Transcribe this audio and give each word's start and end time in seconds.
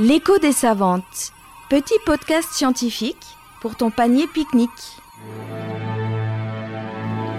L'écho 0.00 0.38
des 0.38 0.52
savantes, 0.52 1.32
petit 1.68 1.98
podcast 2.06 2.50
scientifique 2.52 3.16
pour 3.60 3.74
ton 3.74 3.90
panier 3.90 4.28
pique-nique. 4.32 4.70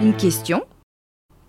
Une 0.02 0.14
question, 0.14 0.62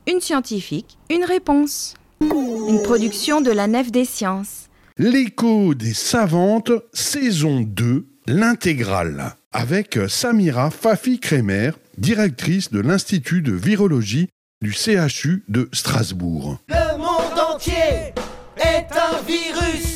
une 0.07 0.21
scientifique, 0.21 0.97
une 1.09 1.25
réponse. 1.25 1.95
Une 2.21 2.81
production 2.81 3.41
de 3.41 3.51
la 3.51 3.67
Nef 3.67 3.91
des 3.91 4.05
Sciences. 4.05 4.69
L'écho 4.97 5.73
des 5.73 5.93
savantes, 5.93 6.71
saison 6.93 7.59
2, 7.59 8.07
l'intégrale, 8.27 9.35
avec 9.51 9.99
Samira 10.07 10.71
Fafi-Crémer, 10.71 11.71
directrice 11.97 12.71
de 12.71 12.79
l'Institut 12.79 13.41
de 13.41 13.51
virologie 13.51 14.29
du 14.61 14.71
CHU 14.71 15.43
de 15.49 15.67
Strasbourg. 15.73 16.59
Le 16.69 16.97
monde 16.97 17.53
entier 17.53 18.13
est 18.55 18.87
un 18.93 19.21
virus. 19.27 19.90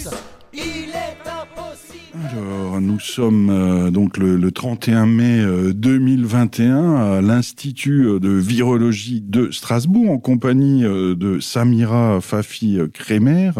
Nous 2.82 3.00
sommes 3.00 3.50
euh, 3.50 3.92
donc 3.92 4.18
le, 4.18 4.36
le 4.38 4.52
31 4.52 5.06
mai 5.06 5.40
euh, 5.40 5.74
2021 5.74 6.96
à 6.96 7.22
l'Institut 7.22 8.20
de 8.20 8.30
virologie 8.30 9.22
de 9.22 9.52
Strasbourg 9.52 10.10
en 10.12 10.18
compagnie 10.18 10.84
euh, 10.84 11.16
de 11.16 11.40
Samira 11.40 12.20
Fafi-Crémer. 12.22 13.52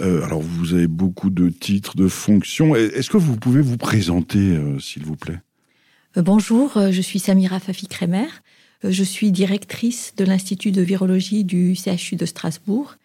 Euh, 0.00 0.24
alors, 0.24 0.40
vous 0.42 0.74
avez 0.74 0.86
beaucoup 0.86 1.30
de 1.30 1.48
titres, 1.48 1.96
de 1.96 2.08
fonctions. 2.08 2.74
Est-ce 2.76 3.10
que 3.10 3.16
vous 3.16 3.36
pouvez 3.36 3.62
vous 3.62 3.78
présenter, 3.78 4.38
euh, 4.38 4.78
s'il 4.78 5.04
vous 5.04 5.16
plaît? 5.16 5.40
Euh, 6.16 6.22
Bonjour, 6.22 6.76
euh, 6.76 6.90
je 6.92 7.00
suis 7.00 7.18
Samira 7.18 7.58
Fafi-Crémer. 7.58 8.26
Euh, 8.84 8.90
Je 8.90 9.04
suis 9.04 9.32
directrice 9.32 10.14
de 10.16 10.24
l'Institut 10.24 10.72
de 10.72 10.82
virologie 10.82 11.44
du 11.44 11.74
CHU 11.74 12.16
de 12.16 12.26
Strasbourg 12.26 12.96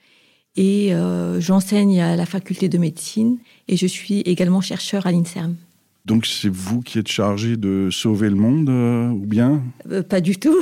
et 0.55 0.93
euh, 0.93 1.39
j'enseigne 1.39 2.01
à 2.01 2.15
la 2.15 2.25
faculté 2.25 2.67
de 2.67 2.77
médecine 2.77 3.37
et 3.67 3.77
je 3.77 3.87
suis 3.87 4.19
également 4.21 4.61
chercheur 4.61 5.05
à 5.05 5.11
l'INSERM. 5.11 5.55
Donc, 6.03 6.25
c'est 6.25 6.49
vous 6.49 6.81
qui 6.81 6.97
êtes 6.97 7.07
chargé 7.07 7.57
de 7.57 7.89
sauver 7.91 8.29
le 8.29 8.35
monde, 8.35 8.69
euh, 8.69 9.09
ou 9.09 9.27
bien? 9.27 9.61
Euh, 9.91 10.01
pas 10.01 10.19
du 10.19 10.35
tout. 10.35 10.57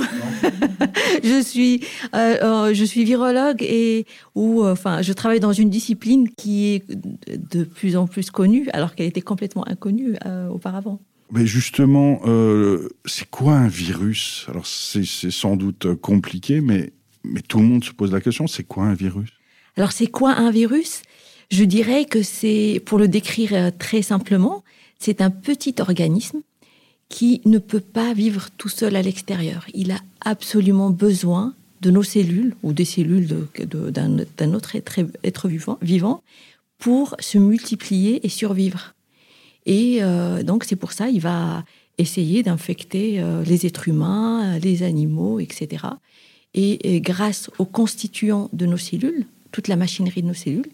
je 1.24 1.42
suis, 1.42 1.82
je 2.14 2.84
suis 2.86 3.06
virologue 3.06 3.64
et 3.64 4.06
ou 4.36 4.66
enfin, 4.66 5.02
je 5.02 5.14
travaille 5.14 5.40
dans 5.40 5.54
une 5.54 5.70
discipline 5.70 6.28
qui 6.30 6.68
est 6.68 6.84
de 6.90 7.64
plus 7.64 7.96
en 7.96 8.06
plus 8.06 8.32
connue 8.32 8.68
alors 8.74 8.96
qu'elle 8.96 9.08
était 9.08 9.22
complètement 9.22 9.66
inconnue 9.68 10.16
auparavant. 10.52 11.00
Mais 11.32 11.48
justement, 11.48 12.20
c'est 13.06 13.30
quoi 13.30 13.54
un 13.54 13.70
virus? 13.70 14.46
Alors, 14.50 14.66
c'est 14.66 15.06
sans 15.06 15.56
doute 15.56 15.96
compliqué, 15.96 16.60
mais, 16.60 16.92
mais 17.24 17.42
tout 17.42 17.60
le 17.60 17.66
monde 17.66 17.84
se 17.86 17.92
pose 17.92 18.12
la 18.12 18.20
question, 18.20 18.46
c'est 18.46 18.66
quoi 18.66 18.84
un 18.84 18.94
virus? 18.94 19.39
Alors, 19.80 19.94
c'est 19.94 20.08
quoi 20.08 20.34
un 20.34 20.52
virus? 20.52 21.04
Je 21.50 21.64
dirais 21.64 22.04
que 22.04 22.22
c'est, 22.22 22.84
pour 22.86 23.00
le 23.00 23.08
décrire 23.08 23.54
euh, 23.54 23.72
très 23.72 24.02
simplement, 24.02 24.66
c'est 25.00 25.22
un 25.22 25.30
petit 25.30 25.76
organisme 25.80 26.42
qui 27.08 27.40
ne 27.46 27.60
peut 27.60 27.80
pas 27.80 28.14
vivre 28.14 28.50
tout 28.58 28.68
seul 28.68 28.98
à 28.98 29.02
l'extérieur. 29.02 29.66
Il 29.74 29.92
a 29.92 30.02
absolument 30.20 30.90
besoin 30.90 31.54
de 31.80 31.92
nos 31.92 32.04
cellules 32.04 32.56
ou 32.62 32.74
des 32.74 32.84
cellules 32.84 33.30
d'un 33.56 34.54
autre 34.54 34.76
être, 34.76 35.48
vivant, 35.48 35.78
vivant 35.82 36.24
pour 36.78 37.16
se 37.20 37.38
multiplier 37.38 38.26
et 38.26 38.30
survivre. 38.30 38.96
Et 39.66 40.00
euh, 40.02 40.44
donc, 40.44 40.66
c'est 40.66 40.76
pour 40.76 40.92
ça 40.92 41.08
il 41.08 41.22
va 41.22 41.64
essayer 41.98 42.44
d'infecter 42.44 43.22
euh, 43.22 43.46
les 43.46 43.66
êtres 43.66 43.88
humains, 43.88 44.60
les 44.60 44.84
animaux, 44.84 45.40
etc. 45.40 45.86
Et, 46.54 46.96
et 46.96 47.00
grâce 47.00 47.50
aux 47.60 47.66
constituants 47.66 48.50
de 48.52 48.66
nos 48.66 48.76
cellules, 48.76 49.26
toute 49.52 49.68
la 49.68 49.76
machinerie 49.76 50.22
de 50.22 50.28
nos 50.28 50.34
cellules, 50.34 50.72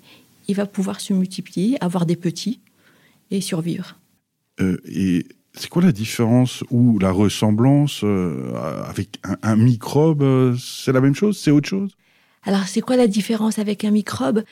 il 0.48 0.56
va 0.56 0.66
pouvoir 0.66 1.00
se 1.02 1.14
multiplier, 1.14 1.78
avoir 1.84 2.06
des 2.06 2.16
petits 2.16 2.60
et 3.32 3.42
survivre. 3.42 3.98
Euh, 4.60 4.78
Et 4.86 5.26
c'est 5.54 5.70
quoi 5.70 5.82
la 5.82 5.92
différence 5.92 6.64
ou 6.70 7.00
la 7.00 7.12
ressemblance 7.12 8.02
euh, 8.04 8.54
avec 8.88 9.20
un, 9.24 9.38
un 9.42 9.56
microbe 9.56 10.22
euh, 10.22 10.56
C'est 10.58 10.92
la 10.92 11.02
même 11.02 11.16
chose 11.16 11.38
C'est 11.38 11.52
autre 11.52 11.68
chose? 11.68 11.96
Alors, 12.44 12.68
c'est 12.68 12.82
quoi 12.82 12.96
la 12.96 13.08
différence 13.08 13.58
avec 13.58 13.84
un 13.84 13.92
microbe? 13.92 14.44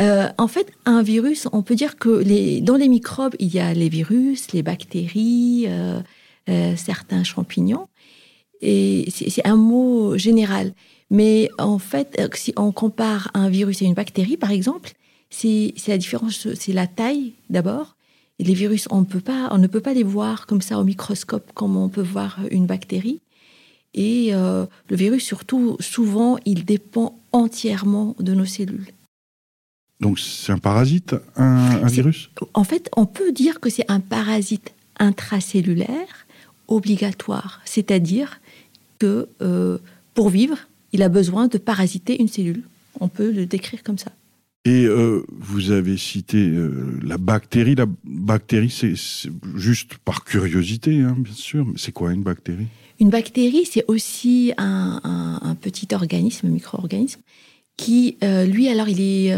Euh, 0.00 0.28
En 0.38 0.48
fait, 0.48 0.72
un 0.86 1.02
virus, 1.02 1.48
on 1.52 1.62
peut 1.62 1.74
dire 1.74 1.96
que 1.96 2.08
les, 2.08 2.60
dans 2.62 2.76
les 2.76 2.88
microbes, 2.88 3.34
il 3.38 3.52
y 3.52 3.58
a 3.58 3.74
les 3.74 3.90
virus, 3.90 4.52
les 4.52 4.62
bactéries, 4.62 5.66
certains 6.76 7.24
champignons. 7.24 7.88
Et 8.62 9.08
c'est 9.10 9.46
un 9.46 9.56
mot 9.56 10.16
général. 10.16 10.72
Mais 11.12 11.50
en 11.58 11.78
fait, 11.78 12.16
euh, 12.18 12.28
si 12.32 12.54
on 12.56 12.72
compare 12.72 13.30
un 13.34 13.50
virus 13.50 13.82
et 13.82 13.84
une 13.84 13.92
bactérie, 13.92 14.38
par 14.38 14.50
exemple, 14.50 14.92
c'est 15.28 15.74
la 15.86 15.98
différence, 15.98 16.48
c'est 16.54 16.72
la 16.72 16.86
taille 16.86 17.34
d'abord. 17.50 17.96
Et 18.38 18.44
les 18.44 18.54
virus, 18.54 18.88
on, 18.90 19.04
peut 19.04 19.20
pas, 19.20 19.48
on 19.52 19.58
ne 19.58 19.66
peut 19.66 19.80
pas 19.80 19.92
les 19.92 20.02
voir 20.02 20.46
comme 20.46 20.62
ça 20.62 20.78
au 20.78 20.84
microscope, 20.84 21.52
comme 21.52 21.76
on 21.76 21.90
peut 21.90 22.02
voir 22.02 22.40
une 22.50 22.64
bactérie. 22.64 23.20
Et 23.92 24.30
euh, 24.32 24.64
le 24.88 24.96
virus, 24.96 25.22
surtout, 25.22 25.76
souvent, 25.80 26.38
il 26.46 26.64
dépend 26.64 27.20
entièrement 27.32 28.16
de 28.18 28.32
nos 28.32 28.46
cellules. 28.46 28.86
Donc, 30.00 30.18
c'est 30.18 30.50
un 30.50 30.58
parasite, 30.58 31.14
un, 31.36 31.86
virus? 31.88 32.30
En 32.54 32.64
fait, 32.64 32.88
on 32.96 33.04
peut 33.04 33.32
dire 33.32 33.60
que 33.60 33.68
c'est 33.68 33.88
un 33.90 34.00
parasite 34.00 34.72
intracellulaire 34.98 36.26
obligatoire, 36.68 37.60
c'est-à-dire 37.66 38.40
que 38.98 39.28
euh, 39.42 39.78
pour 40.14 40.30
vivre, 40.30 40.56
il 40.92 41.02
a 41.02 41.08
besoin 41.08 41.48
de 41.48 41.58
parasiter 41.58 42.20
une 42.20 42.28
cellule. 42.28 42.62
On 43.00 43.08
peut 43.08 43.30
le 43.30 43.46
décrire 43.46 43.82
comme 43.82 43.98
ça. 43.98 44.12
Et 44.64 44.84
euh, 44.84 45.24
vous 45.28 45.72
avez 45.72 45.96
cité 45.96 46.38
euh, 46.38 46.98
la 47.02 47.18
bactérie. 47.18 47.74
La 47.74 47.86
bactérie, 48.04 48.70
c'est 48.70 48.94
juste 49.56 49.96
par 50.04 50.24
curiosité, 50.24 51.00
hein, 51.00 51.16
bien 51.18 51.32
sûr. 51.32 51.64
Mais 51.66 51.74
c'est 51.76 51.90
quoi 51.92 52.12
une 52.12 52.22
bactérie? 52.22 52.68
Une 53.00 53.10
bactérie, 53.10 53.64
c'est 53.64 53.84
aussi 53.88 54.52
un, 54.58 55.00
un- 55.02 55.40
un 55.42 55.54
petit 55.56 55.88
organisme, 55.92 56.46
un 56.46 56.50
micro-organisme, 56.50 57.20
qui, 57.76 58.16
euh, 58.22 58.44
lui, 58.44 58.68
alors, 58.68 58.88
il 58.88 59.00
est 59.00 59.34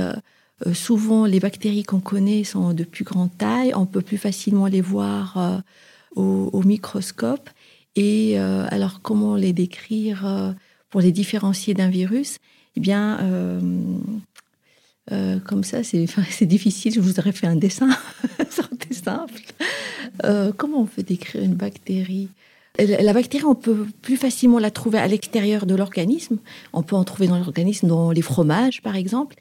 souvent, 0.72 1.24
les 1.26 1.40
bactéries 1.40 1.82
qu'on 1.84 2.00
connaît 2.00 2.44
sont 2.44 2.74
de 2.74 2.84
plus 2.84 3.04
grande 3.04 3.30
taille, 3.38 3.72
on 3.74 3.86
peut 3.86 4.00
plus 4.02 4.18
facilement 4.18 4.66
les 4.66 4.80
voir 4.80 5.62
au, 6.16 6.50
au 6.52 6.62
microscope. 6.62 7.48
Et 7.96 8.36
alors, 8.38 9.00
comment 9.02 9.36
les 9.36 9.52
décrire 9.52 10.54
pour 10.94 11.00
les 11.00 11.10
différencier 11.10 11.74
d'un 11.74 11.88
virus 11.88 12.38
Eh 12.76 12.80
bien, 12.80 13.18
euh, 13.20 13.60
euh, 15.10 15.40
comme 15.40 15.64
ça, 15.64 15.82
c'est 15.82 16.06
difficile. 16.46 16.94
Je 16.94 17.00
vous 17.00 17.18
aurais 17.18 17.32
fait 17.32 17.48
un 17.48 17.56
dessin, 17.56 17.88
ça 18.48 18.62
aurait 18.62 18.76
été 18.76 18.94
simple. 18.94 19.42
Euh, 20.22 20.52
comment 20.56 20.82
on 20.82 20.86
peut 20.86 21.02
décrire 21.02 21.42
une 21.42 21.54
bactérie? 21.54 22.28
La 22.78 23.12
bactérie, 23.12 23.42
on 23.44 23.56
peut 23.56 23.88
plus 24.02 24.16
facilement 24.16 24.60
la 24.60 24.70
trouver 24.70 24.98
à 24.98 25.08
l'extérieur 25.08 25.66
de 25.66 25.74
l'organisme. 25.74 26.38
On 26.72 26.84
peut 26.84 26.94
en 26.94 27.02
trouver 27.02 27.26
dans 27.26 27.38
l'organisme, 27.38 27.88
dans 27.88 28.12
les 28.12 28.22
fromages, 28.22 28.80
par 28.80 28.94
exemple. 28.94 29.34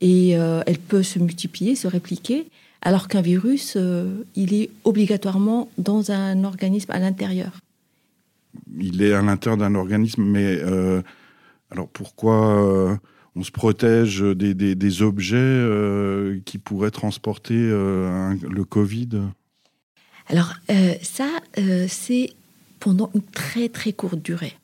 Et 0.00 0.30
elle 0.30 0.78
peut 0.78 1.02
se 1.02 1.18
multiplier, 1.18 1.74
se 1.74 1.88
répliquer. 1.88 2.46
Alors 2.80 3.08
qu'un 3.08 3.22
virus, 3.22 3.76
il 4.36 4.54
est 4.54 4.70
obligatoirement 4.84 5.68
dans 5.78 6.12
un 6.12 6.44
organisme 6.44 6.92
à 6.92 7.00
l'intérieur. 7.00 7.58
Il 8.78 9.02
est 9.02 9.12
à 9.12 9.22
l'intérieur 9.22 9.58
d'un 9.58 9.74
organisme, 9.74 10.22
mais 10.22 10.58
euh, 10.60 11.02
alors 11.70 11.88
pourquoi 11.88 12.62
euh, 12.62 12.96
on 13.36 13.42
se 13.42 13.50
protège 13.50 14.20
des, 14.20 15.02
objets 15.02 15.36
euh, 15.36 16.40
qui 16.44 16.58
pourraient 16.58 16.90
transporter 16.90 17.54
le 17.54 18.64
Covid? 18.64 19.22
Alors 20.28 20.54
ça, 21.02 21.28
c'est 21.88 22.30
pendant 22.80 23.10
une 23.14 23.22
très 23.22 23.68
très 23.68 23.92
courte 23.92 24.22
durée. 24.22 24.54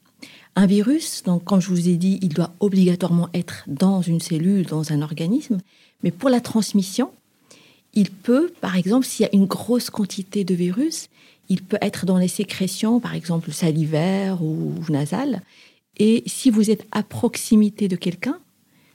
Un 0.56 0.66
virus, 0.66 1.22
donc 1.22 1.44
comme 1.44 1.60
je 1.60 1.68
vous 1.68 1.88
ai 1.88 1.96
dit, 1.96 2.18
il 2.20 2.30
doit 2.30 2.52
obligatoirement 2.58 3.28
être 3.32 3.64
dans 3.68 4.02
une 4.02 4.20
cellule, 4.20 4.66
dans 4.66 4.92
un 4.92 5.02
organisme, 5.02 5.58
mais 6.02 6.10
pour 6.10 6.30
la 6.30 6.40
transmission, 6.40 7.12
il 7.94 8.10
peut, 8.10 8.50
par 8.60 8.76
exemple, 8.76 9.06
s'il 9.06 9.24
y 9.24 9.28
a 9.28 9.34
une 9.34 9.46
grosse 9.46 9.90
quantité 9.90 10.44
de 10.44 10.54
virus, 10.54 11.08
il 11.48 11.62
peut 11.62 11.78
être 11.80 12.06
dans 12.06 12.18
les 12.18 12.28
sécrétions, 12.28 13.00
par 13.00 13.14
exemple 13.14 13.52
salivaires 13.52 14.42
ou 14.42 14.74
nasales, 14.88 15.42
et 15.98 16.22
si 16.26 16.50
vous 16.50 16.70
êtes 16.70 16.86
à 16.92 17.02
proximité 17.02 17.88
de 17.88 17.96
quelqu'un, 17.96 18.38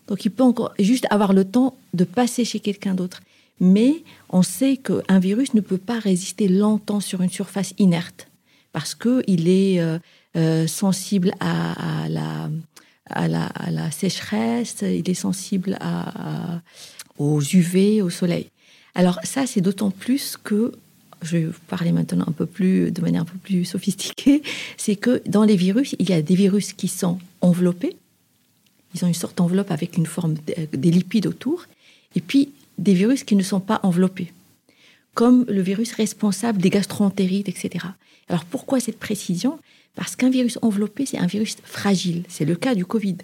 donc 0.07 0.25
il 0.25 0.31
peut 0.31 0.43
encore 0.43 0.73
juste 0.79 1.05
avoir 1.09 1.33
le 1.33 1.45
temps 1.45 1.75
de 1.93 2.03
passer 2.03 2.45
chez 2.45 2.59
quelqu'un 2.59 2.93
d'autre. 2.93 3.21
Mais 3.59 4.03
on 4.29 4.41
sait 4.41 4.77
qu'un 4.77 5.19
virus 5.19 5.53
ne 5.53 5.61
peut 5.61 5.77
pas 5.77 5.99
résister 5.99 6.47
longtemps 6.47 6.99
sur 6.99 7.21
une 7.21 7.29
surface 7.29 7.73
inerte 7.77 8.27
parce 8.71 8.95
qu'il 8.95 9.47
est 9.47 9.79
euh, 9.79 9.99
euh, 10.35 10.67
sensible 10.67 11.31
à, 11.39 12.07
la, 12.09 12.49
à, 13.09 13.27
la, 13.27 13.91
sécheresse, 13.91 14.81
il 14.81 15.07
est 15.07 15.13
sensible 15.13 15.77
aux 17.19 17.41
UV, 17.41 18.01
au 18.01 18.09
soleil. 18.09 18.49
Alors 18.95 19.19
ça, 19.23 19.45
c'est 19.45 19.61
d'autant 19.61 19.91
plus 19.91 20.37
que, 20.43 20.73
je 21.25 21.37
vais 21.37 21.45
vous 21.45 21.59
parler 21.67 21.91
maintenant 21.91 22.25
un 22.27 22.31
peu 22.31 22.45
plus, 22.45 22.91
de 22.91 23.01
manière 23.01 23.21
un 23.21 23.25
peu 23.25 23.37
plus 23.37 23.65
sophistiquée, 23.65 24.43
c'est 24.77 24.95
que 24.95 25.21
dans 25.27 25.43
les 25.43 25.55
virus, 25.55 25.95
il 25.99 26.09
y 26.09 26.13
a 26.13 26.21
des 26.21 26.35
virus 26.35 26.73
qui 26.73 26.87
sont 26.87 27.19
enveloppés, 27.41 27.95
ils 28.95 29.03
ont 29.03 29.07
une 29.07 29.13
sorte 29.13 29.37
d'enveloppe 29.37 29.71
avec 29.71 29.97
une 29.97 30.05
forme 30.05 30.35
de- 30.35 30.77
des 30.77 30.91
lipides 30.91 31.27
autour, 31.27 31.65
et 32.15 32.21
puis 32.21 32.49
des 32.77 32.93
virus 32.93 33.23
qui 33.23 33.35
ne 33.35 33.43
sont 33.43 33.59
pas 33.59 33.79
enveloppés, 33.83 34.31
comme 35.13 35.45
le 35.47 35.61
virus 35.61 35.93
responsable 35.93 36.61
des 36.61 36.69
gastroentérites, 36.69 37.49
etc. 37.49 37.85
Alors 38.29 38.45
pourquoi 38.45 38.79
cette 38.79 38.99
précision? 38.99 39.59
Parce 39.95 40.15
qu'un 40.15 40.29
virus 40.29 40.57
enveloppé, 40.61 41.05
c'est 41.05 41.19
un 41.19 41.27
virus 41.27 41.57
fragile. 41.63 42.23
C'est 42.27 42.45
le 42.45 42.55
cas 42.55 42.73
du 42.73 42.83
Covid. 42.85 43.17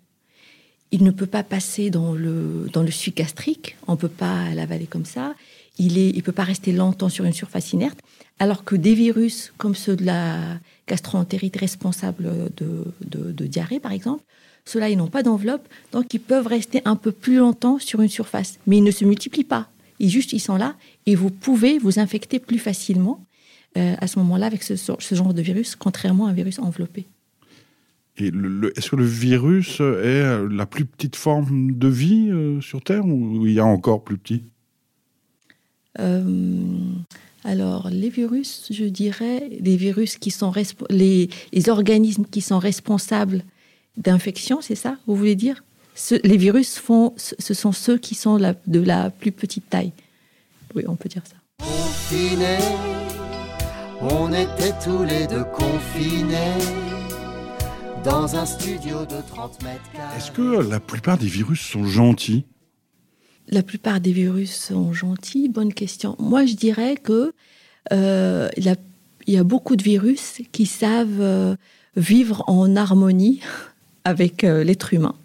Il 0.92 1.04
ne 1.04 1.12
peut 1.12 1.26
pas 1.26 1.44
passer 1.44 1.90
dans 1.90 2.14
le, 2.14 2.68
dans 2.74 2.84
le 2.84 2.92
suc 2.92 3.16
gastrique, 3.16 3.76
on 3.88 3.94
ne 3.94 3.98
peut 3.98 4.08
pas 4.08 4.50
l'avaler 4.54 4.86
comme 4.86 5.06
ça. 5.06 5.36
Il 5.80 5.94
ne 5.94 6.12
il 6.14 6.24
peut 6.24 6.34
pas 6.34 6.44
rester 6.44 6.74
longtemps 6.74 7.10
sur 7.10 7.26
une 7.26 7.34
surface 7.34 7.72
inerte, 7.74 8.00
alors 8.38 8.66
que 8.66 8.76
des 8.76 8.94
virus 8.94 9.54
comme 9.58 9.76
ceux 9.76 9.96
de 9.96 10.06
la 10.06 10.60
gastroentérite 10.88 11.56
responsable 11.56 12.52
de, 12.58 13.46
diarrhée, 13.46 13.80
par 13.80 13.94
exemple, 13.94 14.24
ceux-là, 14.66 14.90
ils 14.90 14.98
n'ont 14.98 15.08
pas 15.08 15.24
d'enveloppe, 15.24 15.68
donc 15.94 16.14
ils 16.14 16.20
peuvent 16.20 16.46
rester 16.46 16.82
un 16.86 16.96
peu 16.96 17.12
plus 17.12 17.38
longtemps 17.38 17.80
sur 17.80 18.02
une 18.02 18.10
surface. 18.10 18.60
Mais 18.68 18.78
ils 18.78 18.84
ne 18.84 18.92
se 18.92 19.06
multiplient 19.06 19.46
pas. 19.46 19.70
Ils 20.00 20.10
juste, 20.10 20.34
ils 20.34 20.40
sont 20.40 20.58
là 20.58 20.76
et 21.06 21.16
vous 21.16 21.30
pouvez 21.30 21.80
vous 21.80 22.00
infecter 22.00 22.40
plus 22.40 22.60
facilement 22.60 23.26
euh, 23.78 23.96
à 24.00 24.08
ce 24.08 24.20
moment-là 24.20 24.48
avec 24.48 24.64
ce, 24.64 24.76
genre 25.16 25.34
de 25.34 25.42
virus, 25.42 25.76
contrairement 25.76 26.28
à 26.28 26.30
un 26.30 26.34
virus 26.34 26.60
enveloppé. 26.60 27.08
Est-ce 28.18 28.90
que 28.92 28.96
le 28.98 29.06
virus 29.06 29.80
est 29.80 30.48
la 30.50 30.66
plus 30.66 30.86
petite 30.86 31.16
forme 31.16 31.72
de 31.72 31.88
vie 31.88 32.30
euh, 32.30 32.60
sur 32.60 32.82
Terre 32.84 33.06
ou 33.06 33.48
il 33.48 33.54
y 33.54 33.60
a 33.60 33.66
encore 33.66 34.04
plus 34.04 34.18
petit? 34.18 34.44
Alors, 35.98 37.90
les 37.90 38.10
virus, 38.10 38.68
je 38.70 38.86
dirais, 38.86 39.50
les 39.60 39.78
virus 39.78 40.18
qui 40.18 40.32
sont 40.32 40.52
les, 40.90 41.30
les 41.54 41.70
organismes 41.70 42.26
qui 42.26 42.42
sont 42.42 42.60
responsables 42.60 43.44
d'infection, 43.98 44.62
c'est 44.62 44.76
ça, 44.76 44.98
vous 45.08 45.16
voulez 45.16 45.36
dire? 45.36 45.64
Les 46.24 46.38
virus 46.38 46.78
font, 46.78 47.14
ce 47.18 47.54
sont 47.54 47.72
ceux 47.72 47.98
qui 47.98 48.16
sont 48.16 48.38
la, 48.38 48.56
de 48.68 48.80
la 48.80 49.10
plus 49.10 49.32
petite 49.32 49.70
taille. 49.70 49.92
Oui, 50.76 50.84
on 50.88 50.96
peut 50.96 51.10
dire 51.10 51.24
ça. 51.26 51.36
Confinés, 51.66 52.58
on 54.02 54.32
était 54.32 54.74
tous 54.84 55.04
les 55.04 55.28
deux 55.28 55.44
confinés 55.44 56.56
dans 58.06 58.36
un 58.36 58.46
studio 58.46 59.06
de 59.06 59.22
30 59.28 59.62
mètres 59.64 59.92
carrés. 59.94 60.18
Est-ce 60.18 60.32
que 60.32 60.70
la 60.70 60.80
plupart 60.80 61.18
des 61.18 61.28
virus 61.28 61.60
sont 61.60 61.84
gentils? 61.86 62.46
La 63.52 63.64
plupart 63.64 64.00
des 64.00 64.12
virus 64.12 64.54
sont 64.54 64.94
gentils 64.94 65.50
Bonne 65.50 65.74
question. 65.74 66.16
Moi, 66.20 66.46
je 66.46 66.54
dirais 66.54 66.96
que 66.96 67.34
euh, 67.92 68.50
il 68.56 69.34
y 69.34 69.38
a 69.38 69.44
beaucoup 69.44 69.76
de 69.76 69.84
virus 69.84 70.42
qui 70.52 70.68
savent 70.68 71.20
euh, 71.20 71.56
vivre 71.96 72.44
en 72.48 72.76
harmonie 72.76 73.42
avec 74.04 74.44
euh, 74.44 74.64
l'être 74.64 74.94
humain. 74.94 75.16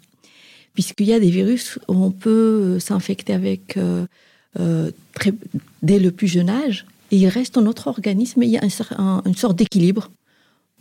Puisqu'il 0.73 1.05
y 1.05 1.13
a 1.13 1.19
des 1.19 1.29
virus 1.29 1.77
où 1.87 1.93
on 1.93 2.11
peut 2.11 2.79
s'infecter 2.79 3.33
avec 3.33 3.79
très, 5.13 5.33
dès 5.83 5.99
le 5.99 6.11
plus 6.11 6.27
jeune 6.27 6.49
âge, 6.49 6.85
et 7.11 7.17
il 7.17 7.27
reste 7.29 7.55
dans 7.55 7.61
notre 7.61 7.87
organisme, 7.87 8.43
et 8.43 8.47
il 8.47 8.51
y 8.51 8.57
a 8.57 8.61
un, 8.97 9.21
une 9.25 9.35
sorte 9.35 9.55
d'équilibre. 9.55 10.11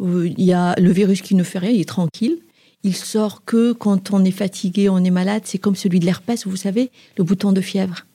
Il 0.01 0.43
y 0.43 0.53
a 0.53 0.75
le 0.81 0.91
virus 0.91 1.23
qui 1.23 1.37
ne 1.37 1.45
fait 1.45 1.61
rien, 1.61 1.71
il 1.71 1.81
est 1.81 1.89
tranquille. 1.89 2.39
Il 2.85 2.95
sort 2.95 3.45
que 3.45 3.73
quand 3.73 4.13
on 4.13 4.25
est 4.25 4.31
fatigué, 4.31 4.89
on 4.89 5.03
est 5.03 5.11
malade. 5.11 5.43
C'est 5.45 5.59
comme 5.59 5.75
celui 5.75 6.01
de 6.01 6.05
l'herpès, 6.05 6.47
vous 6.47 6.57
savez, 6.57 6.91
le 7.17 7.25
bouton 7.25 7.53
de 7.53 7.61
fièvre. 7.61 8.07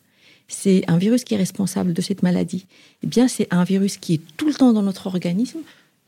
C'est 0.47 0.83
un 0.87 0.97
virus 0.97 1.23
qui 1.23 1.33
est 1.33 1.37
responsable 1.37 1.93
de 1.93 2.01
cette 2.01 2.23
maladie. 2.23 2.65
Eh 3.03 3.07
bien, 3.07 3.27
c'est 3.27 3.47
un 3.51 3.63
virus 3.63 3.97
qui 3.97 4.15
est 4.15 4.21
tout 4.37 4.47
le 4.47 4.53
temps 4.53 4.71
dans 4.71 4.81
notre 4.81 5.07
organisme 5.07 5.59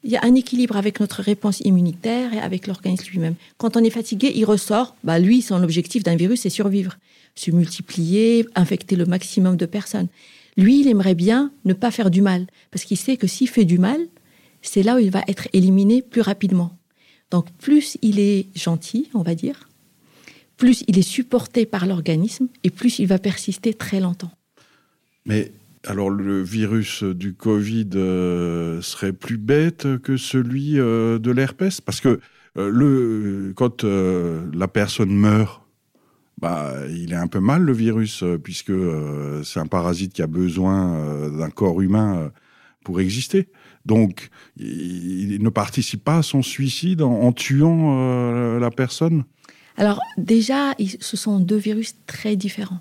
il 0.03 0.11
y 0.11 0.17
a 0.17 0.23
un 0.23 0.35
équilibre 0.35 0.77
avec 0.77 0.99
notre 0.99 1.21
réponse 1.21 1.59
immunitaire 1.61 2.33
et 2.33 2.39
avec 2.39 2.67
l'organisme 2.67 3.11
lui-même. 3.11 3.35
Quand 3.57 3.77
on 3.77 3.83
est 3.83 3.91
fatigué, 3.91 4.31
il 4.35 4.45
ressort. 4.45 4.95
Bah, 5.03 5.19
lui, 5.19 5.41
son 5.41 5.61
objectif 5.61 6.03
d'un 6.03 6.15
virus, 6.15 6.41
c'est 6.41 6.49
survivre, 6.49 6.97
se 7.35 7.51
multiplier, 7.51 8.45
infecter 8.55 8.95
le 8.95 9.05
maximum 9.05 9.57
de 9.57 9.65
personnes. 9.65 10.07
Lui, 10.57 10.81
il 10.81 10.87
aimerait 10.87 11.15
bien 11.15 11.51
ne 11.65 11.73
pas 11.73 11.91
faire 11.91 12.09
du 12.09 12.21
mal, 12.21 12.47
parce 12.71 12.83
qu'il 12.83 12.97
sait 12.97 13.17
que 13.17 13.27
s'il 13.27 13.47
fait 13.47 13.65
du 13.65 13.77
mal, 13.77 13.99
c'est 14.61 14.83
là 14.83 14.95
où 14.95 14.99
il 14.99 15.11
va 15.11 15.23
être 15.27 15.47
éliminé 15.53 16.01
plus 16.01 16.21
rapidement. 16.21 16.75
Donc, 17.31 17.49
plus 17.59 17.97
il 18.01 18.19
est 18.19 18.47
gentil, 18.55 19.09
on 19.13 19.21
va 19.21 19.35
dire, 19.35 19.69
plus 20.57 20.83
il 20.87 20.99
est 20.99 21.01
supporté 21.01 21.65
par 21.65 21.87
l'organisme, 21.87 22.47
et 22.63 22.69
plus 22.69 22.99
il 22.99 23.07
va 23.07 23.17
persister 23.17 23.73
très 23.73 23.99
longtemps. 23.99 24.31
Mais 25.25 25.51
alors 25.87 26.09
le 26.09 26.43
virus 26.43 27.03
du 27.03 27.33
Covid 27.33 27.89
euh, 27.95 28.81
serait 28.81 29.13
plus 29.13 29.37
bête 29.37 29.87
que 30.03 30.17
celui 30.17 30.79
euh, 30.79 31.17
de 31.19 31.31
l'herpès? 31.31 31.81
Parce 31.81 32.01
que 32.01 32.19
euh, 32.57 32.69
le 32.69 33.53
quand 33.55 33.83
la 33.83 34.67
personne 34.67 35.11
meurt, 35.11 35.61
bah 36.39 36.73
il 36.89 37.13
est 37.13 37.17
un 37.17 37.27
peu 37.27 37.39
mal 37.39 37.61
le 37.63 37.73
virus 37.73 38.23
puisque 38.43 38.73
c'est 39.43 39.59
un 39.59 39.67
parasite 39.67 40.13
qui 40.13 40.21
a 40.21 40.27
besoin 40.27 41.29
d'un 41.29 41.49
corps 41.49 41.81
humain 41.81 42.31
pour 42.83 42.99
exister. 42.99 43.47
Donc 43.85 44.29
il, 44.57 45.41
ne 45.41 45.49
participe 45.49 46.03
pas 46.03 46.17
à 46.17 46.23
son 46.23 46.41
suicide 46.41 47.01
en, 47.01 47.31
tuant 47.31 48.59
la 48.59 48.71
personne? 48.71 49.23
Alors 49.77 50.01
déjà, 50.17 50.75
ce 50.99 51.17
sont 51.17 51.39
deux 51.39 51.57
virus 51.57 51.95
très 52.05 52.35
différents. 52.35 52.79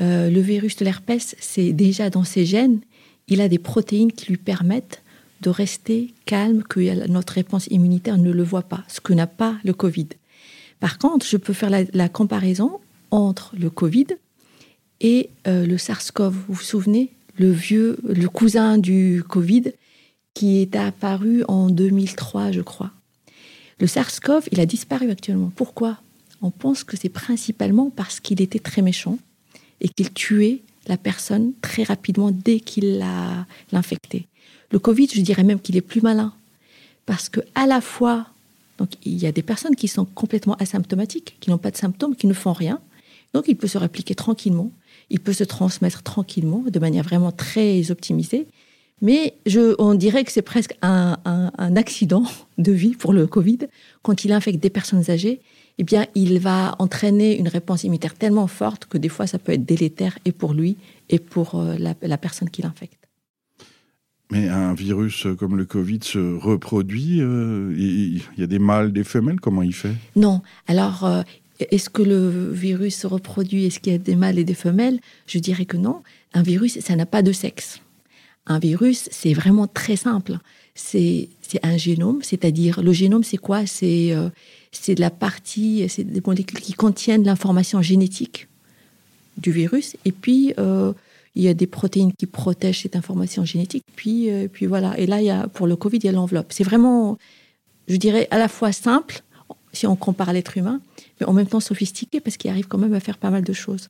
Euh, 0.00 0.30
le 0.30 0.40
virus 0.40 0.76
de 0.76 0.84
l'herpès, 0.84 1.36
c'est 1.40 1.72
déjà 1.72 2.10
dans 2.10 2.24
ses 2.24 2.44
gènes, 2.44 2.80
il 3.28 3.40
a 3.40 3.48
des 3.48 3.58
protéines 3.58 4.12
qui 4.12 4.30
lui 4.30 4.36
permettent 4.36 5.02
de 5.40 5.50
rester 5.50 6.14
calme, 6.24 6.62
que 6.62 7.06
notre 7.08 7.34
réponse 7.34 7.66
immunitaire 7.68 8.18
ne 8.18 8.30
le 8.30 8.42
voit 8.42 8.62
pas, 8.62 8.84
ce 8.88 9.00
que 9.00 9.12
n'a 9.12 9.26
pas 9.26 9.56
le 9.64 9.74
Covid. 9.74 10.08
Par 10.80 10.98
contre, 10.98 11.26
je 11.26 11.36
peux 11.36 11.52
faire 11.52 11.70
la, 11.70 12.08
comparaison 12.08 12.78
entre 13.10 13.54
le 13.58 13.70
Covid 13.70 14.06
et 15.00 15.30
euh, 15.46 15.66
le 15.66 15.78
SARS-CoV. 15.78 16.32
Vous 16.32 16.54
vous 16.54 16.62
souvenez 16.62 17.12
Le 17.38 17.50
vieux, 17.50 17.98
le 18.04 18.28
cousin 18.28 18.78
du 18.78 19.22
Covid 19.26 19.72
qui 20.36 20.60
est 20.60 20.76
apparu 20.76 21.44
en 21.48 21.70
2003, 21.70 22.52
je 22.52 22.60
crois. 22.60 22.90
Le 23.80 23.86
SARS-CoV, 23.86 24.48
il 24.52 24.60
a 24.60 24.66
disparu 24.66 25.10
actuellement. 25.10 25.50
Pourquoi? 25.56 25.96
On 26.42 26.50
pense 26.50 26.84
que 26.84 26.94
c'est 26.94 27.08
principalement 27.08 27.88
parce 27.88 28.20
qu'il 28.20 28.42
était 28.42 28.58
très 28.58 28.82
méchant 28.82 29.18
et 29.80 29.88
qu'il 29.88 30.12
tuait 30.12 30.60
la 30.88 30.98
personne 30.98 31.54
très 31.62 31.84
rapidement 31.84 32.30
dès 32.32 32.60
qu'il 32.60 32.98
l'a 32.98 33.46
l'infecté. 33.72 34.26
Le 34.72 34.78
Covid, 34.78 35.08
je 35.14 35.22
dirais 35.22 35.42
même 35.42 35.58
qu'il 35.58 35.74
est 35.74 35.80
plus 35.80 36.02
malin 36.02 36.34
parce 37.06 37.30
que 37.30 37.40
à 37.54 37.66
la 37.66 37.80
fois, 37.80 38.26
donc 38.76 38.90
il 39.06 39.16
y 39.16 39.26
a 39.26 39.32
des 39.32 39.42
personnes 39.42 39.74
qui 39.74 39.88
sont 39.88 40.04
complètement 40.04 40.56
asymptomatiques, 40.56 41.38
qui 41.40 41.48
n'ont 41.48 41.56
pas 41.56 41.70
de 41.70 41.78
symptômes, 41.78 42.14
qui 42.14 42.26
ne 42.26 42.34
font 42.34 42.52
rien, 42.52 42.78
donc 43.32 43.46
il 43.48 43.56
peut 43.56 43.68
se 43.68 43.78
répliquer 43.78 44.14
tranquillement, 44.14 44.70
il 45.08 45.20
peut 45.20 45.32
se 45.32 45.44
transmettre 45.44 46.02
tranquillement, 46.02 46.62
de 46.66 46.78
manière 46.78 47.04
vraiment 47.04 47.32
très 47.32 47.90
optimisée. 47.90 48.46
Mais 49.02 49.34
je, 49.44 49.74
on 49.78 49.94
dirait 49.94 50.24
que 50.24 50.32
c'est 50.32 50.42
presque 50.42 50.74
un, 50.82 51.18
un 51.24 51.76
accident 51.76 52.24
de 52.58 52.72
vie 52.72 52.94
pour 52.94 53.12
le 53.12 53.26
Covid 53.26 53.58
quand 54.02 54.24
il 54.24 54.32
infecte 54.32 54.62
des 54.62 54.70
personnes 54.70 55.10
âgées 55.10 55.40
eh 55.78 55.84
bien, 55.84 56.06
il 56.14 56.38
va 56.38 56.74
entraîner 56.78 57.38
une 57.38 57.48
réponse 57.48 57.84
immunitaire 57.84 58.14
tellement 58.14 58.46
forte 58.46 58.86
que 58.86 58.96
des 58.98 59.08
fois, 59.08 59.26
ça 59.26 59.38
peut 59.38 59.52
être 59.52 59.64
délétère 59.64 60.18
et 60.24 60.32
pour 60.32 60.54
lui 60.54 60.76
et 61.10 61.18
pour 61.18 61.56
euh, 61.56 61.76
la, 61.78 62.18
personne 62.18 62.48
qui 62.48 62.62
l'infecte. 62.62 63.08
Mais 64.32 64.48
un 64.48 64.74
virus 64.74 65.26
comme 65.38 65.56
le 65.56 65.66
Covid 65.66 66.00
se 66.02 66.18
reproduit 66.18 67.20
euh, 67.20 67.72
Il 67.76 68.22
y 68.38 68.42
a 68.42 68.46
des 68.46 68.58
mâles, 68.58 68.92
des 68.92 69.04
femelles 69.04 69.38
Comment 69.38 69.62
il 69.62 69.74
fait? 69.74 69.94
Non. 70.16 70.40
Alors, 70.66 71.04
euh, 71.04 71.22
est-ce 71.60 71.90
que 71.90 72.02
le 72.02 72.50
virus 72.50 72.96
se 72.96 73.06
reproduit? 73.06 73.66
Est-ce 73.66 73.78
qu'il 73.78 73.92
y 73.92 73.96
a 73.96 73.98
des 73.98 74.16
mâles 74.16 74.38
et 74.38 74.44
des 74.44 74.54
femelles? 74.54 74.98
Je 75.26 75.38
dirais 75.38 75.66
que 75.66 75.76
non. 75.76 76.02
Un 76.32 76.42
virus, 76.42 76.80
ça 76.80 76.96
n'a 76.96 77.06
pas 77.06 77.22
de 77.22 77.32
sexe. 77.32 77.80
Un 78.46 78.58
virus, 78.58 79.08
c'est 79.10 79.32
vraiment 79.32 79.66
très 79.66 79.96
simple. 79.96 80.38
C'est 80.74 81.28
un 81.62 81.76
génome, 81.76 82.22
c'est-à-dire 82.22 82.82
le 82.82 82.92
génome, 82.92 83.24
c'est 83.24 83.38
quoi? 83.38 83.66
C'est 83.66 84.14
c'est 84.72 84.94
de 84.94 85.00
la 85.00 85.10
partie, 85.10 85.88
c'est 85.88 86.04
des 86.04 86.22
molécules 86.24 86.60
qui 86.60 86.72
contiennent 86.72 87.24
l'information 87.24 87.82
génétique 87.82 88.48
du 89.38 89.50
virus. 89.50 89.96
Et 90.04 90.12
puis, 90.12 90.54
euh, 90.58 90.92
il 91.34 91.42
y 91.42 91.48
a 91.48 91.54
des 91.54 91.66
protéines 91.66 92.12
qui 92.12 92.26
protègent 92.26 92.82
cette 92.82 92.96
information 92.96 93.44
génétique. 93.44 93.84
Puis, 93.94 94.30
euh, 94.30 94.48
puis 94.48 94.66
voilà. 94.66 94.98
Et 94.98 95.06
là, 95.06 95.48
pour 95.48 95.66
le 95.66 95.76
Covid, 95.76 95.98
il 95.98 96.04
y 96.04 96.08
a 96.08 96.12
l'enveloppe. 96.12 96.52
C'est 96.52 96.64
vraiment, 96.64 97.18
je 97.88 97.96
dirais, 97.96 98.28
à 98.30 98.38
la 98.38 98.48
fois 98.48 98.72
simple, 98.72 99.22
si 99.72 99.86
on 99.86 99.96
compare 99.96 100.32
l'être 100.32 100.56
humain, 100.56 100.80
mais 101.20 101.26
en 101.26 101.32
même 101.32 101.46
temps 101.46 101.60
sophistiqué, 101.60 102.20
parce 102.20 102.36
qu'il 102.36 102.50
arrive 102.50 102.66
quand 102.66 102.78
même 102.78 102.94
à 102.94 103.00
faire 103.00 103.18
pas 103.18 103.30
mal 103.30 103.44
de 103.44 103.52
choses. 103.52 103.88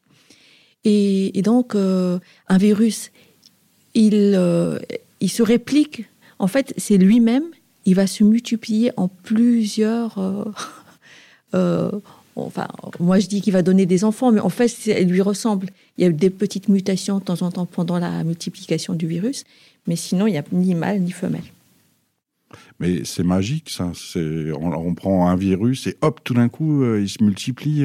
Et, 0.85 1.43
donc, 1.43 1.75
euh, 1.75 2.21
un 2.49 2.59
virus, 2.59 3.11
il, 3.97 4.81
il 5.21 5.31
se 5.31 5.43
réplique. 5.43 6.05
En 6.39 6.47
fait, 6.47 6.75
c'est 6.77 6.99
lui-même 6.99 7.45
il 7.87 7.95
va 7.95 8.07
se 8.07 8.25
multiplier 8.25 8.91
en 8.97 9.09
plusieurs. 9.09 10.19
Euh, 10.19 10.45
euh, 11.55 11.91
enfin, 12.35 12.67
moi 13.01 13.19
je 13.21 13.29
dis 13.29 13.41
qu'il 13.41 13.53
va 13.53 13.63
donner 13.63 13.87
des 13.87 14.05
enfants, 14.05 14.33
mais 14.33 14.41
en 14.41 14.51
fait, 14.51 14.71
elle 14.89 15.09
lui 15.09 15.23
ressemble. 15.23 15.69
Il 15.97 16.05
y 16.05 16.07
a 16.07 16.11
des 16.11 16.31
petites 16.31 16.69
mutations 16.69 17.19
de 17.19 17.25
temps 17.25 17.41
en 17.43 17.51
temps 17.51 17.65
pendant 17.65 17.99
la 17.99 18.25
multiplication 18.25 18.93
du 18.95 19.07
virus, 19.07 19.45
mais 19.87 19.97
sinon, 19.97 20.27
il 20.27 20.33
n'y 20.33 20.39
a 20.39 20.45
ni 20.53 20.75
mâle 20.75 21.01
ni 21.01 21.13
femelle. 21.13 21.45
Mais 22.79 23.05
c'est 23.05 23.25
magique, 23.25 23.71
ça. 23.71 23.93
On, 24.61 24.95
prend 24.95 25.29
un 25.29 25.37
virus 25.37 25.87
et 25.87 25.97
hop, 26.03 26.21
tout 26.23 26.35
d'un 26.35 26.49
coup, 26.49 26.83
euh, 26.83 27.01
il 27.01 27.09
se 27.09 27.23
multiplie 27.23 27.85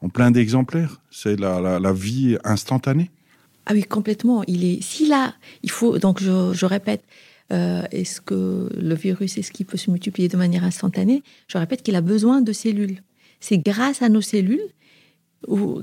en 0.00 0.08
plein 0.08 0.30
d'exemplaires. 0.30 1.00
C'est 1.10 1.38
la, 1.38 1.92
vie 1.92 2.36
instantanée. 2.44 3.10
Ah 3.66 3.72
oui, 3.74 3.84
complètement. 3.84 4.42
Il 4.46 4.64
est, 4.64 4.82
si 4.82 5.06
là, 5.06 5.34
il 5.62 5.70
faut, 5.70 5.98
donc 5.98 6.20
je, 6.20 6.66
répète, 6.66 7.02
euh, 7.52 7.82
est-ce 7.92 8.20
que 8.20 8.68
le 8.76 8.94
virus, 8.94 9.38
est-ce 9.38 9.52
qu'il 9.52 9.66
peut 9.66 9.76
se 9.76 9.90
multiplier 9.90 10.28
de 10.28 10.36
manière 10.36 10.64
instantanée? 10.64 11.22
Je 11.48 11.58
répète 11.58 11.82
qu'il 11.82 11.94
a 11.94 12.00
besoin 12.00 12.40
de 12.40 12.52
cellules. 12.52 13.02
C'est 13.40 13.58
grâce 13.58 14.02
à 14.02 14.08
nos 14.08 14.20
cellules 14.20 14.62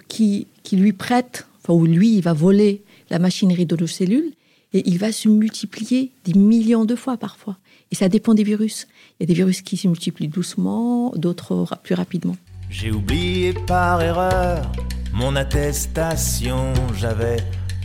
qui, 0.07 0.47
qui 0.63 0.77
lui 0.77 0.93
prêtent, 0.93 1.47
enfin, 1.63 1.73
où 1.73 1.85
lui, 1.85 2.15
il 2.15 2.21
va 2.21 2.33
voler 2.33 2.83
la 3.09 3.19
machinerie 3.19 3.65
de 3.65 3.75
nos 3.75 3.87
cellules 3.87 4.31
et 4.73 4.87
il 4.87 4.97
va 4.97 5.11
se 5.11 5.27
multiplier 5.27 6.11
des 6.25 6.33
millions 6.33 6.85
de 6.85 6.95
fois 6.95 7.17
parfois. 7.17 7.57
Et 7.91 7.95
ça 7.95 8.07
dépend 8.07 8.33
des 8.33 8.43
virus. 8.43 8.87
Il 9.19 9.23
y 9.23 9.25
a 9.25 9.27
des 9.27 9.33
virus 9.33 9.61
qui 9.61 9.77
se 9.77 9.87
multiplient 9.87 10.27
doucement, 10.27 11.11
d'autres 11.15 11.67
plus 11.83 11.95
rapidement. 11.95 12.37
J'ai 12.69 12.91
oublié 12.91 13.53
par 13.53 14.01
erreur 14.01 14.71
mon 15.11 15.35
attestation, 15.35 16.71
j'avais 16.95 17.37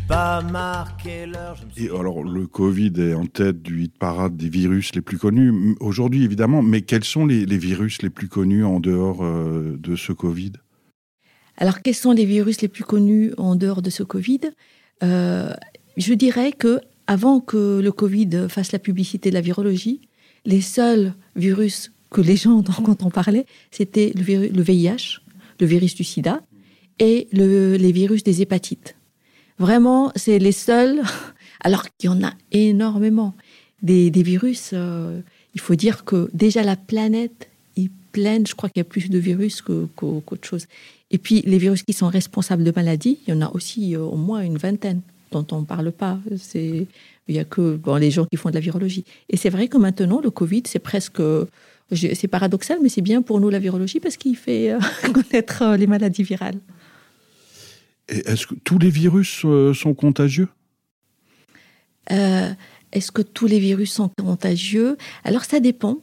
pas 0.07 0.43
marqué 0.43 1.27
l'heure. 1.27 1.57
Et 1.77 1.89
alors, 1.89 2.25
le 2.25 2.47
Covid 2.47 2.93
est 2.99 3.15
en 3.15 3.27
tête 3.27 3.63
du 3.63 3.85
hit 3.85 3.97
parade 3.99 4.37
des 4.37 4.49
virus 4.49 4.95
les 4.95 5.01
plus 5.01 5.19
connus 5.19 5.77
aujourd'hui, 5.81 6.25
évidemment, 6.25 6.63
mais 6.63 6.83
quels 6.83 7.05
sont 7.05 7.27
les, 7.27 7.45
virus 7.45 8.03
les 8.03 8.11
plus 8.11 8.29
connus 8.29 8.65
en 8.65 8.81
dehors 8.81 9.25
euh, 9.25 9.77
de 9.79 9.97
ce 9.97 10.13
Covid? 10.13 10.53
Alors, 11.57 11.83
quels 11.83 11.95
sont 11.95 12.13
les 12.13 12.25
virus 12.25 12.61
les 12.61 12.69
plus 12.69 12.85
connus 12.85 13.33
en 13.39 13.57
dehors 13.57 13.83
de 13.83 13.91
ce 13.91 14.03
Covid? 14.03 14.41
Euh, 15.03 15.53
Je 15.97 16.15
dirais 16.15 16.53
que 16.53 16.81
avant 17.07 17.41
que 17.41 17.81
le 17.83 17.93
Covid 17.93 18.49
fasse 18.49 18.73
la 18.73 18.79
publicité 18.79 19.31
de 19.31 19.35
la 19.35 19.41
virologie, 19.41 20.01
les 20.45 20.61
seuls 20.61 21.15
virus 21.37 21.93
que 22.11 22.21
les 22.21 22.37
gens, 22.37 22.63
quand 22.85 23.03
on 23.03 23.11
parlait, 23.11 23.47
c'était 23.71 24.13
le, 24.15 24.23
VIH, 24.63 25.21
le 25.61 25.67
virus 25.67 25.95
du 25.95 26.05
sida 26.05 26.43
et 26.99 27.29
les 27.33 27.93
virus 27.93 28.23
des 28.23 28.41
hépatites. 28.41 28.97
Vraiment, 29.59 30.13
c'est 30.17 30.39
les 30.39 30.53
seuls, 30.53 31.03
alors 31.61 31.85
qu'il 31.97 32.11
y 32.11 32.13
en 32.13 32.23
a 32.23 32.33
énormément. 32.53 33.35
Des, 33.83 34.11
virus, 34.11 34.71
euh, 34.73 35.21
il 35.55 35.61
faut 35.61 35.75
dire 35.75 36.05
que 36.05 36.31
déjà 36.33 36.63
la 36.63 36.75
planète 36.75 37.51
est 37.77 37.91
pleine, 38.13 38.47
je 38.47 38.55
crois 38.55 38.71
qu'il 38.71 38.81
y 38.81 38.87
a 38.87 38.89
plus 38.89 39.11
de 39.11 39.19
virus 39.19 39.61
qu'autre 39.61 40.47
chose. 40.47 40.67
Et 41.11 41.19
puis 41.19 41.43
les 41.45 41.59
virus 41.59 41.83
qui 41.83 41.93
sont 41.93 42.09
responsables 42.09 42.65
de 42.65 42.73
maladies, 42.75 43.19
il 43.27 43.35
y 43.35 43.37
en 43.37 43.43
a 43.43 43.51
aussi 43.53 43.95
euh, 43.95 44.01
au 44.01 44.17
moins 44.17 44.41
une 44.41 44.57
vingtaine 44.57 45.03
dont 45.33 45.47
on 45.51 45.61
ne 45.61 45.67
parle 45.67 45.93
pas. 45.93 46.19
Il 46.55 46.87
y 47.29 47.39
a 47.39 47.45
que 47.45 47.79
les 47.99 48.11
gens 48.11 48.25
qui 48.25 48.37
font 48.39 48.49
de 48.49 48.55
la 48.55 48.61
virologie. 48.61 49.05
Et 49.29 49.37
c'est 49.37 49.51
vrai 49.51 49.69
que 49.69 49.77
maintenant, 49.77 50.21
le 50.23 50.31
Covid, 50.31 50.63
c'est 50.67 50.79
presque 50.79 51.21
c'est 51.93 52.29
paradoxal, 52.29 52.79
mais 52.83 52.89
c'est 52.89 53.03
bien 53.03 53.23
pour 53.23 53.41
nous 53.41 53.51
la 53.51 53.59
virologie 53.59 54.01
parce 54.01 54.17
qu'il 54.17 54.37
fait 54.37 54.73
euh, 54.73 54.79
connaître 55.13 55.77
les 55.77 55.87
maladies 55.87 56.23
virales. 56.23 56.59
Est-ce 58.09 58.47
que 58.47 58.55
tous 58.55 58.79
les 58.79 58.91
virus 58.91 59.43
euh, 59.45 59.73
sont 59.73 59.95
contagieux? 59.95 60.49
Est-ce 62.09 63.11
que 63.11 63.23
tous 63.23 63.47
les 63.47 63.59
virus 63.59 63.93
sont 63.93 64.11
contagieux? 64.11 64.99
Alors 65.25 65.45
ça 65.45 65.59
dépend. 65.59 65.99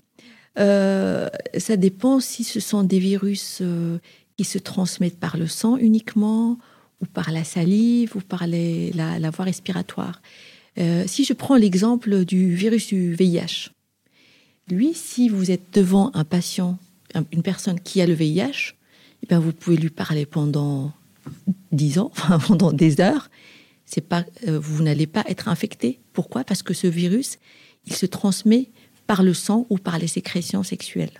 ça 0.57 1.77
dépend 1.77 2.19
si 2.19 2.43
ce 2.43 2.59
sont 2.59 2.83
des 2.83 2.99
virus 2.99 3.61
qui 4.35 4.43
se 4.43 4.57
transmettent 4.57 5.19
par 5.19 5.37
le 5.37 5.45
sang 5.45 5.77
uniquement, 5.77 6.57
ou 6.99 7.05
par 7.05 7.31
la 7.31 7.43
salive, 7.43 8.15
ou 8.15 8.19
par 8.19 8.47
la, 8.47 9.19
la, 9.19 9.29
voie 9.29 9.45
respiratoire. 9.45 10.23
si 11.05 11.23
je 11.23 11.33
prends 11.33 11.55
l'exemple 11.55 12.25
du 12.25 12.55
virus 12.55 12.87
du 12.87 13.13
VIH, 13.13 13.69
lui, 14.71 14.93
si 14.93 15.29
vous 15.29 15.51
êtes 15.51 15.73
devant 15.73 16.11
un 16.13 16.23
patient, 16.23 16.77
une 17.31 17.43
personne 17.43 17.79
qui 17.79 18.01
a 18.01 18.07
le 18.07 18.13
VIH, 18.13 18.75
eh 19.23 19.27
bien 19.27 19.39
vous 19.39 19.51
pouvez 19.51 19.77
lui 19.77 19.89
parler 19.89 20.25
pendant 20.25 20.93
10 21.71 21.99
ans, 21.99 22.11
pendant 22.47 22.71
des 22.71 23.01
heures. 23.01 23.29
C'est 23.85 24.07
pas, 24.07 24.23
euh, 24.47 24.59
vous 24.59 24.83
n'allez 24.83 25.07
pas 25.07 25.23
être 25.27 25.47
infecté. 25.47 25.99
Pourquoi? 26.13 26.43
Parce 26.43 26.63
que 26.63 26.73
ce 26.73 26.87
virus, 26.87 27.37
il 27.85 27.93
se 27.93 28.05
transmet 28.05 28.69
par 29.05 29.23
le 29.23 29.33
sang 29.33 29.65
ou 29.69 29.77
par 29.77 29.99
les 29.99 30.07
sécrétions 30.07 30.63
sexuelles. 30.63 31.19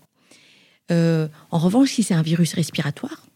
Euh, 0.90 1.28
en 1.52 1.58
revanche, 1.58 1.92
si 1.92 2.04
c'est 2.04 2.14
un 2.14 2.22
virus 2.22 2.54
respiratoire, 2.54 3.28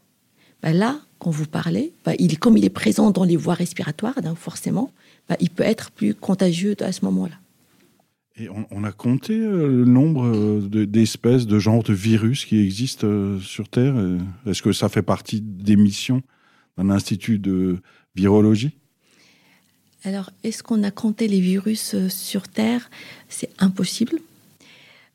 ben 0.62 0.74
là, 0.74 1.00
quand 1.19 1.31
vous 1.31 1.45
parlez, 1.45 1.93
ben 2.05 2.15
il, 2.17 2.39
comme 2.39 2.57
il 2.57 2.65
est 2.65 2.69
présent 2.69 3.12
dans 3.12 3.24
les 3.24 3.36
voies 3.36 3.55
respiratoires, 3.55 4.15
forcément, 4.36 4.91
ben 5.27 5.36
il 5.39 5.50
peut 5.50 5.63
être 5.63 5.91
plus 5.91 6.13
contagieux 6.13 6.75
à 6.79 6.91
ce 6.91 7.03
moment-là. 7.05 7.36
Et 8.38 8.50
on, 8.50 8.84
a 8.84 8.91
compté 8.91 9.38
euh, 9.39 9.67
le 9.67 9.86
nombre 9.86 10.60
d'espèces, 10.67 11.48
de, 11.48 11.57
genres 11.57 11.84
de 11.84 11.93
virus 11.93 12.43
qui 12.43 12.60
existent 12.60 13.07
sur 13.39 13.69
Terre? 13.69 13.95
Est-ce 14.45 14.62
que 14.62 14.74
ça 14.74 14.89
fait 14.89 15.01
partie 15.01 15.39
des 15.41 15.77
missions? 15.77 16.22
D'un 16.77 16.89
institut 16.89 17.39
de 17.39 17.77
virologie? 18.15 18.72
Alors, 20.03 20.32
est-ce 20.44 20.62
qu'on 20.62 20.84
a 20.84 20.91
compté 20.91 21.27
les 21.27 21.39
virus 21.39 21.96
sur 22.10 22.48
Terre? 22.48 22.89
C'est 23.27 23.50
impossible. 23.60 24.20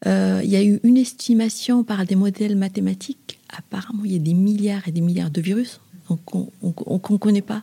Il 0.04 0.46
y 0.46 0.56
a 0.56 0.64
eu 0.64 0.80
une 0.82 0.96
estimation 0.96 1.84
par 1.84 2.06
des 2.06 2.16
modèles 2.16 2.56
mathématiques. 2.56 3.38
Apparemment, 3.50 4.04
il 4.04 4.12
y 4.12 4.16
a 4.16 4.18
des 4.18 4.34
milliards 4.34 4.88
et 4.88 4.92
des 4.92 5.00
milliards 5.00 5.30
de 5.30 5.40
virus 5.40 5.80
qu'on 6.24 6.50
ne 6.58 7.16
connaît 7.18 7.42
pas. 7.42 7.62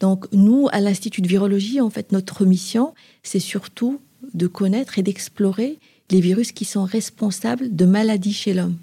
Donc 0.00 0.26
nous, 0.32 0.68
à 0.72 0.80
l'Institut 0.80 1.22
de 1.22 1.28
virologie, 1.28 1.80
en 1.80 1.88
fait, 1.88 2.12
notre 2.12 2.44
mission, 2.44 2.94
c'est 3.22 3.38
surtout 3.38 4.00
de 4.34 4.46
connaître 4.46 4.98
et 4.98 5.02
d'explorer 5.02 5.78
les 6.10 6.20
virus 6.20 6.52
qui 6.52 6.66
sont 6.66 6.84
responsables 6.84 7.74
de 7.74 7.86
maladies 7.86 8.34
chez 8.34 8.52
l'homme. 8.52 8.76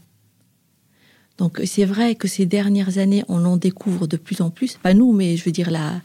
Donc 1.42 1.60
c'est 1.66 1.86
vrai 1.86 2.14
que 2.14 2.28
ces 2.28 2.46
dernières 2.46 3.00
années, 3.00 3.24
on 3.28 3.44
en 3.46 3.58
découvre 3.58 4.06
de 4.06 4.16
plus 4.16 4.42
en 4.42 4.52
plus, 4.52 4.78
pas 4.78 4.94
nous, 4.94 5.12
mais 5.12 5.38
je 5.38 5.44
veux 5.44 5.52
dire 5.52 5.72
la, 5.72 6.04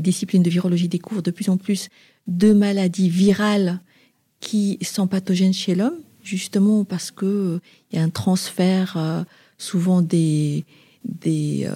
discipline 0.00 0.42
de 0.42 0.48
virologie 0.48 0.88
découvre 0.88 1.20
de 1.20 1.30
plus 1.30 1.50
en 1.50 1.58
plus 1.58 1.90
de 2.26 2.54
maladies 2.54 3.10
virales 3.10 3.80
qui 4.40 4.78
sont 4.80 5.06
pathogènes 5.06 5.52
chez 5.52 5.74
l'homme, 5.74 5.98
justement 6.24 6.84
parce 6.84 7.10
qu'il 7.10 7.28
euh, 7.28 7.58
y 7.92 7.98
a 7.98 8.02
un 8.02 8.08
transfert 8.08 8.94
euh, 8.96 9.22
souvent 9.58 10.00
euh, 10.00 10.60
des 11.04 11.66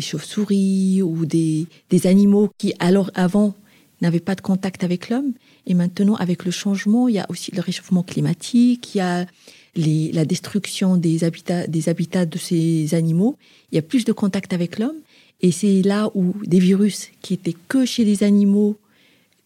chauves-souris 0.00 1.02
ou 1.02 1.26
des, 1.26 1.66
des, 1.90 2.06
animaux 2.06 2.50
qui, 2.56 2.72
alors 2.78 3.10
avant, 3.14 3.52
n'avaient 4.00 4.20
pas 4.20 4.36
de 4.36 4.40
contact 4.40 4.84
avec 4.84 5.10
l'homme. 5.10 5.34
Et 5.66 5.74
maintenant, 5.74 6.14
avec 6.14 6.46
le 6.46 6.50
changement, 6.50 7.08
il 7.08 7.16
y 7.16 7.18
a 7.18 7.26
aussi 7.28 7.50
le 7.50 7.60
réchauffement 7.60 8.02
climatique, 8.02 8.94
il 8.94 8.98
y 8.98 9.00
a 9.02 9.26
la 9.76 10.24
destruction 10.24 10.96
des 10.96 11.24
habitats, 11.24 11.66
des 11.66 11.88
habitats 11.88 12.26
de 12.26 12.38
ces 12.38 12.94
animaux. 12.94 13.36
Il 13.72 13.76
y 13.76 13.78
a 13.78 13.82
plus 13.82 14.04
de 14.04 14.12
contact 14.12 14.52
avec 14.52 14.78
l'homme. 14.78 14.96
Et 15.40 15.52
c'est 15.52 15.82
là 15.82 16.10
où 16.14 16.34
des 16.44 16.58
virus 16.58 17.10
qui 17.20 17.34
étaient 17.34 17.56
que 17.68 17.84
chez 17.84 18.04
les 18.04 18.22
animaux, 18.22 18.78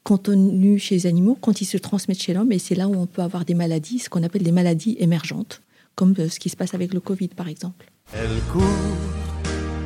contenus 0.05 0.83
chez 0.83 0.95
les 0.95 1.07
animaux, 1.07 1.37
quand 1.41 1.61
ils 1.61 1.67
se 1.67 1.77
transmettent 1.77 2.23
chez 2.23 2.35
l'homme, 2.35 2.53
et 2.53 2.59
c'est 2.59 2.75
là 2.75 2.89
où 2.89 2.95
on 2.95 3.07
peut 3.07 3.23
avoir 3.23 3.45
des 3.45 3.55
maladies, 3.55 3.99
ce 3.99 4.09
qu'on 4.09 4.23
appelle 4.23 4.43
des 4.43 4.53
maladies 4.53 4.97
émergentes, 5.01 5.63
comme 5.95 6.15
euh, 6.19 6.29
ce 6.29 6.39
qui 6.39 6.49
se 6.49 6.57
passe 6.57 6.75
avec 6.75 6.95
le 6.95 7.01
Covid, 7.01 7.29
par 7.29 7.49
exemple. 7.49 7.91
Elle 8.15 8.41
court, 8.53 8.63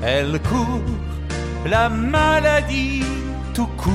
elle 0.03 0.41
court, 0.43 0.83
la 1.67 1.89
maladie 1.89 3.03
tout 3.55 3.67
court, 3.77 3.93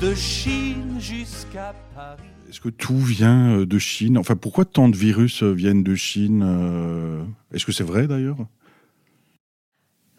de 0.00 0.14
Chine 0.14 0.96
jusqu'à 0.98 1.74
Paris. 1.94 2.29
Est-ce 2.50 2.60
que 2.60 2.68
tout 2.68 2.98
vient 2.98 3.60
euh, 3.60 3.64
de 3.66 3.78
Chine? 3.78 4.18
Enfin, 4.18 4.34
pourquoi 4.34 4.64
tant 4.64 4.88
de 4.88 4.96
virus 4.96 5.44
euh, 5.44 5.52
viennent 5.52 5.84
de 5.84 5.94
Chine 5.94 6.42
euh, 6.44 7.22
Est-ce 7.54 7.64
que 7.64 7.70
c'est 7.70 7.84
vrai 7.84 8.08
d'ailleurs? 8.08 8.38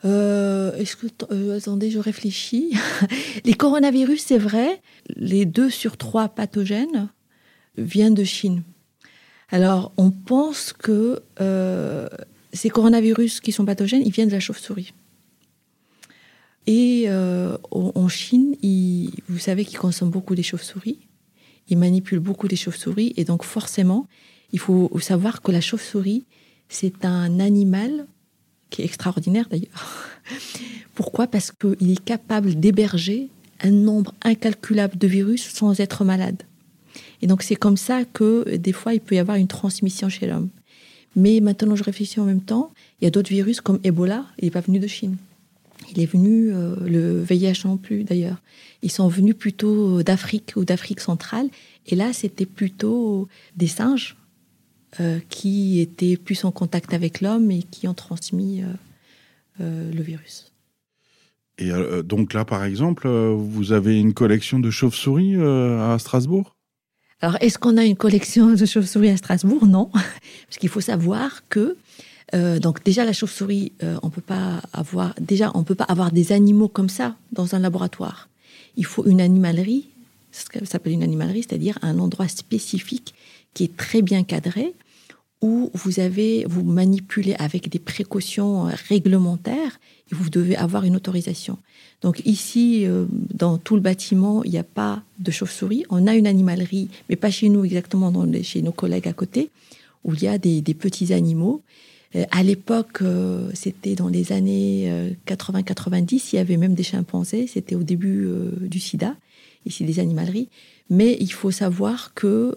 Attendez, 0.03 1.91
je 1.91 1.99
réfléchis. 1.99 2.73
les 3.45 3.53
coronavirus, 3.53 4.23
c'est 4.23 4.37
vrai. 4.37 4.81
Les 5.17 5.45
deux 5.45 5.69
sur 5.69 5.97
trois 5.97 6.29
pathogènes 6.29 7.09
viennent 7.77 8.13
de 8.13 8.23
Chine. 8.23 8.63
Alors, 9.49 9.91
on 9.97 10.09
pense 10.09 10.73
que 10.73 11.21
ces 12.53 12.69
coronavirus 12.69 13.41
qui 13.41 13.51
sont 13.51 13.65
pathogènes, 13.65 14.01
ils 14.03 14.11
viennent 14.11 14.29
de 14.29 14.33
la 14.33 14.39
chauve-souris. 14.39 14.93
Et 16.65 17.07
en 17.11 18.07
Chine, 18.07 18.55
vous 19.29 19.39
savez 19.39 19.65
qu'ils 19.65 19.77
consomment 19.77 20.11
beaucoup 20.11 20.33
des 20.33 20.43
chauves-souris. 20.43 20.97
Ils 21.71 21.77
manipulent 21.77 22.19
beaucoup 22.19 22.47
des 22.47 22.57
chauves-souris. 22.57 23.13
Et 23.17 23.23
donc, 23.23 23.43
forcément, 23.43 24.05
il 24.51 24.59
faut 24.59 24.91
savoir 24.99 25.41
que 25.41 25.51
la 25.51 25.61
chauve-souris, 25.61 26.25
c'est 26.69 27.05
un 27.05 27.39
animal 27.39 28.05
qui 28.69 28.81
est 28.81 28.85
extraordinaire 28.85 29.47
d'ailleurs. 29.49 30.09
Pourquoi? 30.95 31.27
Parce 31.27 31.51
qu'il 31.51 31.91
est 31.91 32.03
capable 32.03 32.59
d'héberger 32.59 33.29
un 33.61 33.71
nombre 33.71 34.13
incalculable 34.21 34.97
de 34.97 35.07
virus 35.07 35.49
sans 35.49 35.79
être 35.79 36.03
malade. 36.03 36.43
Et 37.21 37.27
donc, 37.27 37.41
c'est 37.41 37.55
comme 37.55 37.77
ça 37.77 38.03
que 38.03 38.57
des 38.57 38.73
fois, 38.73 38.93
il 38.93 38.99
peut 38.99 39.15
y 39.15 39.19
avoir 39.19 39.37
une 39.37 39.47
transmission 39.47 40.09
chez 40.09 40.27
l'homme. 40.27 40.49
Mais 41.15 41.39
maintenant, 41.39 41.75
je 41.75 41.83
réfléchis 41.83 42.19
en 42.19 42.25
même 42.25 42.41
temps. 42.41 42.71
Il 42.99 43.05
y 43.05 43.07
a 43.07 43.11
d'autres 43.11 43.29
virus 43.29 43.61
comme 43.61 43.79
Ebola, 43.83 44.25
il 44.39 44.45
n'est 44.45 44.51
pas 44.51 44.61
venu 44.61 44.79
de 44.79 44.87
Chine. 44.87 45.15
Il 45.89 45.99
est 45.99 46.05
venu, 46.05 46.53
euh, 46.53 46.75
le 46.85 47.21
VIH 47.21 47.65
non 47.65 47.77
plus 47.77 48.03
d'ailleurs. 48.03 48.41
Ils 48.81 48.91
sont 48.91 49.07
venus 49.07 49.35
plutôt 49.35 50.03
d'Afrique 50.03 50.53
ou 50.55 50.65
d'Afrique 50.65 50.99
centrale. 50.99 51.49
Et 51.87 51.95
là, 51.95 52.13
c'était 52.13 52.45
plutôt 52.45 53.27
des 53.55 53.67
singes 53.67 54.15
euh, 54.99 55.19
qui 55.29 55.79
étaient 55.79 56.17
plus 56.17 56.43
en 56.45 56.51
contact 56.51 56.93
avec 56.93 57.21
l'homme 57.21 57.51
et 57.51 57.63
qui 57.63 57.87
ont 57.87 57.93
transmis. 57.93 58.61
Euh, 58.61 58.73
le 59.59 60.01
virus. 60.01 60.51
Et 61.59 61.69
donc 62.03 62.33
là, 62.33 62.45
par 62.45 62.63
exemple, 62.63 63.07
vous 63.07 63.73
avez 63.73 63.99
une 63.99 64.13
collection 64.13 64.57
de 64.57 64.71
chauves-souris 64.71 65.35
à 65.35 65.97
Strasbourg? 65.99 66.55
Alors, 67.19 67.37
est-ce 67.41 67.59
qu'on 67.59 67.77
a 67.77 67.85
une 67.85 67.97
collection 67.97 68.55
de 68.55 68.65
chauves-souris 68.65 69.09
à 69.09 69.17
Strasbourg? 69.17 69.67
Non, 69.67 69.91
parce 69.93 70.57
qu'il 70.57 70.69
faut 70.69 70.81
savoir 70.81 71.47
que 71.49 71.77
euh, 72.33 72.59
donc 72.59 72.83
déjà 72.83 73.03
la 73.05 73.13
chauve-souris, 73.13 73.73
euh, 73.83 73.97
on 74.03 74.09
peut 74.09 74.21
pas 74.21 74.61
avoir 74.73 75.13
déjà 75.19 75.51
on 75.53 75.63
peut 75.63 75.75
pas 75.75 75.85
avoir 75.85 76.11
des 76.11 76.31
animaux 76.31 76.67
comme 76.67 76.89
ça 76.89 77.15
dans 77.31 77.55
un 77.55 77.59
laboratoire. 77.59 78.29
Il 78.77 78.85
faut 78.85 79.05
une 79.05 79.21
animalerie, 79.21 79.89
s'appelle 80.31 80.93
une 80.93 81.03
animalerie, 81.03 81.45
c'est-à-dire 81.47 81.77
un 81.81 81.99
endroit 81.99 82.27
spécifique 82.27 83.13
qui 83.53 83.65
est 83.65 83.75
très 83.75 84.01
bien 84.01 84.23
cadré 84.23 84.73
où 85.41 85.71
vous 85.73 85.99
avez 85.99 86.45
vous 86.47 86.63
manipulez 86.63 87.33
avec 87.39 87.67
des 87.69 87.79
précautions 87.79 88.67
euh, 88.67 88.71
réglementaires 88.87 89.79
et 90.11 90.15
vous 90.15 90.29
devez 90.29 90.55
avoir 90.55 90.85
une 90.85 90.95
autorisation. 90.95 91.57
Donc 92.01 92.21
ici, 92.25 92.87
dans 93.31 93.59
tout 93.59 93.75
le 93.75 93.81
bâtiment, 93.81 94.43
il 94.43 94.51
n'y 94.51 94.57
a 94.57 94.63
pas 94.63 95.03
de 95.19 95.29
chauve-souris. 95.29 95.85
On 95.89 96.07
a 96.07 96.15
une 96.15 96.25
animalerie, 96.25 96.89
mais 97.07 97.15
pas 97.15 97.29
chez 97.29 97.47
nous 97.47 97.63
exactement, 97.63 98.11
chez 98.41 98.63
nos 98.63 98.71
collègues 98.71 99.07
à 99.07 99.13
côté, 99.13 99.51
où 100.03 100.13
il 100.13 100.23
y 100.23 100.27
a 100.27 100.37
des, 100.37 100.61
petits 100.73 101.13
animaux. 101.13 101.61
Euh, 102.15 102.25
à 102.31 102.43
l'époque, 102.43 103.01
euh, 103.01 103.49
c'était 103.53 103.95
dans 103.95 104.07
les 104.07 104.31
années 104.31 105.15
80-90, 105.25 106.29
il 106.33 106.35
y 106.35 106.39
avait 106.39 106.57
même 106.57 106.73
des 106.73 106.83
chimpanzés. 106.83 107.47
C'était 107.47 107.75
au 107.75 107.83
début 107.83 108.29
du 108.61 108.79
SIDA, 108.79 109.15
ici 109.65 109.83
des 109.83 109.99
animaleries. 109.99 110.49
Mais 110.89 111.17
il 111.19 111.31
faut 111.31 111.51
savoir 111.51 112.13
que 112.13 112.55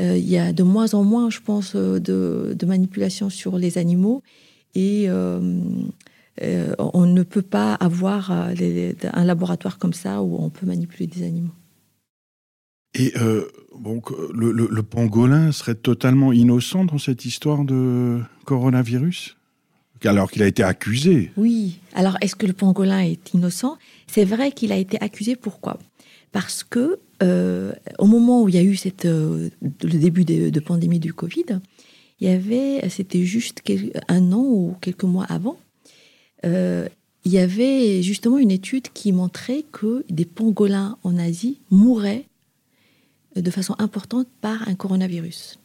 il 0.00 0.28
y 0.28 0.38
a 0.38 0.52
de 0.52 0.62
moins 0.62 0.94
en 0.94 1.02
moins, 1.02 1.28
je 1.28 1.40
pense, 1.40 1.74
de, 1.74 2.56
de 2.56 3.28
sur 3.30 3.58
les 3.58 3.78
animaux. 3.78 4.22
Et 4.74 5.08
euh, 6.42 6.74
on 6.78 7.06
ne 7.06 7.22
peut 7.22 7.42
pas 7.42 7.74
avoir 7.74 8.30
euh, 8.30 8.92
un 9.12 9.24
laboratoire 9.24 9.78
comme 9.78 9.92
ça 9.92 10.22
où 10.22 10.36
on 10.38 10.50
peut 10.50 10.66
manipuler 10.66 11.06
des 11.06 11.24
animaux. 11.24 11.52
Et 12.98 13.12
euh, 13.16 13.46
le, 14.34 14.82
pangolin 14.82 15.52
serait 15.52 15.74
totalement 15.74 16.32
innocent 16.32 16.84
dans 16.84 16.98
cette 16.98 17.24
histoire 17.24 17.64
de 17.64 18.20
coronavirus? 18.44 19.36
Alors 20.04 20.30
qu'il 20.30 20.42
a 20.42 20.46
été 20.46 20.62
accusé. 20.62 21.32
Oui. 21.36 21.80
Alors, 21.94 22.16
est-ce 22.20 22.36
que 22.36 22.46
le 22.46 22.52
pangolin 22.52 23.00
est 23.00 23.34
innocent? 23.34 23.78
C'est 24.06 24.24
vrai 24.24 24.52
qu'il 24.52 24.70
a 24.70 24.76
été 24.76 25.00
accusé. 25.00 25.34
Pourquoi? 25.34 25.78
Parce 26.30 26.62
que 26.62 26.98
au 27.20 28.06
moment 28.06 28.42
où 28.42 28.48
il 28.48 28.54
y 28.54 28.58
a 28.58 28.62
eu 28.62 28.76
cette, 28.76 29.06
le 29.06 29.50
début 29.80 30.24
de, 30.24 30.60
pandémie 30.60 31.00
du 31.00 31.12
Covid, 31.12 31.58
il 32.20 32.28
y 32.28 32.30
avait, 32.30 32.88
c'était 32.90 33.24
juste 33.24 33.62
un 34.06 34.32
an 34.32 34.44
ou 34.44 34.76
quelques 34.80 35.04
mois 35.04 35.24
avant, 35.28 35.58
euh, 36.44 36.88
il 37.24 37.32
y 37.32 37.38
avait 37.38 38.02
justement 38.02 38.38
une 38.38 38.50
étude 38.50 38.88
qui 38.92 39.12
montrait 39.12 39.64
que 39.70 40.04
des 40.08 40.24
pangolins 40.24 40.96
en 41.02 41.18
Asie 41.18 41.60
mouraient 41.70 42.24
de 43.40 43.50
façon 43.50 43.74
importante 43.78 44.28
par 44.40 44.68
un 44.68 44.74
coronavirus. 44.74 45.58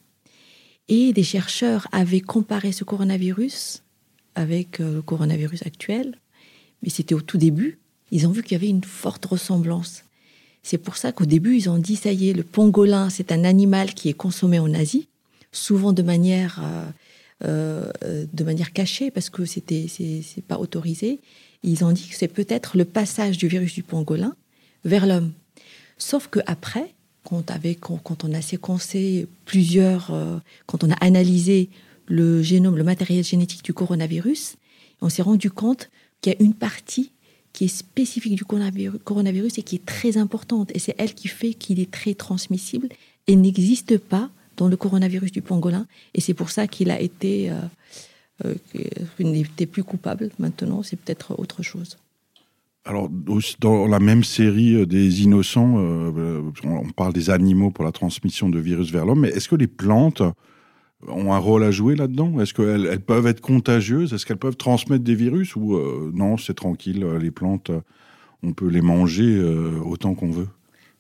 Et 0.90 1.14
des 1.14 1.24
chercheurs 1.24 1.88
avaient 1.92 2.22
comparé 2.22 2.72
ce 2.72 2.84
coronavirus 2.84 3.84
avec 4.36 4.80
euh, 4.80 4.96
le 4.96 5.02
coronavirus 5.02 5.66
actuel, 5.66 6.18
mais 6.82 6.90
c'était 6.90 7.16
au 7.16 7.22
tout 7.22 7.38
début. 7.38 7.80
Ils 8.12 8.28
ont 8.28 8.32
vu 8.32 8.44
qu'il 8.44 8.54
y 8.54 8.56
avait 8.56 8.70
une 8.70 8.84
forte 8.84 9.26
ressemblance. 9.26 10.04
C'est 10.62 10.78
pour 10.78 10.98
ça 10.98 11.12
qu'au 11.12 11.26
début, 11.26 11.56
ils 11.58 11.70
ont 11.70 11.78
dit, 11.78 11.96
ça 11.96 12.12
y 12.12 12.30
est, 12.30 12.34
le 12.34 12.44
pangolin, 12.44 13.10
c'est 13.10 13.32
un 13.32 13.44
animal 13.44 13.94
qui 13.94 14.10
est 14.10 14.14
consommé 14.14 14.60
en 14.60 14.74
Asie, 14.74 15.08
souvent 15.52 15.94
de 15.94 16.02
manière 16.02 16.62
euh, 17.44 17.92
euh, 18.06 18.26
de 18.32 18.44
manière 18.46 18.72
cachée 18.72 19.12
parce 19.12 19.30
que 19.30 19.44
c'était 19.44 19.88
c'est 19.90 20.44
pas 20.48 20.60
autorisé. 20.60 21.20
Ils 21.62 21.84
ont 21.84 21.92
dit 21.92 22.08
que 22.08 22.16
c'est 22.16 22.30
peut-être 22.30 22.78
le 22.78 22.86
passage 22.86 23.38
du 23.38 23.50
virus 23.50 23.74
du 23.74 23.84
pangolin 23.84 24.36
vers 24.86 25.06
l'homme. 25.06 25.34
Sauf 25.98 26.28
que 26.28 26.40
après, 26.46 26.94
quand, 27.24 28.24
on 28.24 28.34
a 28.34 28.42
séquencé 28.42 29.28
plusieurs, 29.46 30.12
euh, 30.12 30.38
quand 30.66 30.84
on 30.84 30.92
a 30.92 30.96
analysé 30.96 31.70
le 32.08 32.42
génome, 32.42 32.78
le 32.78 32.84
matériel 32.84 33.24
génétique 33.24 33.64
du 33.64 33.74
coronavirus, 33.74 34.56
on 35.02 35.10
s'est 35.10 35.22
rendu 35.22 35.50
compte 35.50 35.90
qu'il 36.22 36.34
y 36.34 36.36
a 36.36 36.42
une 36.42 36.54
partie 36.54 37.12
qui 37.54 37.66
est 37.66 37.76
spécifique 37.76 38.36
du 38.36 38.46
coronavirus 38.46 39.58
et 39.58 39.64
qui 39.64 39.76
est 39.76 39.86
très 39.86 40.18
importante. 40.18 40.72
Et 40.76 40.80
c'est 40.80 40.96
elle 40.98 41.14
qui 41.14 41.28
fait 41.28 41.54
qu'il 41.54 41.80
est 41.80 41.92
très 41.92 42.16
transmissible 42.16 42.90
et 43.28 43.36
n'existe 43.36 43.98
pas 43.98 44.30
dans 44.58 44.68
le 44.68 44.76
coronavirus 44.76 45.32
du 45.32 45.42
pangolin. 45.42 45.86
Et 46.14 46.22
c'est 46.22 46.34
pour 46.34 46.50
ça 46.50 46.68
qu'il 46.68 46.90
a 46.90 47.00
été. 47.00 47.52
Euh, 47.52 47.56
euh 48.46 48.56
n'était 49.20 49.68
plus 49.68 49.84
coupable. 49.84 50.32
Maintenant, 50.40 50.82
c'est 50.84 50.98
peut-être 50.98 51.40
autre 51.40 51.62
chose. 51.62 51.98
Alors, 52.86 53.10
dans 53.60 53.88
la 53.88 54.00
même 54.00 54.24
série 54.24 54.76
euh, 54.76 54.86
des 54.86 55.24
innocents, 55.24 55.76
euh, 55.78 56.42
on 56.64 56.90
parle 56.90 57.14
des 57.14 57.30
animaux 57.30 57.72
pour 57.72 57.86
la 57.86 57.92
transmission 57.92 58.50
de 58.50 58.60
virus 58.60 58.92
vers 58.92 59.06
l'homme, 59.06 59.22
mais 59.22 59.30
est-ce 59.30 59.48
que 59.48 59.56
les 59.56 59.68
plantes 59.68 60.22
ont 61.08 61.34
un 61.34 61.38
rôle 61.38 61.64
à 61.64 61.72
jouer 61.72 61.96
là-dedans? 61.96 62.40
Est-ce 62.40 62.54
qu'elles 62.54 62.86
elles 62.86 63.02
peuvent 63.02 63.28
être 63.28 63.42
contagieuses? 63.42 64.14
Est-ce 64.14 64.26
qu'elles 64.26 64.38
peuvent 64.38 64.58
transmettre 64.58 65.04
des 65.04 65.16
virus? 65.16 65.56
Ou 65.56 65.78
non, 66.14 66.38
c'est 66.38 66.54
tranquille, 66.54 67.06
les 67.20 67.32
plantes, 67.32 67.72
on 68.42 68.54
peut 68.54 68.70
les 68.70 68.82
manger 68.82 69.42
autant 69.84 70.14
qu'on 70.16 70.32
veut? 70.32 70.48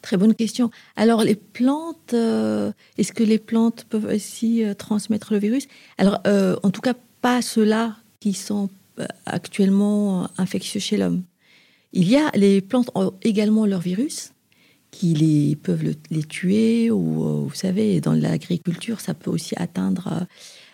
Très 0.03 0.17
bonne 0.17 0.35
question. 0.35 0.69
Alors, 0.97 1.23
les 1.23 1.35
plantes, 1.35 2.13
euh, 2.13 2.73
est-ce 2.97 3.13
que 3.13 3.23
les 3.23 3.39
plantes 3.39 3.85
peuvent 3.89 4.13
aussi 4.13 4.61
euh, 4.61 4.73
transmettre 4.73 5.31
le 5.31 5.39
virus? 5.39 5.69
Alors, 5.97 6.19
euh, 6.27 6.57
en 6.61 6.71
tout 6.71 6.81
cas, 6.81 6.93
pas 7.21 7.41
ceux-là 7.41 7.95
qui 8.19 8.33
sont 8.33 8.69
actuellement 9.25 10.29
infectieux 10.37 10.81
chez 10.81 10.97
l'homme. 10.97 11.23
Il 11.93 12.09
y 12.09 12.17
a 12.17 12.29
les 12.35 12.61
plantes 12.61 12.91
ont 12.95 13.13
également 13.21 13.65
leur 13.65 13.79
virus 13.79 14.31
qui 14.91 15.13
les, 15.13 15.55
peuvent 15.55 15.95
les 16.11 16.23
tuer 16.23 16.91
ou 16.91 17.47
vous 17.47 17.55
savez 17.55 17.99
dans 17.99 18.13
l'agriculture 18.13 18.99
ça 18.99 19.15
peut 19.15 19.31
aussi 19.31 19.55
atteindre 19.57 20.27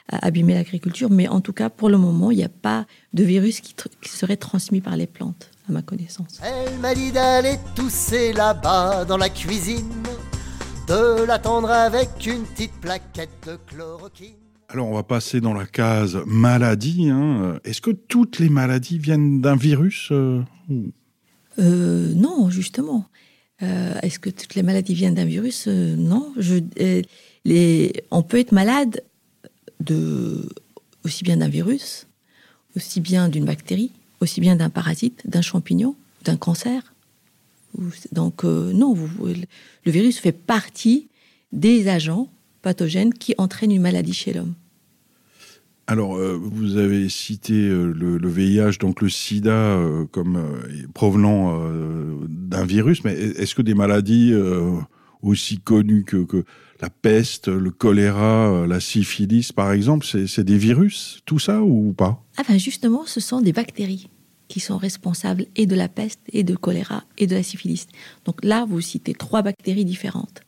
abîmer 0.09 0.55
l'agriculture 0.55 1.09
mais 1.09 1.29
en 1.29 1.39
tout 1.39 1.53
cas 1.53 1.69
pour 1.69 1.87
le 1.89 1.97
moment 1.97 2.31
il 2.31 2.37
n'y 2.37 2.43
a 2.43 2.49
pas 2.49 2.85
de 3.13 3.23
virus 3.23 3.61
qui 3.61 3.73
serait 4.09 4.35
transmis 4.35 4.81
par 4.81 4.97
les 4.97 5.07
plantes 5.07 5.51
ma 5.71 5.81
connaissance. 5.81 6.39
Elle 6.43 6.77
m'a 6.79 6.93
dit 6.93 7.11
d'aller 7.11 7.55
tousser 7.75 8.33
là-bas 8.33 9.05
dans 9.05 9.17
la 9.17 9.29
cuisine, 9.29 9.91
de 10.87 11.25
l'attendre 11.25 11.69
avec 11.69 12.09
une 12.25 12.43
petite 12.43 12.73
plaquette 12.81 13.29
de 13.47 13.57
chloroquine. 13.67 14.35
Alors 14.69 14.87
on 14.87 14.93
va 14.93 15.03
passer 15.03 15.41
dans 15.41 15.53
la 15.53 15.65
case 15.65 16.19
maladie. 16.27 17.09
Hein. 17.09 17.59
Est-ce 17.63 17.81
que 17.81 17.91
toutes 17.91 18.39
les 18.39 18.49
maladies 18.49 18.99
viennent 18.99 19.41
d'un 19.41 19.55
virus 19.55 20.09
euh, 20.11 20.43
euh, 21.57 22.13
Non, 22.13 22.49
justement. 22.49 23.05
Euh, 23.61 23.99
est-ce 24.01 24.19
que 24.19 24.29
toutes 24.29 24.55
les 24.55 24.63
maladies 24.63 24.93
viennent 24.93 25.15
d'un 25.15 25.25
virus? 25.25 25.67
Non. 25.67 26.33
Je, 26.37 26.55
les, 27.45 27.93
on 28.11 28.23
peut 28.23 28.39
être 28.39 28.51
malade 28.51 29.03
de, 29.79 30.47
aussi 31.03 31.23
bien 31.23 31.37
d'un 31.37 31.49
virus, 31.49 32.07
aussi 32.75 33.01
bien 33.01 33.29
d'une 33.29 33.45
bactérie, 33.45 33.91
aussi 34.21 34.41
bien 34.41 34.55
d'un 34.55 34.69
parasite, 34.69 35.21
d'un 35.25 35.41
champignon, 35.41 35.95
d'un 36.23 36.37
cancer. 36.37 36.93
Donc 38.11 38.43
euh, 38.43 38.71
non, 38.73 38.95
le 38.95 39.91
virus 39.91 40.19
fait 40.19 40.31
partie 40.31 41.07
des 41.51 41.87
agents 41.87 42.27
pathogènes 42.61 43.13
qui 43.13 43.35
entraînent 43.37 43.71
une 43.71 43.81
maladie 43.81 44.13
chez 44.13 44.33
l'homme. 44.33 44.53
Alors, 45.89 46.17
euh, 46.17 46.39
vous 46.39 46.77
avez 46.77 47.09
cité 47.09 47.55
euh, 47.55 47.91
le, 47.91 48.29
VIH, 48.29 48.77
donc 48.79 49.01
le 49.01 49.09
sida, 49.09 49.79
comme 50.11 50.39
provenant 50.93 51.67
d'un 52.27 52.63
virus, 52.63 53.03
mais 53.03 53.13
est-ce 53.13 53.55
que 53.55 53.63
des 53.63 53.73
maladies 53.73 54.31
aussi 55.23 55.57
connues 55.57 56.03
que, 56.03 56.17
que, 56.17 56.45
la 56.79 56.91
peste, 56.91 57.47
le 57.47 57.71
choléra, 57.71 58.67
la 58.67 58.79
syphilis, 58.79 59.51
par 59.51 59.71
exemple, 59.71 60.05
c'est 60.05 60.43
des 60.43 60.59
virus, 60.59 61.21
tout 61.25 61.39
ça, 61.39 61.63
ou 61.63 61.91
pas? 61.91 62.23
Ah 62.37 62.43
ben 62.47 62.59
justement, 62.59 63.07
ce 63.07 63.19
sont 63.19 63.41
des 63.41 63.51
bactéries 63.51 64.09
qui 64.47 64.59
sont 64.59 64.77
responsables 64.77 65.47
et 65.55 65.65
de 65.65 65.75
la 65.75 65.89
peste, 65.89 66.19
et 66.31 66.43
de 66.43 66.55
choléra, 66.55 67.03
et 67.17 67.25
de 67.25 67.33
la 67.35 67.41
syphilis. 67.43 67.87
Donc 68.25 68.43
là, 68.43 68.65
vous 68.69 68.79
citez 68.79 69.15
trois 69.15 69.41
bactéries 69.41 69.85
différentes. 69.85 70.41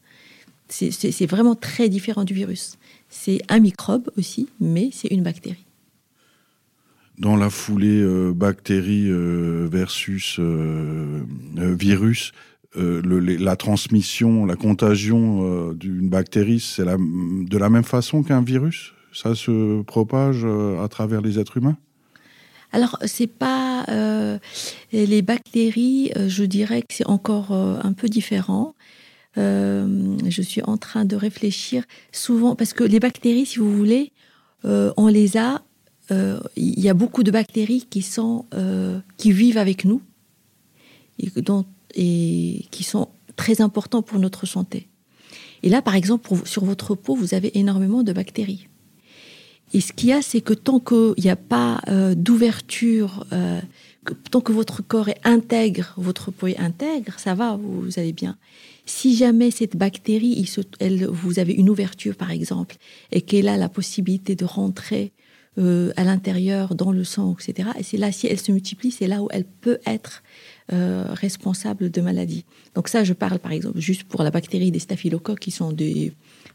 C'est 0.69 1.25
vraiment 1.25 1.55
très 1.55 1.89
différent 1.89 2.23
du 2.23 2.33
virus. 2.33 2.77
C'est 3.11 3.39
un 3.49 3.59
microbe 3.59 4.09
aussi, 4.17 4.49
mais 4.59 4.89
c'est 4.91 5.09
une 5.09 5.21
bactérie. 5.21 5.65
Dans 7.19 7.35
la 7.35 7.51
foulée 7.51 8.01
euh, 8.01 8.33
bactérie 8.33 9.11
euh, 9.11 9.67
versus 9.71 10.37
euh, 10.39 11.23
virus, 11.55 12.31
la 12.73 13.55
transmission, 13.57 14.45
la 14.45 14.55
contagion 14.55 15.73
d'une 15.73 16.09
bactérie, 16.09 16.61
c'est 16.61 16.85
de 16.85 17.57
la 17.57 17.69
même 17.69 17.83
façon 17.83 18.23
qu'un 18.23 18.41
virus? 18.41 18.93
Ça 19.11 19.35
se 19.35 19.81
propage 19.81 20.45
à 20.81 20.87
travers 20.87 21.21
les 21.21 21.37
êtres 21.37 21.57
humains? 21.57 21.77
Alors, 22.73 22.97
c'est 23.05 23.27
pas 23.27 23.83
euh, 23.89 24.39
les 24.93 25.21
bactéries, 25.21 26.11
euh, 26.15 26.29
je 26.29 26.43
dirais 26.43 26.81
que 26.81 26.93
c'est 26.93 27.07
encore 27.07 27.51
euh, 27.51 27.77
un 27.83 27.91
peu 27.93 28.07
différent. 28.07 28.75
Je 29.37 30.41
suis 30.41 30.61
en 30.63 30.77
train 30.77 31.05
de 31.05 31.15
réfléchir 31.15 31.83
souvent 32.11 32.55
parce 32.55 32.73
que 32.73 32.83
les 32.83 32.99
bactéries, 32.99 33.45
si 33.45 33.59
vous 33.59 33.75
voulez, 33.75 34.11
on 34.63 35.07
les 35.07 35.37
a 35.37 35.61
euh, 36.11 36.39
il 36.57 36.79
y 36.81 36.89
a 36.89 36.93
beaucoup 36.93 37.23
de 37.23 37.31
bactéries 37.31 37.85
qui, 37.89 38.01
sont, 38.01 38.45
euh, 38.53 38.99
qui 39.15 39.31
vivent 39.31 39.57
avec 39.57 39.85
nous 39.85 40.01
et, 41.19 41.29
dont- 41.41 41.65
et 41.95 42.65
qui 42.71 42.83
sont 42.83 43.07
très 43.37 43.61
importants 43.61 44.01
pour 44.01 44.19
notre 44.19 44.45
santé. 44.45 44.89
Et 45.63 45.69
là, 45.69 45.81
par 45.81 45.95
exemple, 45.95 46.27
pour- 46.27 46.45
sur 46.47 46.65
votre 46.65 46.95
peau, 46.95 47.15
vous 47.15 47.33
avez 47.33 47.57
énormément 47.57 48.03
de 48.03 48.11
bactéries. 48.11 48.67
Et 49.73 49.79
ce 49.79 49.93
qu'il 49.93 50.09
y 50.09 50.13
a, 50.13 50.21
c'est 50.21 50.41
que 50.41 50.53
tant 50.53 50.79
qu'il 50.81 51.13
n'y 51.23 51.29
a 51.29 51.37
pas 51.37 51.79
euh, 51.87 52.13
d'ouverture, 52.13 53.25
euh, 53.31 53.61
tant 54.31 54.41
que 54.41 54.51
votre 54.51 54.81
corps 54.81 55.07
est 55.07 55.21
intègre, 55.23 55.93
votre 55.95 56.29
peau 56.31 56.47
est 56.47 56.57
intègre, 56.59 57.19
ça 57.19 57.35
va, 57.35 57.55
vous 57.55 57.87
allez 57.97 58.11
bien. 58.11 58.35
Si 58.93 59.15
jamais 59.15 59.51
cette 59.51 59.77
bactérie, 59.77 60.45
vous 61.09 61.39
avez 61.39 61.53
une 61.53 61.69
ouverture 61.69 62.13
par 62.13 62.29
exemple, 62.29 62.75
et 63.13 63.21
qu'elle 63.21 63.47
a 63.47 63.55
la 63.55 63.69
possibilité 63.69 64.35
de 64.35 64.43
rentrer 64.43 65.13
euh, 65.57 65.93
à 65.95 66.03
l'intérieur, 66.03 66.75
dans 66.75 66.91
le 66.91 67.05
sang, 67.05 67.33
etc., 67.39 67.69
et 67.79 67.83
c'est 67.83 67.95
là, 67.95 68.11
si 68.11 68.27
elle 68.27 68.39
se 68.39 68.51
multiplie, 68.51 68.91
c'est 68.91 69.07
là 69.07 69.23
où 69.23 69.29
elle 69.31 69.45
peut 69.45 69.79
être 69.85 70.23
euh, 70.73 71.05
responsable 71.09 71.89
de 71.89 72.01
maladies. 72.01 72.43
Donc 72.75 72.89
ça, 72.89 73.05
je 73.05 73.13
parle 73.13 73.39
par 73.39 73.53
exemple 73.53 73.79
juste 73.79 74.03
pour 74.03 74.23
la 74.23 74.29
bactérie 74.29 74.71
des 74.71 74.79
staphylocoques, 74.79 75.39
qui 75.39 75.51
sont 75.51 75.71
des, 75.71 76.11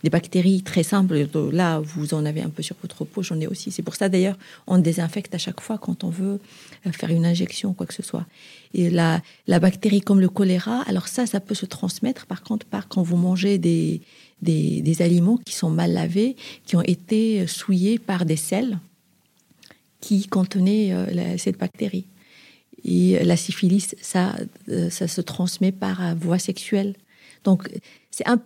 des 0.06 0.10
bactéries 0.10 0.62
très 0.62 0.82
simples. 0.82 1.26
Là, 1.52 1.80
vous 1.80 2.14
en 2.14 2.24
avez 2.24 2.42
un 2.42 2.48
peu 2.48 2.62
sur 2.62 2.76
votre 2.80 3.04
peau, 3.04 3.22
j'en 3.22 3.40
ai 3.40 3.48
aussi. 3.48 3.72
C'est 3.72 3.82
pour 3.82 3.96
ça 3.96 4.08
d'ailleurs, 4.08 4.38
on 4.66 4.78
désinfecte 4.78 5.34
à 5.34 5.38
chaque 5.38 5.60
fois 5.60 5.78
quand 5.78 6.04
on 6.04 6.10
veut 6.10 6.38
euh, 6.86 6.92
faire 6.92 7.10
une 7.10 7.26
injection, 7.26 7.74
quoi 7.74 7.86
que 7.86 7.94
ce 7.94 8.02
soit. 8.02 8.26
Et 8.72 8.88
la, 8.90 9.20
la 9.46 9.58
bactérie 9.58 10.00
comme 10.00 10.20
le 10.20 10.28
choléra, 10.28 10.82
alors 10.86 11.08
ça, 11.08 11.26
ça 11.26 11.40
peut 11.40 11.54
se 11.54 11.66
transmettre 11.66 12.26
par 12.26 12.42
contre 12.42 12.66
par 12.66 12.88
quand 12.88 13.02
vous 13.02 13.16
mangez 13.16 13.58
des, 13.58 14.00
des, 14.42 14.80
des 14.80 15.02
aliments 15.02 15.38
qui 15.44 15.54
sont 15.54 15.70
mal 15.70 15.92
lavés, 15.92 16.36
qui 16.66 16.76
ont 16.76 16.82
été 16.82 17.46
souillés 17.48 17.98
par 17.98 18.24
des 18.24 18.36
sels 18.36 18.78
qui 20.00 20.26
contenaient 20.28 20.92
euh, 20.92 21.36
cette 21.36 21.58
bactérie. 21.58 22.06
Et 22.84 23.24
la 23.24 23.36
syphilis, 23.36 23.96
ça, 24.00 24.36
euh, 24.68 24.90
ça 24.90 25.08
se 25.08 25.20
transmet 25.20 25.72
par 25.72 26.04
euh, 26.04 26.14
voie 26.14 26.38
sexuelle. 26.38 26.94
Donc, 27.42 27.68
c'est 28.12 28.28
un, 28.28 28.40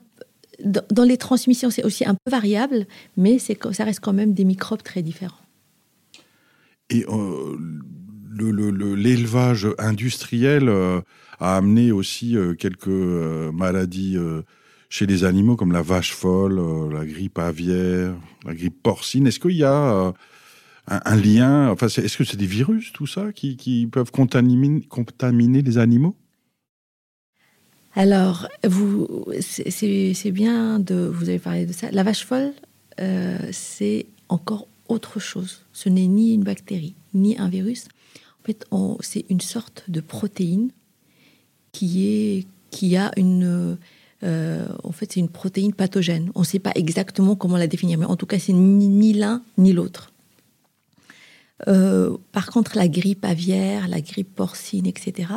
dans 0.64 1.05
les 1.05 1.16
transmissions, 1.16 1.70
c'est 1.70 1.85
aussi 1.85 2.05
un 2.05 2.14
peu 2.14 2.31
variable, 2.31 2.87
mais 3.16 3.38
ça 3.38 3.85
reste 3.85 4.01
quand 4.01 4.12
même 4.12 4.35
des 4.35 4.44
microbes 4.44 4.83
très 4.83 5.03
différents. 5.03 5.37
Et 6.90 7.05
euh, 7.09 7.57
le- 8.31 8.51
le- 8.51 8.70
le- 8.70 8.94
l'élevage 8.94 9.68
industriel 9.79 10.68
euh, 10.68 11.01
a 11.38 11.57
amené 11.57 11.92
aussi 11.92 12.37
euh, 12.37 12.55
quelques 12.55 12.88
maladies 12.88 14.16
chez 14.88 15.07
les 15.07 15.25
animaux, 15.25 15.57
comme 15.57 15.73
la 15.73 15.83
vache 15.83 16.12
folle, 16.14 16.61
la 16.92 17.07
grippe 17.07 17.38
aviaire, 17.38 18.14
la 18.44 18.55
grippe 18.55 18.83
porcine. 18.83 19.27
Est-ce 19.27 19.38
qu'il 19.38 19.57
y 19.57 19.64
a 19.64 20.12
un, 20.88 21.16
lien? 21.16 21.70
Enfin, 21.70 21.87
est-ce 21.87 22.16
que 22.16 22.25
c'est 22.25 22.37
des 22.37 22.46
virus, 22.46 22.92
tout 22.92 23.07
ça, 23.07 23.33
qui, 23.33 23.88
peuvent 23.90 24.11
contaminer 24.11 25.62
les 25.62 25.79
animaux? 25.79 26.16
Alors, 27.94 28.48
vous, 28.64 29.26
c'est, 29.40 30.31
bien 30.31 30.79
de 30.79 30.94
vous 30.94 31.29
avez 31.29 31.38
parlé 31.38 31.66
de 31.66 31.72
ça. 31.72 31.90
La 31.90 32.03
vache 32.03 32.24
folle, 32.24 32.53
euh, 33.00 33.38
c'est 33.53 34.07
encore 34.29 34.68
autre 34.88 35.18
chose. 35.18 35.62
Ce 35.72 35.88
n'est 35.88 36.07
ni 36.07 36.35
une 36.35 36.44
bactérie, 36.44 36.94
ni 37.14 37.37
un 37.38 37.48
virus. 37.48 37.87
En 38.42 38.46
fait, 38.46 38.66
c'est 39.00 39.24
une 39.29 39.40
sorte 39.40 39.85
de 39.88 40.00
protéine 40.00 40.70
qui 41.72 42.07
est 42.07 42.46
qui 42.70 42.96
a 42.96 43.11
une 43.16 43.76
euh, 44.22 44.66
en 44.85 44.92
fait, 44.92 45.12
c'est 45.12 45.20
une 45.20 45.29
protéine 45.29 45.72
pathogène. 45.72 46.31
On 46.35 46.40
ne 46.40 46.44
sait 46.44 46.59
pas 46.59 46.72
exactement 46.74 47.37
comment 47.37 47.57
la 47.57 47.66
définir, 47.66 47.98
mais 47.98 48.05
en 48.05 48.16
tout 48.16 48.26
cas, 48.26 48.38
c'est 48.38 48.53
ni 48.53 49.12
l'un 49.14 49.42
ni 49.59 49.72
l'autre. 49.72 50.10
Euh, 51.68 52.16
par 52.33 52.46
contre, 52.51 52.77
la 52.77 52.88
grippe 52.88 53.25
aviaire, 53.25 53.88
la 53.88 54.01
grippe 54.01 54.35
porcine, 54.35 54.87
etc. 54.87 55.29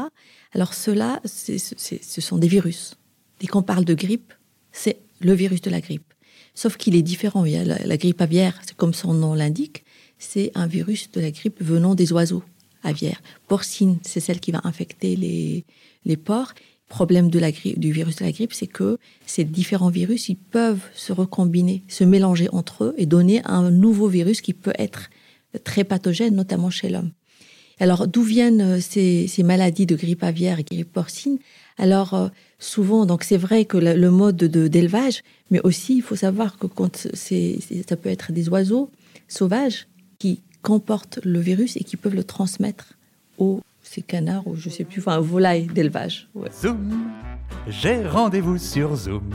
Alors 0.54 0.74
c'est- 0.74 1.20
ce 1.26 2.22
sont 2.22 2.38
des 2.38 2.48
virus. 2.48 2.96
Dès 3.40 3.48
qu'on 3.48 3.64
parle 3.64 3.86
de 3.86 3.94
grippe, 3.94 4.34
c'est 4.72 5.00
le 5.20 5.34
virus 5.34 5.62
de 5.62 5.70
la 5.70 5.82
grippe. 5.82 6.14
Sauf 6.56 6.78
qu'il 6.78 6.96
est 6.96 7.02
différent. 7.02 7.44
La, 7.44 7.64
la 7.64 7.98
grippe 7.98 8.22
aviaire, 8.22 8.60
c'est 8.66 8.76
comme 8.76 8.94
son 8.94 9.14
nom 9.14 9.34
l'indique, 9.34 9.84
c'est 10.20 10.52
un 10.56 10.68
virus 10.68 11.12
de 11.12 11.20
la 11.20 11.32
grippe 11.32 11.62
venant 11.62 11.96
des 11.96 12.14
oiseaux 12.14 12.44
aviaires. 12.84 13.22
Porcine, 13.48 13.98
c'est 14.04 14.20
celle 14.20 14.40
qui 14.40 14.52
va 14.52 14.62
infecter 14.64 15.16
les, 15.16 15.66
les 16.06 16.18
porcs. 16.18 16.54
Problème 16.90 17.30
de 17.30 17.40
la 17.40 17.52
grippe, 17.52 17.80
du 17.80 17.92
virus 17.92 18.18
de 18.18 18.26
la 18.26 18.32
grippe, 18.32 18.54
c'est 18.54 18.68
que 18.68 19.00
ces 19.26 19.46
différents 19.46 19.90
virus, 19.90 20.30
ils 20.30 20.36
peuvent 20.36 20.84
se 20.94 21.12
recombiner, 21.12 21.82
se 21.88 22.04
mélanger 22.04 22.50
entre 22.52 22.84
eux 22.84 22.94
et 22.98 23.08
donner 23.08 23.42
un 23.46 23.72
nouveau 23.72 24.08
virus 24.08 24.42
qui 24.42 24.54
peut 24.54 24.74
être 24.78 25.10
très 25.63 25.84
pathogène, 25.84 26.36
notamment 26.36 26.70
chez 26.70 26.89
l'homme. 26.89 27.12
Alors, 27.80 28.08
d'où 28.08 28.22
viennent 28.22 28.62
euh, 28.62 28.80
ces, 28.80 29.28
ces 29.28 29.44
maladies 29.44 29.86
de 29.86 29.96
grippe 29.96 30.24
aviaire 30.24 30.60
et 30.60 30.63
grippe 30.63 30.94
porcine? 30.94 31.38
Alors, 31.78 32.13
euh, 32.13 32.28
souvent, 32.60 33.06
donc 33.06 33.24
c'est 33.24 33.38
vrai 33.38 33.66
que 33.66 33.78
le, 33.78 34.12
mode 34.12 34.38
de- 34.38 34.68
d'élevage, 34.68 35.24
mais 35.50 35.60
aussi, 35.63 35.96
il 35.98 36.02
faut 36.02 36.16
savoir 36.16 36.58
que 36.58 36.68
quand 36.68 37.08
c'est, 37.13 37.58
ça 37.89 37.96
peut 37.98 38.10
être 38.10 38.32
des 38.32 38.48
oiseaux 38.50 38.92
sauvages 39.28 39.88
qui 40.20 40.42
comportent 40.62 41.20
le 41.24 41.39
virus 41.39 41.76
et 41.76 41.84
qui 41.84 41.98
peuvent 41.98 42.16
le 42.16 42.24
transmettre 42.24 42.94
aux 43.38 43.60
ces 43.82 44.02
canards 44.02 44.48
ou 44.48 44.56
je 44.56 44.70
sais 44.70 44.84
plus, 44.86 45.02
enfin, 45.02 45.20
volailles 45.20 45.66
d'élevage. 45.66 46.30
Zoom, 46.62 47.10
j'ai 47.68 48.08
rendez-vous 48.08 48.58
sur 48.58 48.96
Zoom. 48.96 49.30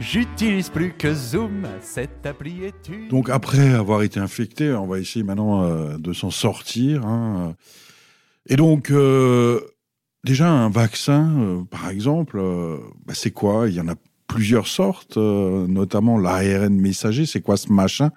J'utilise 0.00 0.70
plus 0.70 0.92
que 0.92 1.14
Zoom, 1.14 1.66
cette 1.80 2.24
appli 2.24 2.64
est 2.64 2.88
une. 2.88 3.08
Donc 3.08 3.28
après 3.28 3.68
avoir 3.68 4.02
été 4.02 4.18
infecté, 4.18 4.72
on 4.72 4.86
va 4.86 4.98
essayer 4.98 5.22
maintenant 5.22 5.62
euh, 5.64 5.98
de 5.98 6.12
s'en 6.12 6.30
sortir. 6.30 7.04
hein. 7.06 7.54
Et 8.46 8.56
donc, 8.56 8.90
euh, 8.90 9.60
déjà 10.24 10.48
un 10.50 10.70
vaccin, 10.70 11.38
euh, 11.38 11.64
par 11.64 11.88
exemple, 11.90 12.38
euh, 12.38 12.78
bah, 13.06 13.14
c'est 13.14 13.30
quoi? 13.30 13.68
Il 13.68 13.74
y 13.74 13.80
en 13.80 13.88
a 13.88 13.94
plusieurs 14.26 14.66
sortes, 14.66 15.18
euh, 15.18 15.66
notamment 15.66 16.18
l'ARN 16.18 16.74
messager. 16.80 17.26
C'est 17.26 17.42
quoi 17.42 17.56
ce 17.56 17.70
machin? 17.72 18.10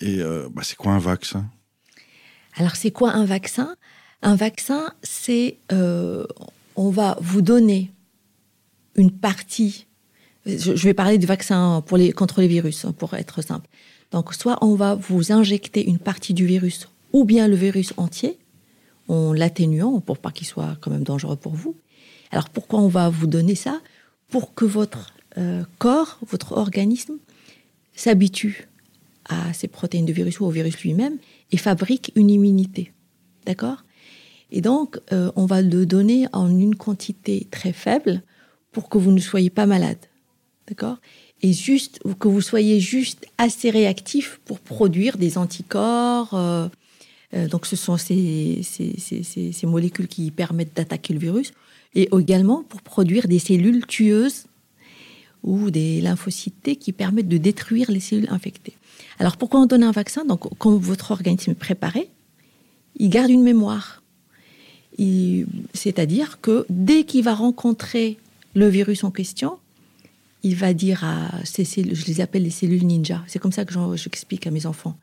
Et 0.00 0.20
euh, 0.20 0.48
bah, 0.52 0.62
c'est 0.64 0.76
quoi 0.76 0.92
un 0.92 0.98
vaccin? 0.98 1.50
Alors, 2.56 2.76
c'est 2.76 2.90
quoi 2.92 3.12
un 3.12 3.24
vaccin? 3.24 3.76
Un 4.22 4.36
vaccin, 4.36 4.92
c'est 5.02 5.58
euh, 5.72 6.26
on 6.76 6.90
va 6.90 7.18
vous 7.20 7.42
donner 7.42 7.92
une 8.94 9.10
partie. 9.10 9.86
Je, 10.46 10.74
je 10.74 10.84
vais 10.84 10.94
parler 10.94 11.18
du 11.18 11.26
vaccin 11.26 11.82
pour 11.86 11.96
les, 11.96 12.12
contre 12.12 12.40
les 12.40 12.48
virus, 12.48 12.84
hein, 12.84 12.92
pour 12.92 13.14
être 13.14 13.42
simple. 13.42 13.68
Donc, 14.10 14.34
soit 14.34 14.58
on 14.62 14.74
va 14.74 14.94
vous 14.94 15.32
injecter 15.32 15.86
une 15.86 15.98
partie 15.98 16.34
du 16.34 16.46
virus, 16.46 16.88
ou 17.12 17.24
bien 17.24 17.46
le 17.46 17.56
virus 17.56 17.92
entier, 17.96 18.38
en 19.08 19.32
l'atténuant 19.32 20.00
pour 20.00 20.18
pas 20.18 20.30
qu'il 20.30 20.46
soit 20.46 20.76
quand 20.80 20.90
même 20.90 21.04
dangereux 21.04 21.36
pour 21.36 21.54
vous. 21.54 21.76
Alors, 22.30 22.48
pourquoi 22.48 22.80
on 22.80 22.88
va 22.88 23.08
vous 23.08 23.26
donner 23.26 23.54
ça? 23.54 23.80
Pour 24.28 24.54
que 24.54 24.64
votre 24.64 25.12
euh, 25.38 25.64
corps, 25.78 26.18
votre 26.28 26.52
organisme, 26.52 27.14
s'habitue 27.94 28.68
à 29.28 29.52
ces 29.52 29.68
protéines 29.68 30.06
de 30.06 30.12
virus 30.12 30.40
ou 30.40 30.44
au 30.46 30.50
virus 30.50 30.80
lui-même 30.80 31.18
et 31.52 31.56
fabrique 31.56 32.12
une 32.14 32.30
immunité. 32.30 32.92
D'accord? 33.46 33.84
Et 34.50 34.60
donc, 34.60 34.98
euh, 35.12 35.30
on 35.36 35.46
va 35.46 35.62
le 35.62 35.86
donner 35.86 36.26
en 36.32 36.48
une 36.48 36.74
quantité 36.74 37.46
très 37.50 37.72
faible 37.72 38.22
pour 38.72 38.88
que 38.88 38.98
vous 38.98 39.12
ne 39.12 39.20
soyez 39.20 39.50
pas 39.50 39.66
malade. 39.66 39.98
D'accord? 40.70 40.98
Et 41.42 41.52
juste, 41.52 42.00
que 42.18 42.28
vous 42.28 42.40
soyez 42.40 42.80
juste 42.80 43.26
assez 43.38 43.70
réactif 43.70 44.40
pour 44.44 44.60
produire 44.60 45.18
des 45.18 45.36
anticorps. 45.36 46.34
euh, 46.34 46.68
euh, 47.34 47.48
donc, 47.48 47.66
ce 47.66 47.76
sont 47.76 47.96
ces, 47.96 48.62
molécules 49.64 50.08
qui 50.08 50.30
permettent 50.30 50.74
d'attaquer 50.76 51.12
le 51.12 51.18
virus. 51.18 51.52
Et 51.94 52.08
également 52.16 52.62
pour 52.62 52.82
produire 52.82 53.26
des 53.26 53.40
cellules 53.40 53.84
tueuses 53.84 54.44
ou 55.42 55.70
des 55.70 56.00
lymphocytes 56.00 56.78
qui 56.78 56.92
permettent 56.92 57.28
de 57.28 57.38
détruire 57.38 57.90
les 57.90 58.00
cellules 58.00 58.28
infectées. 58.30 58.74
Alors 59.18 59.36
pourquoi 59.36 59.60
on 59.60 59.66
donne 59.66 59.82
un 59.82 59.90
vaccin? 59.90 60.24
Donc 60.24 60.42
quand 60.58 60.76
votre 60.76 61.10
organisme 61.10 61.50
est 61.50 61.54
préparé, 61.54 62.08
il 62.96 63.08
garde 63.08 63.30
une 63.30 63.42
mémoire. 63.42 64.02
C'est-à-dire 65.74 66.40
que 66.40 66.66
dès 66.68 67.04
qu'il 67.04 67.24
va 67.24 67.34
rencontrer 67.34 68.18
le 68.54 68.68
virus 68.68 69.02
en 69.02 69.10
question, 69.10 69.58
il 70.42 70.56
va 70.56 70.72
dire 70.72 71.04
à 71.04 71.30
ces 71.44 71.64
cellules, 71.64 71.94
je 71.94 72.06
les 72.06 72.20
appelle 72.20 72.42
les 72.42 72.50
cellules 72.50 72.86
ninja. 72.86 73.22
C'est 73.26 73.38
comme 73.38 73.52
ça 73.52 73.64
que 73.64 73.74
j'explique 73.96 74.46
à 74.46 74.50
mes 74.50 74.66
enfants. 74.66 74.96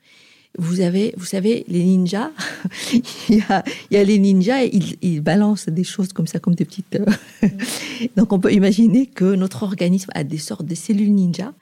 Vous 0.58 0.80
avez, 0.80 1.14
vous 1.18 1.26
savez, 1.26 1.66
les 1.68 1.84
ninjas, 1.84 2.32
il, 3.30 3.36
y 3.36 3.42
a, 3.50 3.64
il 3.92 3.98
y 3.98 4.00
a 4.00 4.04
les 4.04 4.18
ninjas, 4.18 4.64
et 4.64 4.70
ils, 4.74 4.96
ils 5.02 5.22
balancent 5.22 5.70
des 5.70 5.84
choses 5.84 6.14
comme 6.14 6.26
ça, 6.26 6.40
comme 6.40 6.56
des 6.56 6.66
petites. 6.66 6.96
euh, 6.96 7.48
Donc 8.18 8.34
on 8.34 8.40
peut 8.40 8.52
imaginer 8.52 9.06
que 9.06 9.36
notre 9.36 9.64
organisme 9.64 10.10
a 10.16 10.24
des 10.24 10.38
sortes 10.40 10.66
de 10.66 10.74
cellules 10.74 11.14
ninja 11.14 11.54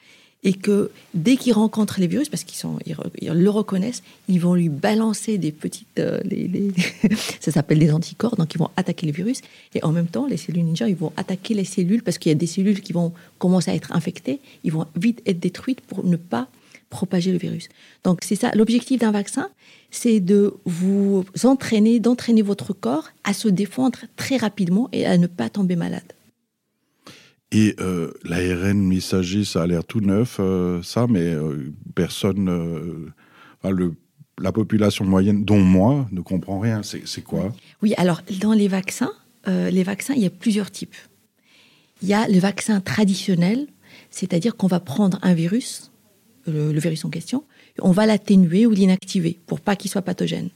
et 0.45 0.53
que 0.53 0.91
dès 1.15 1.37
qu'ils 1.37 1.53
rencontrent 1.53 1.99
les 1.99 2.07
virus, 2.07 2.29
parce 2.29 2.43
qu'ils 2.43 2.57
sont, 2.57 2.77
ils, 2.85 2.95
le 3.27 3.49
reconnaissent, 3.49 4.03
ils 4.29 4.39
vont 4.39 4.53
lui 4.53 4.69
balancer 4.69 5.39
des 5.39 5.51
petites, 5.51 5.99
euh, 5.99 6.21
ça 7.39 7.51
s'appelle 7.51 7.79
des 7.79 7.91
anticorps, 7.91 8.37
donc 8.37 8.53
ils 8.53 8.59
vont 8.59 8.69
attaquer 8.77 9.07
les 9.07 9.11
virus 9.11 9.41
et 9.73 9.83
en 9.83 9.91
même 9.91 10.07
temps 10.07 10.27
les 10.27 10.37
cellules 10.37 10.63
ninja, 10.63 10.87
ils 10.87 10.95
vont 10.95 11.11
attaquer 11.17 11.55
les 11.55 11.65
cellules 11.65 12.03
parce 12.03 12.19
qu'il 12.19 12.29
y 12.29 12.35
a 12.35 12.37
des 12.37 12.47
cellules 12.47 12.81
qui 12.81 12.93
vont 12.93 13.11
commencer 13.39 13.71
à 13.71 13.75
être 13.75 13.91
infectées, 13.93 14.39
ils 14.63 14.71
vont 14.71 14.85
vite 14.95 15.21
être 15.25 15.39
détruites 15.39 15.81
pour 15.81 16.05
ne 16.05 16.15
pas 16.15 16.47
propager 16.91 17.31
le 17.31 17.39
virus. 17.39 17.67
Donc 18.03 18.19
c'est 18.23 18.35
ça, 18.35 18.51
l'objectif 18.53 19.01
d'un 19.01 19.11
vaccin, 19.11 19.49
c'est 19.89 20.19
de 20.19 20.53
vous 20.65 21.25
entraîner, 21.43 21.99
d'entraîner 21.99 22.43
votre 22.43 22.71
corps 22.73 23.09
à 23.23 23.33
se 23.33 23.47
défendre 23.47 23.99
très 24.15 24.37
rapidement 24.37 24.89
et 24.91 25.07
à 25.07 25.17
ne 25.17 25.25
pas 25.25 25.49
tomber 25.49 25.75
malade. 25.75 26.14
Et 27.55 27.73
euh, 27.79 28.11
l'ARN 28.25 28.85
messager, 28.85 29.45
ça 29.45 29.63
a 29.63 29.67
l'air 29.67 29.85
tout 29.85 30.01
neuf, 30.01 30.41
euh, 30.41 30.83
ça, 30.83 31.07
mais 31.07 31.21
euh, 31.21 31.71
personne, 31.95 32.49
euh, 32.49 33.91
la 34.37 34.51
population 34.51 35.05
moyenne, 35.05 35.45
dont 35.45 35.61
moi, 35.61 36.05
ne 36.11 36.19
comprend 36.19 36.59
rien. 36.59 36.81
C'est 36.83 37.21
quoi? 37.21 37.55
Oui, 37.81 37.93
alors 37.95 38.23
dans 38.41 38.51
les 38.51 38.67
vaccins, 38.67 39.13
les 39.47 39.83
vaccins, 39.83 40.15
il 40.15 40.23
y 40.23 40.25
a 40.25 40.29
plusieurs 40.29 40.69
types. 40.69 40.95
Il 42.01 42.09
y 42.09 42.13
a 42.13 42.27
le 42.27 42.39
vaccin 42.39 42.81
traditionnel, 42.81 43.67
c'est-à-dire 44.09 44.57
qu'on 44.57 44.67
va 44.67 44.81
prendre 44.81 45.17
un 45.21 45.33
virus, 45.33 45.93
le, 46.47 46.73
le 46.73 46.79
virus 46.81 47.05
en 47.05 47.09
question, 47.09 47.45
on 47.79 47.91
va 47.91 48.05
l'atténuer 48.05 48.65
ou 48.65 48.71
l'inactiver 48.71 49.39
pour 49.45 49.61
pas 49.61 49.77
qu'il 49.77 49.89
soit 49.89 50.01
pathogène. 50.01 50.49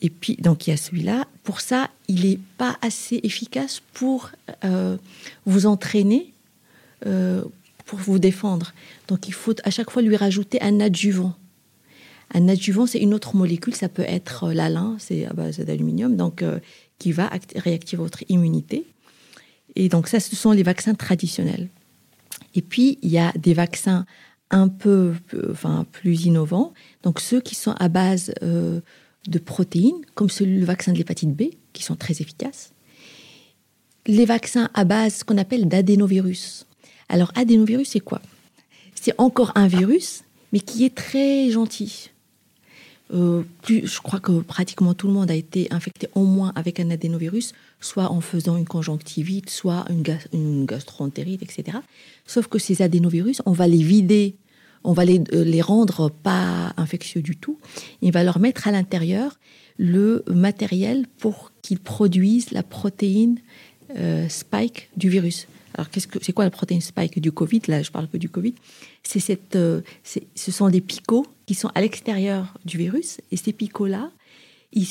Et 0.00 0.10
puis, 0.10 0.36
donc 0.36 0.66
il 0.66 0.70
y 0.70 0.72
a 0.72 0.76
celui-là. 0.76 1.26
Pour 1.42 1.60
ça, 1.60 1.90
il 2.06 2.28
n'est 2.28 2.38
pas 2.56 2.78
assez 2.82 3.20
efficace 3.24 3.82
pour 3.94 4.30
euh, 4.64 4.96
vous 5.44 5.66
entraîner, 5.66 6.32
euh, 7.06 7.42
pour 7.84 7.98
vous 7.98 8.18
défendre. 8.18 8.72
Donc 9.08 9.26
il 9.28 9.34
faut 9.34 9.54
à 9.64 9.70
chaque 9.70 9.90
fois 9.90 10.02
lui 10.02 10.16
rajouter 10.16 10.62
un 10.62 10.80
adjuvant. 10.80 11.34
Un 12.34 12.48
adjuvant, 12.48 12.86
c'est 12.86 13.00
une 13.00 13.14
autre 13.14 13.34
molécule, 13.34 13.74
ça 13.74 13.88
peut 13.88 14.04
être 14.06 14.44
euh, 14.44 14.54
l'alun, 14.54 14.96
c'est 14.98 15.26
à 15.26 15.32
base 15.32 15.58
d'aluminium, 15.58 16.16
donc 16.16 16.44
qui 16.98 17.12
va 17.12 17.26
act- 17.26 17.54
réactiver 17.56 18.02
votre 18.02 18.22
immunité. 18.28 18.84
Et 19.74 19.88
donc 19.88 20.08
ça, 20.08 20.20
ce 20.20 20.36
sont 20.36 20.52
les 20.52 20.62
vaccins 20.62 20.94
traditionnels. 20.94 21.68
Et 22.54 22.62
puis, 22.62 22.98
il 23.02 23.10
y 23.10 23.18
a 23.18 23.32
des 23.32 23.54
vaccins 23.54 24.06
un 24.50 24.68
peu, 24.68 25.14
enfin, 25.50 25.86
plus 25.92 26.24
innovants, 26.24 26.72
donc 27.02 27.20
ceux 27.20 27.40
qui 27.40 27.54
sont 27.54 27.74
à 27.78 27.88
base 27.88 28.32
de 29.28 29.38
protéines, 29.38 30.00
comme 30.14 30.30
celui, 30.30 30.58
le 30.58 30.64
vaccin 30.64 30.92
de 30.92 30.98
l'hépatite 30.98 31.34
B, 31.34 31.50
qui 31.72 31.82
sont 31.82 31.96
très 31.96 32.20
efficaces. 32.20 32.72
Les 34.06 34.24
vaccins 34.24 34.70
à 34.74 34.84
base 34.84 35.22
qu'on 35.22 35.38
appelle 35.38 35.68
d'adénovirus. 35.68 36.66
Alors, 37.08 37.30
adénovirus, 37.34 37.90
c'est 37.90 38.00
quoi? 38.00 38.20
C'est 38.94 39.14
encore 39.18 39.52
un 39.54 39.68
virus, 39.68 40.24
mais 40.52 40.60
qui 40.60 40.84
est 40.84 40.94
très 40.94 41.50
gentil. 41.50 42.10
Euh, 43.14 43.42
plus, 43.62 43.86
je 43.86 44.00
crois 44.00 44.20
que 44.20 44.40
pratiquement 44.40 44.92
tout 44.92 45.06
le 45.06 45.14
monde 45.14 45.30
a 45.30 45.34
été 45.34 45.68
infecté 45.70 46.08
au 46.14 46.24
moins 46.24 46.52
avec 46.56 46.78
un 46.80 46.90
adénovirus, 46.90 47.52
soit 47.80 48.10
en 48.10 48.20
faisant 48.20 48.56
une 48.56 48.66
conjonctivite, 48.66 49.48
soit 49.48 49.86
une, 49.88 50.02
gas- 50.02 50.28
une 50.32 50.66
gastroentérite, 50.66 51.42
etc. 51.42 51.78
Sauf 52.26 52.48
que 52.48 52.58
ces 52.58 52.82
adénovirus, 52.82 53.40
on 53.46 53.52
va 53.52 53.66
les 53.66 53.82
vider, 53.82 54.34
on 54.84 54.92
va 54.92 55.04
les, 55.04 55.22
euh, 55.32 55.44
les 55.44 55.60
rendre 55.60 56.10
pas 56.10 56.72
infectieux 56.76 57.22
du 57.22 57.36
tout. 57.36 57.58
On 58.02 58.10
va 58.10 58.24
leur 58.24 58.38
mettre 58.38 58.68
à 58.68 58.72
l'intérieur 58.72 59.38
le 59.78 60.24
matériel 60.28 61.06
pour 61.18 61.52
qu'ils 61.62 61.78
produisent 61.78 62.50
la 62.50 62.62
protéine 62.62 63.38
euh, 63.96 64.28
spike 64.28 64.90
du 64.96 65.08
virus. 65.08 65.46
Alors, 65.74 65.90
qu'est-ce 65.90 66.08
que 66.08 66.18
c'est 66.20 66.32
quoi 66.32 66.44
la 66.44 66.50
protéine 66.50 66.80
spike 66.80 67.20
du 67.20 67.30
Covid? 67.30 67.62
Là, 67.68 67.82
je 67.82 67.90
parle 67.90 68.08
que 68.08 68.16
du 68.16 68.28
Covid. 68.28 68.54
C'est 69.04 69.20
cette, 69.20 69.54
euh, 69.54 69.80
ce 70.02 70.50
sont 70.50 70.68
des 70.68 70.80
picots 70.80 71.26
qui 71.46 71.54
sont 71.54 71.70
à 71.74 71.80
l'extérieur 71.80 72.54
du 72.64 72.76
virus, 72.76 73.20
et 73.30 73.36
ces 73.36 73.52
picots-là, 73.52 74.10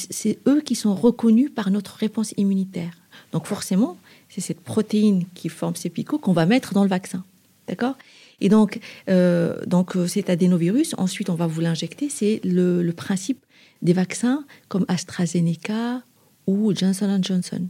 c'est 0.10 0.40
eux 0.48 0.62
qui 0.62 0.76
sont 0.76 0.96
reconnus 0.96 1.52
par 1.54 1.70
notre 1.70 1.96
réponse 1.96 2.34
immunitaire. 2.38 2.98
Donc, 3.34 3.46
forcément, 3.46 3.98
c'est 4.30 4.42
cette 4.42 4.62
protéine 4.62 5.26
qui 5.36 5.50
forme 5.50 5.76
ces 5.76 5.90
picots 5.90 6.18
qu'on 6.18 6.34
va 6.34 6.46
mettre 6.46 6.74
dans 6.74 6.84
le 6.84 6.90
vaccin. 6.90 7.24
D'accord? 7.68 7.96
Et 8.40 8.50
donc, 8.50 8.80
euh, 9.10 9.60
donc 9.66 9.96
euh, 9.96 10.08
cet 10.08 10.30
adénovirus, 10.30 10.94
ensuite, 10.98 11.30
on 11.30 11.36
va 11.36 11.48
vous 11.48 11.62
l'injecter. 11.62 12.10
C'est 12.10 12.40
le, 12.44 12.92
principe 12.92 13.46
des 13.82 13.94
vaccins 13.94 14.46
comme 14.68 14.86
AstraZeneca 14.88 16.02
ou 16.46 16.74
Johnson 16.76 17.20
Johnson. 17.22 17.68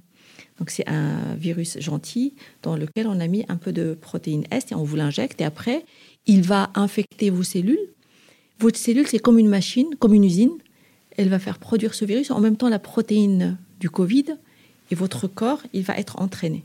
Donc 0.59 0.69
c'est 0.69 0.87
un 0.87 1.35
virus 1.35 1.79
gentil 1.79 2.33
dans 2.63 2.75
lequel 2.75 3.07
on 3.07 3.19
a 3.19 3.27
mis 3.27 3.45
un 3.47 3.57
peu 3.57 3.71
de 3.71 3.93
protéine 3.93 4.45
S 4.49 4.65
et 4.71 4.75
on 4.75 4.83
vous 4.83 4.95
l'injecte 4.95 5.39
et 5.41 5.43
après 5.43 5.85
il 6.25 6.41
va 6.41 6.71
infecter 6.73 7.29
vos 7.29 7.43
cellules. 7.43 7.89
Votre 8.59 8.77
cellule 8.79 9.07
c'est 9.07 9.19
comme 9.19 9.37
une 9.37 9.49
machine, 9.49 9.87
comme 9.99 10.13
une 10.13 10.23
usine. 10.23 10.57
Elle 11.17 11.29
va 11.29 11.37
faire 11.37 11.59
produire 11.59 11.93
ce 11.93 12.05
virus 12.05 12.31
en 12.31 12.39
même 12.39 12.57
temps 12.57 12.69
la 12.69 12.79
protéine 12.79 13.57
du 13.79 13.89
Covid 13.89 14.25
et 14.89 14.95
votre 14.95 15.27
corps 15.27 15.61
il 15.73 15.83
va 15.83 15.95
être 15.97 16.19
entraîné. 16.19 16.63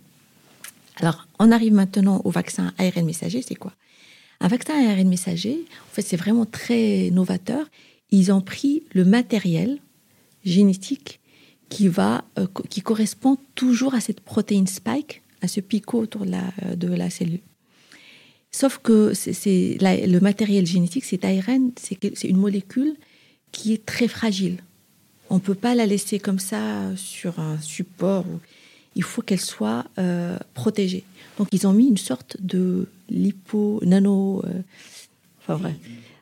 Alors 0.96 1.26
on 1.38 1.50
arrive 1.50 1.74
maintenant 1.74 2.22
au 2.24 2.30
vaccin 2.30 2.72
ARN 2.78 3.04
messager. 3.04 3.42
C'est 3.42 3.56
quoi? 3.56 3.72
Un 4.44 4.48
vaccin 4.48 4.74
ARN 4.74 5.09
messager, 5.09 5.64
en 5.90 5.94
fait 5.94 6.02
c'est 6.02 6.16
vraiment 6.16 6.44
très 6.44 7.11
novateur. 7.12 7.64
Ils 8.11 8.33
ont 8.33 8.40
pris 8.40 8.83
le 8.92 9.05
matériel 9.05 9.78
génétique 10.44 11.20
qui, 11.68 11.87
va, 11.87 12.24
euh, 12.38 12.46
qui 12.68 12.83
correspond 12.83 13.38
toujours 13.55 13.94
à 13.94 14.00
cette 14.00 14.20
protéine 14.20 14.66
spike, 14.66 15.22
à 15.42 15.48
ce 15.48 15.61
picot 15.61 16.00
autour 16.00 16.26
de 16.26 16.31
la, 16.33 17.07
euh, 17.07 17.09
cellule. 17.11 17.38
Sauf 18.50 18.78
que 18.83 19.14
c'est, 19.14 19.33
c'est- 19.33 19.78
le 19.81 20.18
matériel 20.18 20.66
génétique, 20.66 21.05
cet 21.05 21.24
ARN, 21.24 21.70
c'est, 21.81 21.98
c'est 22.16 22.28
une 22.28 22.37
molécule 22.37 22.96
qui 23.52 23.72
est 23.72 23.87
très 23.87 24.09
fragile. 24.09 24.57
On 25.31 25.37
ne 25.37 25.40
peut 25.40 25.55
pas 25.55 25.74
la 25.76 25.87
laisser 25.87 26.18
comme 26.18 26.40
ça 26.40 26.94
sur 26.96 27.38
un 27.38 27.59
support. 27.61 28.26
Il 28.94 29.02
faut 29.02 29.22
qu'elle 29.22 29.40
soit 29.40 29.85
euh, 29.98 30.38
protégée. 30.55 31.05
Donc 31.38 31.48
ils 31.52 31.66
ont 31.66 31.72
mis 31.72 31.88
une 31.88 31.98
sorte 31.98 32.37
de 32.40 32.88
lipo, 33.09 33.81
nano, 33.85 34.42
euh, 34.44 34.61
enfin 35.40 35.57
vrai, 35.57 35.74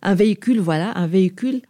un 0.03 0.15
véhicule, 0.15 0.61
voilà, 0.61 0.97
un 0.97 1.07
véhicule, 1.07 1.63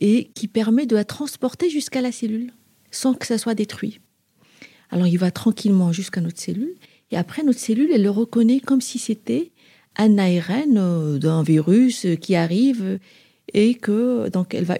et 0.00 0.28
qui 0.34 0.48
permet 0.48 0.86
de 0.86 0.94
la 0.94 1.04
transporter 1.04 1.70
jusqu'à 1.70 2.00
la 2.00 2.12
cellule 2.12 2.52
sans 2.90 3.14
que 3.14 3.26
ça 3.26 3.38
soit 3.38 3.54
détruit. 3.54 4.00
Alors 4.90 5.06
il 5.06 5.18
va 5.18 5.30
tranquillement 5.30 5.92
jusqu'à 5.92 6.20
notre 6.20 6.38
cellule 6.38 6.74
et 7.10 7.16
après 7.16 7.42
notre 7.42 7.58
cellule 7.58 7.90
elle 7.92 8.02
le 8.02 8.10
reconnaît 8.10 8.60
comme 8.60 8.80
si 8.80 8.98
c'était 8.98 9.50
un 9.96 10.18
ARN 10.18 10.76
euh, 10.76 11.18
d'un 11.18 11.42
virus 11.42 12.06
qui 12.20 12.36
arrive 12.36 12.98
et 13.52 13.74
que 13.74 14.28
donc 14.28 14.54
elle 14.54 14.64
va 14.64 14.76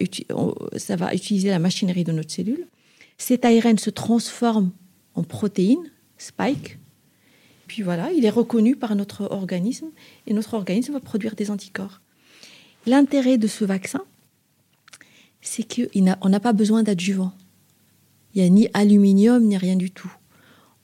ça 0.77 0.95
va 0.95 1.13
utiliser 1.13 1.49
la 1.49 1.59
machinerie 1.59 2.03
de 2.03 2.11
notre 2.11 2.31
cellule. 2.31 2.67
Cet 3.17 3.45
ARN 3.45 3.77
se 3.77 3.89
transforme 3.89 4.71
en 5.19 5.23
protéine 5.23 5.91
spike. 6.17 6.79
Puis 7.67 7.83
voilà, 7.83 8.11
il 8.11 8.25
est 8.25 8.29
reconnu 8.29 8.75
par 8.75 8.95
notre 8.95 9.29
organisme 9.31 9.87
et 10.25 10.33
notre 10.33 10.53
organisme 10.53 10.93
va 10.93 10.99
produire 10.99 11.35
des 11.35 11.51
anticorps. 11.51 12.01
L'intérêt 12.87 13.37
de 13.37 13.47
ce 13.47 13.65
vaccin, 13.65 14.01
c'est 15.41 15.65
qu'on 15.67 16.29
n'a 16.29 16.39
pas 16.39 16.53
besoin 16.53 16.83
d'adjuvant. 16.83 17.33
Il 18.33 18.41
n'y 18.41 18.47
a 18.47 18.49
ni 18.49 18.69
aluminium, 18.73 19.43
ni 19.43 19.57
rien 19.57 19.75
du 19.75 19.91
tout. 19.91 20.11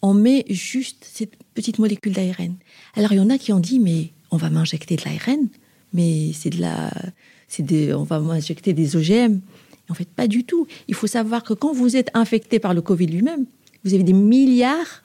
On 0.01 0.13
met 0.13 0.45
juste 0.49 1.07
cette 1.09 1.35
petite 1.53 1.79
molécule 1.79 2.13
d'ARN. 2.13 2.55
Alors, 2.95 3.13
il 3.13 3.17
y 3.17 3.19
en 3.19 3.29
a 3.29 3.37
qui 3.37 3.53
ont 3.53 3.59
dit, 3.59 3.79
mais 3.79 4.11
on 4.31 4.37
va 4.37 4.49
m'injecter 4.49 4.97
de 4.97 5.03
l'ARN, 5.05 5.47
mais 5.93 6.33
c'est 6.33 6.49
de 6.49 6.59
la... 6.59 6.91
des, 7.59 7.93
on 7.93 8.03
va 8.03 8.19
m'injecter 8.19 8.73
des 8.73 8.95
OGM. 8.95 9.39
En 9.89 9.93
fait, 9.93 10.09
pas 10.09 10.27
du 10.27 10.43
tout. 10.43 10.67
Il 10.87 10.93
faut 10.93 11.07
savoir 11.07 11.43
que 11.43 11.53
quand 11.53 11.73
vous 11.73 11.95
êtes 11.95 12.11
infecté 12.13 12.59
par 12.59 12.73
le 12.73 12.81
Covid 12.81 13.07
lui-même, 13.07 13.45
vous 13.85 13.93
avez 13.93 14.03
des 14.03 14.13
milliards 14.13 15.03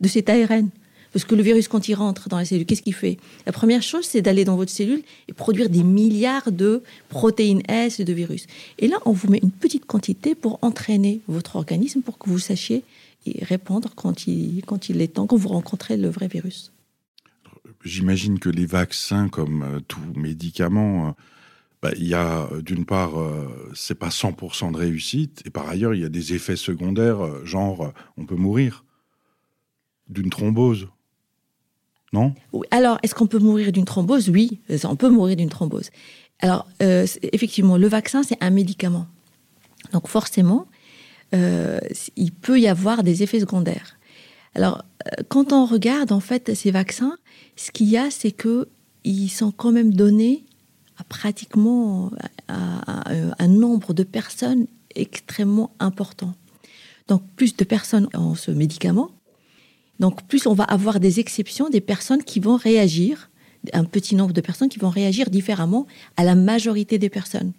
de 0.00 0.08
cet 0.08 0.28
ARN. 0.28 0.70
Parce 1.12 1.26
que 1.26 1.34
le 1.34 1.42
virus, 1.42 1.68
quand 1.68 1.88
il 1.88 1.94
rentre 1.94 2.30
dans 2.30 2.38
la 2.38 2.46
cellule, 2.46 2.64
qu'est-ce 2.64 2.80
qu'il 2.80 2.94
fait? 2.94 3.18
La 3.44 3.52
première 3.52 3.82
chose, 3.82 4.06
c'est 4.06 4.22
d'aller 4.22 4.46
dans 4.46 4.56
votre 4.56 4.70
cellule 4.70 5.02
et 5.28 5.34
produire 5.34 5.68
des 5.68 5.82
milliards 5.82 6.50
de 6.50 6.82
protéines 7.10 7.62
S 7.68 8.00
et 8.00 8.04
de 8.04 8.12
virus. 8.14 8.46
Et 8.78 8.88
là, 8.88 8.96
on 9.04 9.12
vous 9.12 9.28
met 9.28 9.40
une 9.42 9.50
petite 9.50 9.84
quantité 9.84 10.34
pour 10.34 10.58
entraîner 10.62 11.20
votre 11.28 11.56
organisme 11.56 12.00
pour 12.00 12.16
que 12.16 12.30
vous 12.30 12.38
sachiez 12.38 12.82
y 13.26 13.44
répondre 13.44 13.90
quand 13.94 14.26
il, 14.26 14.62
quand 14.66 14.88
il 14.88 15.02
est 15.02 15.08
temps, 15.08 15.26
quand 15.26 15.36
vous 15.36 15.50
rencontrez 15.50 15.98
le 15.98 16.08
vrai 16.08 16.28
virus. 16.28 16.72
J'imagine 17.84 18.38
que 18.38 18.48
les 18.48 18.66
vaccins, 18.66 19.28
comme 19.28 19.62
euh, 19.62 19.80
tout 19.86 20.00
médicament, 20.16 21.08
euh, 21.08 21.10
bah, 21.82 21.90
il 21.96 22.06
y 22.06 22.14
a 22.14 22.48
euh, 22.52 22.62
d'une 22.62 22.84
part, 22.84 23.20
euh, 23.20 23.48
c'est 23.74 23.96
pas 23.96 24.08
100% 24.08 24.70
de 24.70 24.76
réussite, 24.76 25.42
et 25.44 25.50
par 25.50 25.68
ailleurs, 25.68 25.94
il 25.94 26.00
y 26.00 26.04
a 26.04 26.08
des 26.08 26.32
effets 26.32 26.56
secondaires, 26.56 27.24
euh, 27.24 27.44
genre, 27.44 27.82
euh, 27.82 27.88
on 28.16 28.24
peut 28.24 28.36
mourir 28.36 28.84
d'une 30.08 30.30
thrombose. 30.30 30.88
Non? 32.12 32.34
Alors, 32.70 32.98
est-ce 33.02 33.14
qu'on 33.14 33.26
peut 33.26 33.40
mourir 33.40 33.72
d'une 33.72 33.84
thrombose? 33.84 34.28
Oui, 34.28 34.60
on 34.84 34.96
peut 34.96 35.08
mourir 35.08 35.34
d'une 35.34 35.48
thrombose. 35.48 35.90
Alors, 36.40 36.68
effectivement, 36.80 37.78
le 37.78 37.86
vaccin, 37.86 38.22
c'est 38.22 38.36
un 38.42 38.50
médicament. 38.50 39.06
Donc, 39.92 40.08
forcément, 40.08 40.66
il 41.32 42.32
peut 42.42 42.60
y 42.60 42.68
avoir 42.68 43.02
des 43.02 43.22
effets 43.22 43.40
secondaires. 43.40 43.96
Alors, 44.54 44.84
quand 45.28 45.54
on 45.54 45.64
regarde, 45.64 46.12
en 46.12 46.20
fait, 46.20 46.54
ces 46.54 46.70
vaccins, 46.70 47.16
ce 47.56 47.70
qu'il 47.70 47.88
y 47.88 47.96
a, 47.96 48.10
c'est 48.10 48.32
que 48.32 48.68
ils 49.04 49.30
sont 49.30 49.50
quand 49.50 49.72
même 49.72 49.94
donnés 49.94 50.44
pratiquement 51.08 52.10
à, 52.48 53.10
à 53.10 53.12
un 53.38 53.48
nombre 53.48 53.94
de 53.94 54.02
personnes 54.02 54.66
extrêmement 54.94 55.70
important. 55.78 56.34
Donc, 57.08 57.22
plus 57.36 57.56
de 57.56 57.64
personnes 57.64 58.08
ont 58.14 58.34
ce 58.34 58.50
médicament, 58.50 59.10
donc 60.00 60.26
plus 60.26 60.46
on 60.46 60.54
va 60.54 60.64
avoir 60.64 61.00
des 61.00 61.20
exceptions, 61.20 61.68
des 61.68 61.80
personnes 61.80 62.24
qui 62.24 62.40
vont 62.40 62.56
réagir 62.56 63.30
un 63.72 63.84
petit 63.84 64.16
nombre 64.16 64.32
de 64.32 64.40
personnes 64.40 64.68
qui 64.68 64.78
vont 64.78 64.90
réagir 64.90 65.30
différemment 65.30 65.86
à 66.16 66.24
la 66.24 66.34
majorité 66.34 66.98
des 66.98 67.08
personnes. 67.08 67.52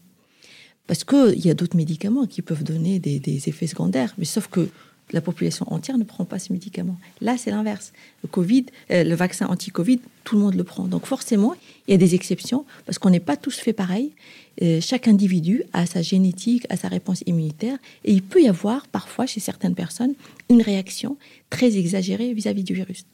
Parce 0.88 1.04
qu'il 1.06 1.40
y 1.40 1.50
a 1.50 1.54
d'autres 1.54 1.78
médicaments 1.78 2.26
qui 2.26 2.42
peuvent 2.42 2.64
donner 2.64 3.00
des, 3.00 3.48
effets 3.48 3.68
secondaires, 3.68 4.14
mais 4.18 4.26
sauf 4.26 4.48
que 4.48 4.70
la 5.12 5.22
population 5.22 5.72
entière 5.72 5.98
ne 5.98 6.04
prend 6.04 6.26
pas 6.26 6.40
ce 6.40 6.52
médicament. 6.54 6.98
Là, 7.22 7.38
c'est 7.38 7.52
l'inverse. 7.52 7.94
Le 8.24 8.30
Covid, 8.30 8.66
euh, 8.92 9.04
le 9.04 9.16
vaccin 9.16 9.48
anti-Covid, 9.48 10.00
tout 10.24 10.36
le 10.36 10.42
monde 10.42 10.56
le 10.56 10.64
prend. 10.64 10.86
Donc 10.86 11.06
forcément, 11.06 11.56
il 11.88 11.92
y 11.92 11.94
a 11.94 11.98
des 11.98 12.16
exceptions 12.16 12.66
parce 12.86 12.98
qu'on 12.98 13.10
n'est 13.10 13.20
pas 13.20 13.38
tous 13.38 13.58
fait 13.58 13.74
pareil. 13.74 14.14
Euh, 14.62 14.80
chaque 14.82 15.08
individu 15.08 15.64
a 15.74 15.86
sa 15.86 16.02
génétique, 16.02 16.66
a 16.70 16.78
sa 16.78 16.88
réponse 16.88 17.24
immunitaire, 17.26 17.78
et 18.06 18.14
il 18.14 18.22
peut 18.22 18.42
y 18.42 18.48
avoir 18.48 18.88
parfois 18.88 19.26
chez 19.26 19.40
certaines 19.40 19.76
personnes 19.76 20.14
une 20.50 20.62
réaction 20.62 21.18
très 21.50 21.78
exagérée 21.78 22.34
vis-à-vis 22.34 22.64
du 22.64 22.74
virus. 22.74 23.06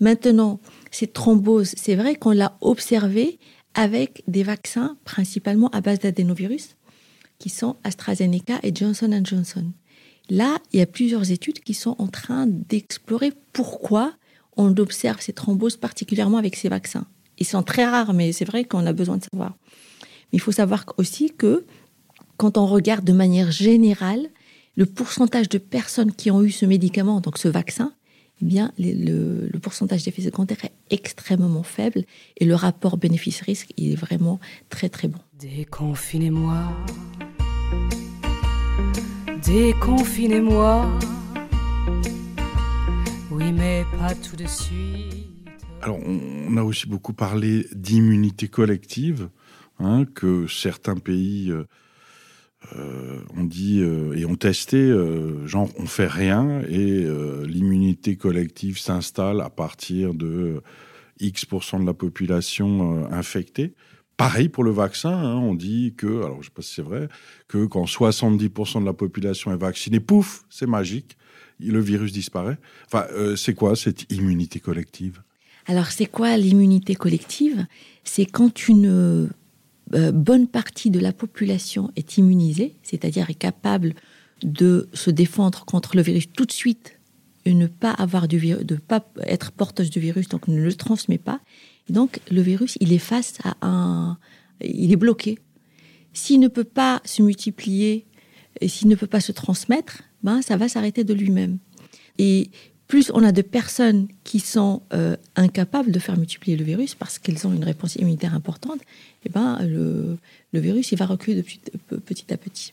Maintenant, 0.00 0.60
cette 0.90 1.12
thrombose, 1.12 1.74
c'est 1.76 1.94
vrai 1.94 2.14
qu'on 2.14 2.30
l'a 2.30 2.56
observé 2.60 3.38
avec 3.74 4.22
des 4.26 4.42
vaccins 4.42 4.96
principalement 5.04 5.68
à 5.68 5.80
base 5.80 5.98
d'adénovirus, 6.00 6.76
qui 7.38 7.50
sont 7.50 7.76
AstraZeneca 7.84 8.58
et 8.62 8.74
Johnson 8.74 9.20
Johnson. 9.22 9.66
Là, 10.30 10.58
il 10.72 10.78
y 10.78 10.82
a 10.82 10.86
plusieurs 10.86 11.30
études 11.30 11.60
qui 11.60 11.74
sont 11.74 11.96
en 11.98 12.06
train 12.06 12.46
d'explorer 12.46 13.32
pourquoi 13.52 14.12
on 14.56 14.76
observe 14.76 15.20
ces 15.20 15.32
thromboses 15.32 15.76
particulièrement 15.76 16.38
avec 16.38 16.56
ces 16.56 16.68
vaccins. 16.68 17.06
Ils 17.38 17.46
sont 17.46 17.62
très 17.62 17.86
rares, 17.86 18.12
mais 18.12 18.32
c'est 18.32 18.44
vrai 18.44 18.64
qu'on 18.64 18.84
a 18.84 18.92
besoin 18.92 19.16
de 19.16 19.24
savoir. 19.24 19.56
Mais 20.00 20.38
il 20.38 20.40
faut 20.40 20.52
savoir 20.52 20.84
aussi 20.98 21.30
que 21.30 21.64
quand 22.36 22.58
on 22.58 22.66
regarde 22.66 23.04
de 23.04 23.12
manière 23.12 23.50
générale 23.50 24.28
le 24.76 24.86
pourcentage 24.86 25.48
de 25.48 25.58
personnes 25.58 26.12
qui 26.12 26.30
ont 26.30 26.42
eu 26.42 26.50
ce 26.50 26.66
médicament, 26.66 27.20
donc 27.20 27.38
ce 27.38 27.48
vaccin, 27.48 27.92
eh 28.40 28.44
bien, 28.44 28.72
le, 28.78 29.50
pourcentage 29.58 30.04
d'effets 30.04 30.22
secondaires 30.22 30.64
est 30.64 30.94
extrêmement 30.94 31.64
faible 31.64 32.04
et 32.36 32.44
le 32.44 32.54
rapport 32.54 32.96
bénéfice-risque 32.96 33.72
est 33.76 33.96
vraiment 33.96 34.38
très 34.68 34.88
très 34.88 35.08
bon. 35.08 35.18
Déconfinez-moi, 35.40 36.72
déconfinez-moi, 39.48 40.86
oui 43.30 43.50
mais 43.50 43.84
pas 43.98 44.14
tout 44.14 44.36
de 44.36 44.46
suite. 44.46 45.24
Alors, 45.80 45.98
on 46.04 46.56
a 46.58 46.62
aussi 46.62 46.86
beaucoup 46.86 47.14
parlé 47.14 47.66
d'immunité 47.72 48.48
collective, 48.48 49.30
hein, 49.78 50.04
que 50.04 50.46
certains 50.48 50.96
pays 50.96 51.50
euh, 51.50 51.64
euh, 52.76 53.20
ont 53.38 53.44
dit 53.44 53.80
euh, 53.80 54.12
et 54.18 54.26
ont 54.26 54.36
testé, 54.36 54.92
genre 55.46 55.70
on 55.78 55.86
fait 55.86 56.08
rien 56.08 56.60
et 56.68 57.06
l'immunité 57.46 58.16
collective 58.16 58.78
s'installe 58.78 59.40
à 59.40 59.48
partir 59.48 60.12
de 60.12 60.60
X% 61.20 61.80
de 61.80 61.86
la 61.86 61.94
population 61.94 63.10
infectée. 63.10 63.74
Pareil 64.18 64.50
pour 64.50 64.64
le 64.64 64.72
vaccin, 64.72 65.12
hein, 65.12 65.36
on 65.36 65.54
dit 65.54 65.94
que, 65.96 66.06
alors 66.06 66.34
je 66.34 66.38
ne 66.38 66.44
sais 66.44 66.50
pas 66.54 66.62
si 66.62 66.74
c'est 66.74 66.82
vrai, 66.82 67.08
que 67.46 67.64
quand 67.64 67.84
70% 67.84 68.80
de 68.80 68.84
la 68.84 68.92
population 68.92 69.52
est 69.52 69.56
vaccinée, 69.56 70.00
pouf, 70.00 70.44
c'est 70.50 70.66
magique, 70.66 71.16
le 71.60 71.80
virus 71.80 72.12
disparaît. 72.12 72.58
Enfin, 72.86 73.06
c'est 73.36 73.54
quoi 73.54 73.76
cette 73.76 74.12
immunité 74.12 74.60
collective? 74.60 75.22
Alors, 75.66 75.86
c'est 75.86 76.06
quoi 76.06 76.36
l'immunité 76.36 76.94
collective? 76.94 77.66
C'est 78.02 78.26
quand 78.26 78.68
une 78.68 79.30
euh, 79.94 80.12
bonne 80.12 80.48
partie 80.48 80.90
de 80.90 80.98
la 80.98 81.12
population 81.12 81.90
est 81.94 82.16
immunisée, 82.16 82.74
c'est-à-dire 82.82 83.30
est 83.30 83.34
capable 83.34 83.94
de 84.42 84.88
se 84.94 85.10
défendre 85.10 85.64
contre 85.64 85.96
le 85.96 86.02
virus 86.02 86.32
tout 86.32 86.44
de 86.44 86.52
suite 86.52 86.98
et 87.44 87.54
ne 87.54 87.66
pas 87.66 87.90
avoir 87.90 88.28
du 88.28 88.38
virus, 88.38 88.64
de 88.64 88.76
pas 88.76 89.06
être 89.22 89.52
porteuse 89.52 89.90
du 89.90 90.00
virus, 90.00 90.28
donc 90.28 90.48
ne 90.48 90.60
le 90.60 90.74
transmet 90.74 91.18
pas. 91.18 91.40
Donc, 91.88 92.20
le 92.30 92.42
virus, 92.42 92.76
il 92.80 92.92
est 92.92 93.12
à 93.44 93.56
un, 93.62 94.18
il 94.60 94.92
est 94.92 94.96
bloqué. 94.96 95.38
S'il 96.12 96.40
ne 96.40 96.48
peut 96.48 96.64
pas 96.64 97.00
se 97.04 97.22
multiplier 97.22 98.06
et 98.60 98.68
s'il 98.68 98.88
ne 98.88 98.94
peut 98.94 99.06
pas 99.06 99.20
se 99.20 99.32
transmettre, 99.32 100.02
ben, 100.22 100.42
ça 100.42 100.56
va 100.56 100.68
s'arrêter 100.68 101.04
de 101.04 101.14
lui-même. 101.14 101.58
Et 102.18 102.50
plus 102.88 103.10
on 103.14 103.22
a 103.22 103.32
de 103.32 103.42
personnes 103.42 104.08
qui 104.24 104.40
sont 104.40 104.82
euh, 104.92 105.16
incapables 105.36 105.92
de 105.92 105.98
faire 105.98 106.16
multiplier 106.16 106.56
le 106.56 106.64
virus 106.64 106.94
parce 106.94 107.18
qu'elles 107.18 107.46
ont 107.46 107.52
une 107.52 107.64
réponse 107.64 107.96
immunitaire 107.96 108.34
importante, 108.34 108.80
eh 109.24 109.28
ben, 109.28 109.58
le, 109.62 110.18
virus 110.52 110.90
il 110.92 110.98
va 110.98 111.06
reculer 111.06 111.42
petit, 111.42 112.32
à 112.32 112.36
petit. 112.36 112.72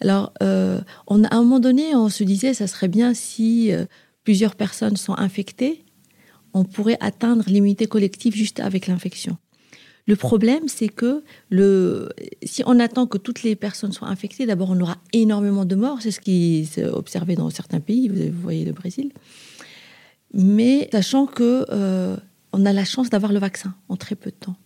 Alors, 0.00 0.32
euh, 0.42 0.80
on, 1.08 1.24
à 1.24 1.34
un 1.34 1.42
moment 1.42 1.58
donné, 1.58 1.94
on 1.96 2.08
se 2.08 2.22
disait, 2.22 2.54
ça 2.54 2.68
serait 2.68 2.88
bien 2.88 3.14
si 3.14 3.72
euh, 3.72 3.86
plusieurs 4.22 4.54
personnes 4.54 4.96
sont 4.96 5.18
infectées, 5.18 5.84
on 6.58 6.64
pourrait 6.64 6.98
atteindre 7.00 7.44
l'immunité 7.46 7.86
collective 7.86 8.34
juste 8.34 8.60
avec 8.60 8.86
l'infection. 8.86 9.36
Le 10.06 10.16
problème, 10.16 10.68
c'est 10.68 10.88
que 10.88 11.22
le, 11.50 12.08
si 12.42 12.62
on 12.66 12.80
attend 12.80 13.06
que 13.06 13.18
toutes 13.18 13.42
les 13.42 13.54
personnes 13.56 13.92
soient 13.92 14.08
infectées, 14.08 14.46
d'abord, 14.46 14.70
on 14.70 14.80
aura 14.80 14.96
énormément 15.12 15.66
de 15.66 15.76
morts. 15.76 15.98
C'est 16.00 16.10
ce 16.10 16.20
qui 16.20 16.66
s'est 16.66 16.86
observé 16.86 17.36
dans 17.36 17.50
certains 17.50 17.80
pays. 17.80 18.08
Vous 18.08 18.40
voyez 18.42 18.64
le 18.64 18.72
Brésil. 18.72 19.12
Mais 20.32 20.88
sachant 20.92 21.26
que 21.26 21.66
euh, 21.70 22.16
on 22.52 22.64
a 22.64 22.72
la 22.72 22.86
chance 22.86 23.10
d'avoir 23.10 23.32
le 23.32 23.38
vaccin 23.38 23.74
en 23.90 23.96
très 23.96 24.14
peu 24.14 24.30
de 24.30 24.36
temps. 24.36 24.56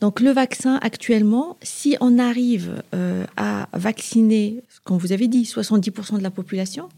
Donc 0.00 0.20
le 0.20 0.30
vaccin 0.30 0.78
actuellement, 0.82 1.56
si 1.62 1.96
on 2.00 2.18
arrive 2.18 2.82
euh, 2.94 3.24
à 3.36 3.68
vacciner, 3.72 4.62
comme 4.84 4.98
vous 4.98 5.12
avez 5.12 5.26
dit, 5.26 5.42
70% 5.42 6.18
de 6.18 6.22
la 6.22 6.30
population, 6.30 6.88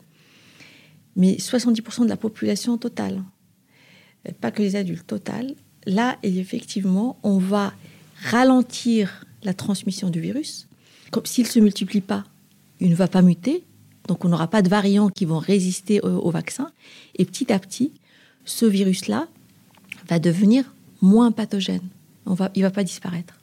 mais 1.15 1.37
70% 1.37 2.05
de 2.05 2.09
la 2.11 2.17
population 2.19 2.77
totale, 2.77 3.23
pas 4.33 4.51
que 4.51 4.63
les 4.63 4.77
adultes, 4.77 5.07
totales, 5.07 5.55
là, 5.87 6.19
effectivement, 6.23 7.19
on 7.23 7.39
va 7.39 7.73
ralentir 8.23 9.25
la 9.43 9.55
transmission 9.55 10.11
du 10.11 10.21
virus. 10.21 10.69
Comme 11.11 11.27
s'il 11.27 11.45
ne 11.45 11.51
se 11.51 11.61
multiplie 11.61 12.01
pas, 12.01 12.25
il 12.81 12.91
ne 12.91 12.95
va 12.95 13.09
pas 13.09 13.23
muter, 13.23 13.65
donc 14.09 14.25
on 14.25 14.29
n'aura 14.29 14.49
pas 14.49 14.63
de 14.63 14.69
variants 14.69 15.09
qui 15.09 15.25
vont 15.25 15.39
résister 15.39 16.01
au, 16.01 16.31
vaccin. 16.31 16.71
Et 17.17 17.25
petit 17.25 17.53
à 17.53 17.59
petit, 17.59 17.93
ce 18.45 18.67
virus-là 18.67 19.29
va 20.09 20.19
devenir 20.19 20.75
moins 21.01 21.33
pathogène. 21.33 21.89
On 22.27 22.35
va, 22.35 22.51
il 22.55 22.63
ne 22.63 22.67
va 22.67 22.71
pas 22.71 22.85
disparaître. 22.85 23.39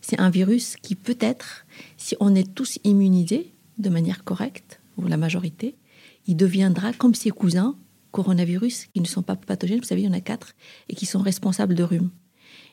C'est 0.00 0.20
un 0.20 0.30
virus 0.30 0.76
qui 0.76 0.94
peut-être, 0.94 1.66
si 1.96 2.16
on 2.20 2.34
est 2.34 2.54
tous 2.54 2.78
immunisés 2.84 3.52
de 3.78 3.90
manière 3.90 4.24
correcte, 4.24 4.80
ou 4.96 5.06
la 5.06 5.16
majorité, 5.16 5.74
il 6.26 6.36
deviendra 6.36 6.92
comme 6.92 7.14
ses 7.14 7.30
cousins 7.30 7.76
coronavirus 8.10 8.86
qui 8.86 9.00
ne 9.00 9.06
sont 9.06 9.22
pas 9.22 9.36
pathogènes, 9.36 9.78
vous 9.78 9.86
savez, 9.86 10.02
il 10.02 10.06
y 10.06 10.08
en 10.08 10.12
a 10.12 10.20
quatre, 10.20 10.54
et 10.88 10.94
qui 10.94 11.06
sont 11.06 11.20
responsables 11.20 11.74
de 11.74 11.82
rhume. 11.82 12.10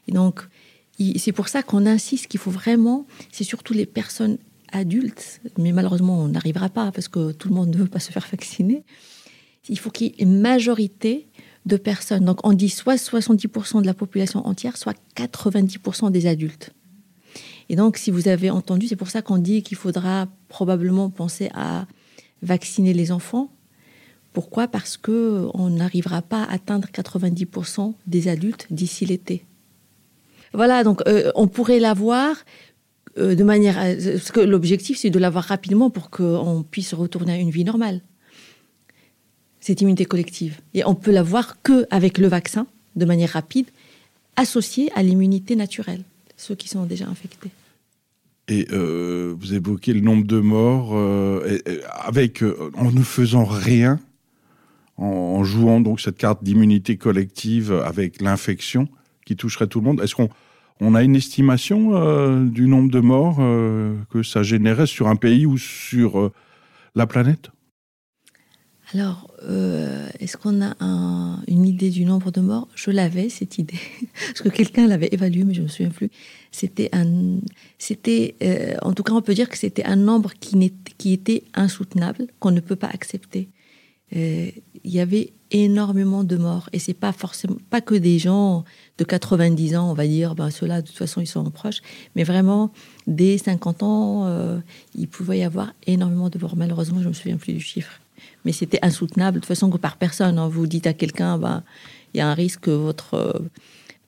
Et 0.08 0.12
donc, 0.12 0.48
c'est 1.18 1.32
pour 1.32 1.48
ça 1.48 1.64
qu'on 1.64 1.86
insiste 1.86 2.28
qu'il 2.28 2.40
faut 2.40 2.52
vraiment, 2.52 3.06
c'est 3.32 3.44
surtout 3.44 3.74
les 3.74 3.86
personnes 3.86 4.38
adultes, 4.72 5.42
mais 5.58 5.72
malheureusement, 5.72 6.20
on 6.20 6.28
n'arrivera 6.28 6.70
pas 6.70 6.92
parce 6.92 7.08
que 7.08 7.32
tout 7.32 7.50
le 7.50 7.56
monde 7.56 7.70
ne 7.70 7.78
veut 7.78 7.88
pas 7.88 8.00
se 8.00 8.12
faire 8.12 8.28
vacciner. 8.30 8.84
Il 9.70 9.80
faut 9.80 9.92
qu'il 9.92 10.08
y 10.08 10.10
ait 10.10 10.24
une 10.24 10.40
majorité 10.40 11.28
de 11.66 11.78
personnes. 11.78 12.26
Donc, 12.26 12.40
on 12.46 12.54
dit 12.54 12.70
soit 12.70 12.96
70% 12.96 13.82
de 13.82 13.86
la 13.86 13.94
population 13.94 14.46
entière, 14.48 14.78
soit 14.78 14.98
90% 15.16 16.12
des 16.12 16.26
adultes. 16.26 16.72
Et 17.70 17.76
donc, 17.76 17.98
si 17.98 18.12
vous 18.12 18.30
avez 18.30 18.50
entendu, 18.50 18.88
c'est 18.88 18.96
pour 18.96 19.10
ça 19.10 19.22
qu'on 19.22 19.38
dit 19.38 19.62
qu'il 19.62 19.78
faudra 19.78 20.28
probablement 20.48 21.10
penser 21.10 21.50
à 21.54 21.86
vacciner 22.42 22.94
les 22.94 23.12
enfants 23.12 23.52
pourquoi? 24.38 24.68
Parce 24.68 24.98
que 24.98 25.48
on 25.56 25.72
n'arrivera 25.72 26.22
pas 26.22 26.44
à 26.44 26.54
atteindre 26.54 26.88
90% 26.94 27.96
des 28.06 28.28
adultes 28.28 28.68
d'ici 28.70 29.04
l'été. 29.04 29.44
Voilà, 30.54 30.84
donc 30.84 31.02
euh, 31.08 31.32
on 31.34 31.48
pourrait 31.48 31.80
l'avoir 31.80 32.36
euh, 33.18 33.34
de 33.34 33.44
manière. 33.44 33.78
Parce 33.78 34.32
que 34.32 34.40
l'objectif, 34.40 35.00
c'est 35.00 35.10
de 35.10 35.18
l'avoir 35.18 35.46
rapidement 35.46 35.90
pour 35.90 36.12
qu'on 36.12 36.64
puisse 36.70 36.94
retourner 36.94 37.34
à 37.34 37.38
une 37.38 37.50
vie 37.50 37.64
normale. 37.64 38.02
Cette 39.60 39.82
immunité 39.82 40.06
collective. 40.06 40.60
Et 40.76 40.86
on 40.86 40.94
peut 40.94 41.10
l'avoir 41.10 41.60
qu'avec 41.64 42.20
le 42.20 42.28
vaccin, 42.28 42.68
de 42.96 43.06
manière 43.06 43.32
rapide, 43.32 43.66
associée 44.36 44.92
à 44.94 45.02
l'immunité 45.02 45.56
naturelle, 45.56 46.04
ceux 46.36 46.54
qui 46.54 46.70
sont 46.70 46.86
déjà 46.86 47.08
infectés. 47.08 47.50
Et 48.50 48.68
euh, 48.72 49.34
vous 49.36 49.56
évoquez 49.56 49.94
le 49.94 50.02
nombre 50.02 50.28
de 50.28 50.40
morts 50.40 50.96
avec 52.06 52.44
en 52.76 52.92
ne 52.92 53.02
faisant 53.02 53.46
rien 53.46 54.00
en, 54.98 55.44
jouant 55.44 55.80
donc 55.80 56.02
cette 56.02 56.18
carte 56.18 56.44
d'immunité 56.44 56.98
collective 56.98 57.72
avec 57.72 58.22
l'infection 58.22 58.88
qui 59.26 59.36
toucherait 59.36 59.68
tout 59.68 59.80
le 59.80 59.86
monde. 59.86 60.02
Est-ce 60.02 60.16
qu'on 60.16 60.30
on 60.80 60.96
a 60.96 61.04
une 61.04 61.16
estimation 61.16 61.96
euh, 61.96 62.46
du 62.46 62.68
nombre 62.68 62.92
de 62.92 63.00
morts 63.00 63.38
euh, 63.40 63.96
que 64.12 64.24
ça 64.24 64.44
générait 64.44 64.88
sur 64.88 65.08
un 65.08 65.16
pays 65.16 65.46
ou 65.46 65.58
sur 65.58 66.20
euh, 66.20 66.32
la 66.96 67.08
planète? 67.08 67.50
Alors, 68.94 69.30
est-ce 70.22 70.38
qu'on 70.38 70.62
a 70.62 70.74
une 71.50 71.66
idée 71.66 71.90
du 71.90 72.06
nombre 72.06 72.32
de 72.32 72.40
morts? 72.40 72.70
Je 72.74 72.90
l'avais, 72.90 73.28
cette 73.28 73.58
idée, 73.58 73.76
parce 74.28 74.42
que 74.42 74.48
quelqu'un 74.48 74.88
l'avait 74.88 75.10
évalué, 75.12 75.44
mais 75.44 75.54
je 75.54 75.60
ne 75.60 75.66
me 75.66 75.70
souviens 75.70 75.90
plus. 75.90 76.10
C'était 76.54 76.88
un, 76.94 77.40
c'était, 77.78 78.38
en 78.82 78.94
tout 78.94 79.04
cas, 79.04 79.12
on 79.12 79.22
peut 79.22 79.34
dire 79.34 79.50
que 79.50 79.58
c'était 79.58 79.84
un 79.84 79.98
nombre 79.98 80.32
qui, 80.40 80.72
qui 80.98 81.12
était 81.12 81.44
insoutenable, 81.54 82.28
qu'on 82.40 82.52
ne 82.52 82.62
peut 82.62 82.78
pas 82.78 82.88
accepter. 82.88 83.50
Euh, 84.16 84.50
il 84.84 84.92
y 84.92 85.00
avait 85.00 85.34
énormément 85.52 86.24
de 86.24 86.38
morts. 86.38 86.70
Et 86.74 86.80
c'est 86.80 86.94
pas 86.94 87.12
forcément 87.12 87.58
pas 87.70 87.82
que 87.82 87.96
des 87.96 88.20
gens 88.20 88.64
de 88.98 89.04
90 89.04 89.76
ans, 89.76 89.92
on 89.92 89.94
va 89.94 90.08
dire, 90.08 90.36
ben 90.36 90.50
ceux-là, 90.50 90.82
de 90.82 90.88
toute 90.88 90.98
façon, 90.98 91.20
ils 91.22 91.28
sont 91.28 91.44
proches, 91.52 91.82
mais 92.16 92.24
vraiment, 92.24 92.72
dès 93.06 93.38
50 93.38 93.84
ans, 93.84 94.26
euh, 94.28 94.60
il 94.96 95.08
pouvait 95.08 95.40
y 95.40 95.44
avoir 95.44 95.74
énormément 95.86 96.30
de 96.30 96.40
morts. 96.40 96.56
Malheureusement, 96.56 97.02
je 97.02 97.08
me 97.10 97.14
souviens 97.14 97.38
plus 97.38 97.54
du 97.54 97.60
chiffre. 97.60 98.00
Mais 98.46 98.52
c'était 98.52 98.80
insoutenable, 98.82 99.36
de 99.36 99.40
toute 99.42 99.48
façon, 99.48 99.70
que 99.70 99.78
par 99.78 99.98
personne. 99.98 100.40
hein. 100.40 100.48
Vous 100.48 100.68
dites 100.68 100.88
à 100.88 100.94
quelqu'un, 100.94 101.38
ben, 101.38 101.64
il 102.14 102.18
y 102.18 102.22
a 102.22 102.28
un 102.30 102.34
risque 102.34 102.62
que 102.62 102.72
votre 102.72 103.14
euh, 103.16 103.34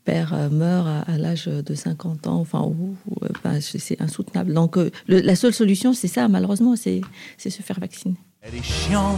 père 0.06 0.50
meure 0.50 0.88
à, 0.88 1.18
l'âge 1.18 1.46
de 1.46 1.76
50 1.76 2.26
ans, 2.28 2.40
enfin, 2.40 2.62
ou- 2.64 2.96
ben, 3.44 3.60
c'est 3.62 4.02
insoutenable. 4.02 4.54
Donc, 4.54 4.78
la 5.08 5.36
seule 5.36 5.54
solution, 5.54 5.94
c'est 5.94 6.08
ça, 6.08 6.28
malheureusement, 6.28 6.76
c'est 6.76 7.02
se 7.38 7.50
faire 7.50 7.80
vacciner. 7.80 8.16
Elle 8.42 8.56
est 8.56 8.64
chiante, 8.64 9.18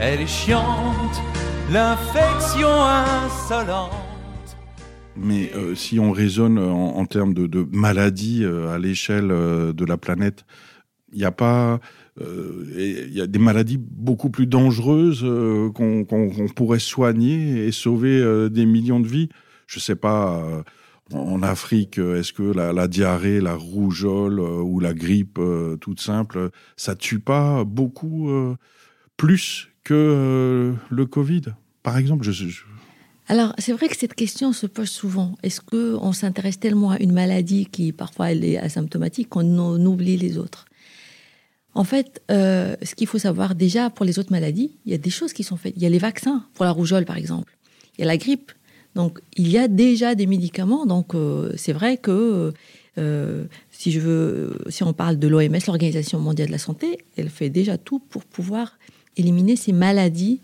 elle 0.00 0.22
est 0.22 0.26
chiante, 0.26 1.20
l'infection 1.70 2.70
insolente. 2.82 3.92
Mais 5.16 5.50
euh, 5.54 5.74
si 5.74 6.00
on 6.00 6.12
raisonne 6.12 6.58
en, 6.58 6.96
en 6.96 7.04
termes 7.04 7.34
de, 7.34 7.46
de 7.46 7.66
maladies 7.70 8.44
euh, 8.44 8.72
à 8.74 8.78
l'échelle 8.78 9.30
euh, 9.30 9.74
de 9.74 9.84
la 9.84 9.98
planète, 9.98 10.46
il 11.12 11.18
n'y 11.18 11.26
a 11.26 11.30
pas. 11.30 11.78
euh, 12.22 12.64
Il 13.08 13.12
y 13.12 13.20
a 13.20 13.26
des 13.26 13.38
maladies 13.38 13.78
beaucoup 13.78 14.30
plus 14.30 14.46
dangereuses 14.46 15.24
euh, 15.24 15.70
qu'on 15.70 16.06
pourrait 16.56 16.78
soigner 16.78 17.66
et 17.66 17.72
sauver 17.72 18.18
euh, 18.18 18.48
des 18.48 18.64
millions 18.64 19.00
de 19.00 19.08
vies. 19.08 19.28
Je 19.66 19.78
sais 19.78 19.96
pas. 19.96 20.42
En 21.12 21.42
Afrique, 21.42 21.98
euh, 21.98 22.20
est-ce 22.20 22.32
que 22.32 22.42
la, 22.42 22.88
diarrhée, 22.88 23.40
la 23.40 23.54
rougeole 23.54 24.40
euh, 24.40 24.60
ou 24.60 24.80
la 24.80 24.94
grippe 24.94 25.38
euh, 25.38 25.76
toute 25.76 26.00
simple, 26.00 26.50
ça 26.76 26.94
tue 26.94 27.18
pas 27.20 27.64
beaucoup 27.64 28.30
plus 29.16 29.68
que 29.84 30.74
le 30.90 31.06
Covid, 31.06 31.42
par 31.82 31.96
exemple 31.96 32.24
je, 32.30 32.44
Alors, 33.28 33.54
c'est 33.58 33.72
vrai 33.72 33.88
que 33.88 33.96
cette 33.96 34.14
question 34.14 34.52
se 34.52 34.66
pose 34.66 34.90
souvent. 34.90 35.36
Est-ce 35.42 35.60
qu'on 35.60 36.12
s'intéresse 36.12 36.60
tellement 36.60 36.90
à 36.90 36.98
une 36.98 37.12
maladie 37.12 37.66
qui, 37.66 37.92
parfois, 37.92 38.30
elle 38.32 38.44
est 38.44 38.58
asymptomatique 38.58 39.30
qu'on 39.30 39.86
oublie 39.86 40.16
les 40.16 40.36
autres? 40.36 40.66
En 41.74 41.84
fait, 41.84 42.22
ce 42.28 42.94
qu'il 42.94 43.06
faut 43.06 43.18
savoir 43.18 43.54
déjà 43.54 43.88
pour 43.88 44.04
les 44.04 44.18
autres 44.18 44.32
maladies, 44.32 44.72
il 44.84 44.92
y 44.92 44.94
a 44.94 44.98
des 44.98 45.10
choses 45.10 45.32
qui 45.32 45.42
sont 45.42 45.56
faites. 45.56 45.74
Il 45.76 45.82
y 45.82 45.86
a 45.86 45.90
les 45.90 45.98
vaccins 45.98 46.44
pour 46.54 46.64
la 46.64 46.70
rougeole, 46.70 47.04
par 47.04 47.16
exemple. 47.16 47.56
Il 47.96 48.02
y 48.02 48.04
a 48.04 48.06
la 48.06 48.16
grippe. 48.16 48.52
Donc, 48.94 49.20
il 49.36 49.48
y 49.48 49.58
a 49.58 49.68
déjà 49.68 50.14
des 50.14 50.26
médicaments. 50.26 50.86
Donc, 50.86 51.14
euh, 51.14 51.52
c'est 51.56 51.72
vrai 51.72 51.96
que 51.96 52.52
euh, 52.98 53.44
si 53.70 54.82
on 54.82 54.92
parle 54.92 55.18
de 55.18 55.28
l'OMS, 55.28 55.58
l'Organisation 55.66 56.18
mondiale 56.18 56.48
de 56.48 56.52
la 56.52 56.58
santé, 56.58 56.98
elle 57.16 57.28
fait 57.28 57.50
déjà 57.50 57.78
tout 57.78 58.00
pour 58.00 58.24
pouvoir 58.24 58.78
éliminer 59.16 59.56
ces 59.56 59.72
maladies 59.72 60.42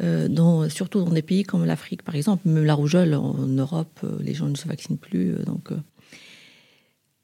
euh, 0.00 0.68
surtout 0.68 1.04
dans 1.04 1.10
des 1.10 1.22
pays 1.22 1.42
comme 1.42 1.64
l'Afrique, 1.64 2.02
par 2.02 2.14
exemple. 2.14 2.48
Même 2.48 2.64
la 2.64 2.74
rougeole, 2.74 3.14
en 3.14 3.34
Europe, 3.46 4.00
les 4.20 4.34
gens 4.34 4.46
ne 4.46 4.56
se 4.56 4.66
vaccinent 4.66 4.98
plus. 4.98 5.34
donc. 5.44 5.70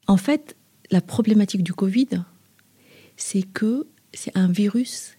En 0.09 0.17
fait, 0.17 0.57
la 0.91 1.01
problématique 1.01 1.63
du 1.63 1.73
Covid, 1.73 2.09
c'est 3.17 3.43
que 3.43 3.87
c'est 4.13 4.37
un 4.37 4.49
virus 4.49 5.17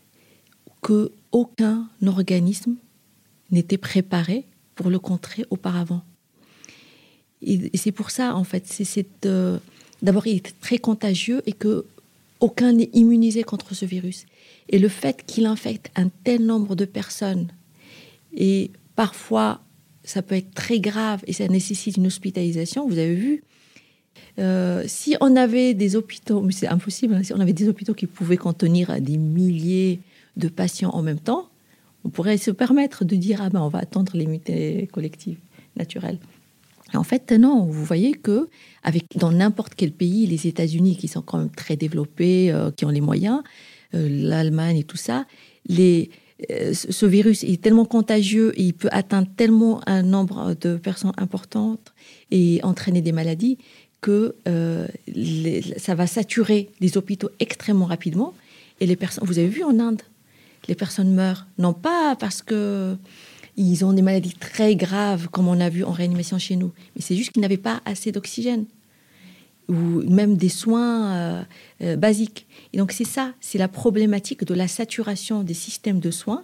que 0.81 1.11
aucun 1.31 1.89
organisme 2.05 2.75
n'était 3.51 3.77
préparé 3.77 4.45
pour 4.77 4.89
le 4.89 4.99
contrer 4.99 5.45
auparavant. 5.49 6.03
Et, 7.41 7.75
c'est 7.77 7.91
pour 7.91 8.11
ça, 8.11 8.35
en 8.35 8.43
fait, 8.43 8.63
c'est 8.65 9.07
euh, 9.25 9.57
D'abord, 10.01 10.27
il 10.27 10.37
est 10.37 10.59
très 10.61 10.77
contagieux 10.77 11.41
et 11.45 11.53
que 11.53 11.85
aucun 12.39 12.71
n'est 12.73 12.89
immunisé 12.93 13.43
contre 13.43 13.73
ce 13.73 13.85
virus. 13.85 14.25
Et 14.69 14.77
le 14.77 14.89
fait 14.89 15.23
qu'il 15.25 15.47
infecte 15.47 15.89
un 15.95 16.09
tel 16.23 16.45
nombre 16.45 16.75
de 16.75 16.85
personnes, 16.85 17.47
et 18.35 18.69
parfois 18.95 19.61
ça 20.03 20.21
peut 20.21 20.35
être 20.35 20.53
très 20.53 20.79
grave 20.79 21.21
et 21.27 21.33
ça 21.33 21.47
nécessite 21.47 21.97
une 21.97 22.07
hospitalisation, 22.07 22.87
vous 22.87 22.99
avez 22.99 23.15
vu, 23.15 23.43
euh, 24.39 24.83
si 24.87 25.17
on 25.19 25.35
avait 25.35 25.73
des 25.73 25.95
hôpitaux, 25.95 26.41
mais 26.41 26.53
c'est 26.53 26.67
impossible, 26.67 27.15
hein, 27.15 27.23
si 27.23 27.33
on 27.33 27.39
avait 27.39 27.53
des 27.53 27.67
hôpitaux 27.67 27.95
qui 27.95 28.05
pouvaient 28.05 28.37
contenir 28.37 29.01
des 29.01 29.17
milliers 29.17 29.99
de 30.37 30.47
patients 30.47 30.91
en 30.91 31.01
même 31.01 31.19
temps, 31.19 31.49
on 32.07 32.09
pourrait 32.09 32.37
se 32.37 32.51
permettre 32.51 33.03
de 33.03 33.15
dire 33.17 33.41
ah 33.41 33.49
ben 33.49 33.61
on 33.61 33.67
va 33.67 33.79
attendre 33.79 34.13
l'immunité 34.15 34.87
collective 34.93 35.37
naturelle. 35.75 36.19
Et 36.93 36.97
en 36.97 37.03
fait, 37.03 37.33
non, 37.33 37.65
vous 37.65 37.83
voyez 37.83 38.13
que 38.13 38.47
avec 38.81 39.03
dans 39.17 39.33
n'importe 39.33 39.73
quel 39.75 39.91
pays, 39.91 40.25
les 40.25 40.47
États-Unis 40.47 40.95
qui 40.95 41.09
sont 41.09 41.21
quand 41.21 41.37
même 41.37 41.49
très 41.49 41.75
développés, 41.75 42.49
euh, 42.49 42.71
qui 42.71 42.85
ont 42.85 42.89
les 42.89 43.01
moyens, 43.01 43.41
euh, 43.93 44.07
l'Allemagne 44.09 44.77
et 44.77 44.83
tout 44.85 44.95
ça, 44.95 45.25
les, 45.67 46.09
euh, 46.49 46.73
ce 46.73 47.05
virus 47.05 47.43
est 47.43 47.61
tellement 47.61 47.83
contagieux 47.83 48.57
et 48.57 48.63
il 48.63 48.73
peut 48.73 48.89
atteindre 48.91 49.27
tellement 49.35 49.81
un 49.85 50.01
nombre 50.01 50.55
de 50.61 50.77
personnes 50.77 51.11
importantes 51.17 51.93
et 52.31 52.61
entraîner 52.63 53.01
des 53.01 53.11
maladies 53.11 53.57
que 53.99 54.35
les- 55.07 55.61
ça 55.77 55.93
va 55.95 56.07
saturer 56.07 56.69
les 56.79 56.97
hôpitaux 56.97 57.31
extrêmement 57.39 57.85
rapidement. 57.85 58.33
Et 58.79 58.85
les 58.85 58.95
personnes, 58.95 59.25
vous 59.25 59.39
avez 59.39 59.47
vu 59.49 59.63
en 59.63 59.79
Inde, 59.79 60.03
les 60.67 60.75
personnes 60.75 61.13
meurent, 61.13 61.47
non 61.57 61.73
pas 61.73 62.15
parce 62.15 62.41
que 62.41 62.97
ils 63.57 63.83
ont 63.83 63.93
des 63.93 64.03
maladies 64.03 64.35
très 64.35 64.75
graves, 64.75 65.29
comme 65.29 65.47
on 65.47 65.59
a 65.59 65.69
vu 65.69 65.83
en 65.83 65.91
réanimation 65.91 66.37
chez 66.37 66.55
nous, 66.55 66.71
mais 66.95 67.01
c'est 67.01 67.15
juste 67.15 67.31
qu'ils 67.31 67.41
n'avaient 67.41 67.57
pas 67.57 67.81
assez 67.85 68.11
d'oxygène 68.11 68.65
ou 69.67 69.73
même 70.09 70.37
des 70.37 70.49
soins 70.49 71.13
euh, 71.13 71.43
euh, 71.81 71.95
basiques. 71.97 72.47
Et 72.73 72.77
donc 72.77 72.91
c'est 72.91 73.03
ça, 73.03 73.33
c'est 73.41 73.57
la 73.57 73.67
problématique 73.67 74.45
de 74.45 74.53
la 74.53 74.67
saturation 74.67 75.43
des 75.43 75.53
systèmes 75.53 75.99
de 75.99 76.11
soins 76.11 76.43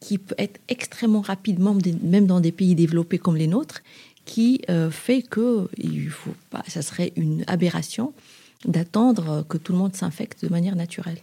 qui 0.00 0.18
peut 0.18 0.34
être 0.38 0.60
extrêmement 0.68 1.20
rapidement, 1.20 1.76
même 2.02 2.26
dans 2.26 2.40
des 2.40 2.52
pays 2.52 2.74
développés 2.74 3.18
comme 3.18 3.36
les 3.36 3.46
nôtres, 3.46 3.82
qui 4.24 4.62
euh, 4.70 4.90
fait 4.90 5.22
que 5.22 5.68
il 5.76 6.10
faut 6.10 6.34
pas, 6.50 6.62
ça 6.66 6.82
serait 6.82 7.12
une 7.16 7.44
aberration 7.46 8.12
d'attendre 8.64 9.44
que 9.48 9.58
tout 9.58 9.72
le 9.72 9.78
monde 9.78 9.94
s'infecte 9.94 10.44
de 10.44 10.48
manière 10.48 10.76
naturelle. 10.76 11.18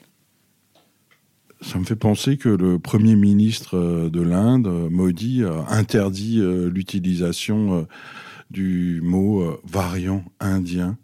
Ça 1.61 1.77
me 1.77 1.83
fait 1.83 1.95
penser 1.95 2.37
que 2.37 2.47
le 2.47 2.79
Premier 2.79 3.15
ministre 3.15 3.77
euh, 3.77 4.09
de 4.09 4.21
l'Inde, 4.21 4.67
euh, 4.67 4.89
Modi, 4.89 5.43
a 5.43 5.65
interdit 5.69 6.39
euh, 6.39 6.69
l'utilisation 6.69 7.85
du 8.49 9.01
mot 9.03 9.59
variant 9.63 10.23
indien. 10.39 10.97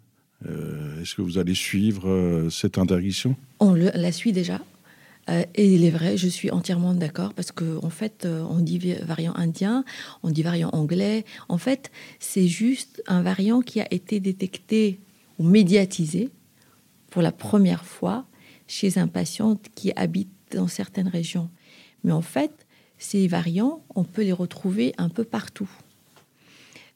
Est-ce 0.44 1.14
que 1.14 1.22
vous 1.22 1.38
allez 1.38 1.54
suivre 1.54 2.48
cette 2.50 2.76
interdiction? 2.76 3.36
On 3.60 3.74
la 3.74 4.12
suit 4.12 4.32
déjà. 4.32 4.60
Et 5.54 5.74
il 5.74 5.84
est 5.84 5.90
vrai, 5.90 6.16
je 6.16 6.26
suis 6.26 6.50
entièrement 6.50 6.92
d'accord 6.92 7.34
parce 7.34 7.52
que 7.52 7.78
en 7.84 7.90
fait, 7.90 8.26
on 8.26 8.58
dit 8.58 8.94
variant 9.02 9.34
indien, 9.36 9.84
on 10.24 10.30
dit 10.30 10.42
variant 10.42 10.70
anglais. 10.72 11.24
En 11.48 11.58
fait, 11.58 11.92
c'est 12.18 12.48
juste 12.48 13.02
un 13.06 13.22
variant 13.22 13.60
qui 13.60 13.80
a 13.80 13.86
été 13.92 14.18
détecté 14.18 14.98
ou 15.38 15.44
médiatisé 15.44 16.30
pour 17.10 17.22
la 17.22 17.32
première 17.32 17.84
fois 17.84 18.26
chez 18.66 18.98
un 18.98 19.06
patient 19.06 19.58
qui 19.76 19.92
habite 19.94 20.35
dans 20.50 20.68
certaines 20.68 21.08
régions. 21.08 21.48
Mais 22.04 22.12
en 22.12 22.22
fait, 22.22 22.66
ces 22.98 23.28
variants, 23.28 23.82
on 23.94 24.04
peut 24.04 24.22
les 24.22 24.32
retrouver 24.32 24.94
un 24.98 25.08
peu 25.08 25.24
partout. 25.24 25.70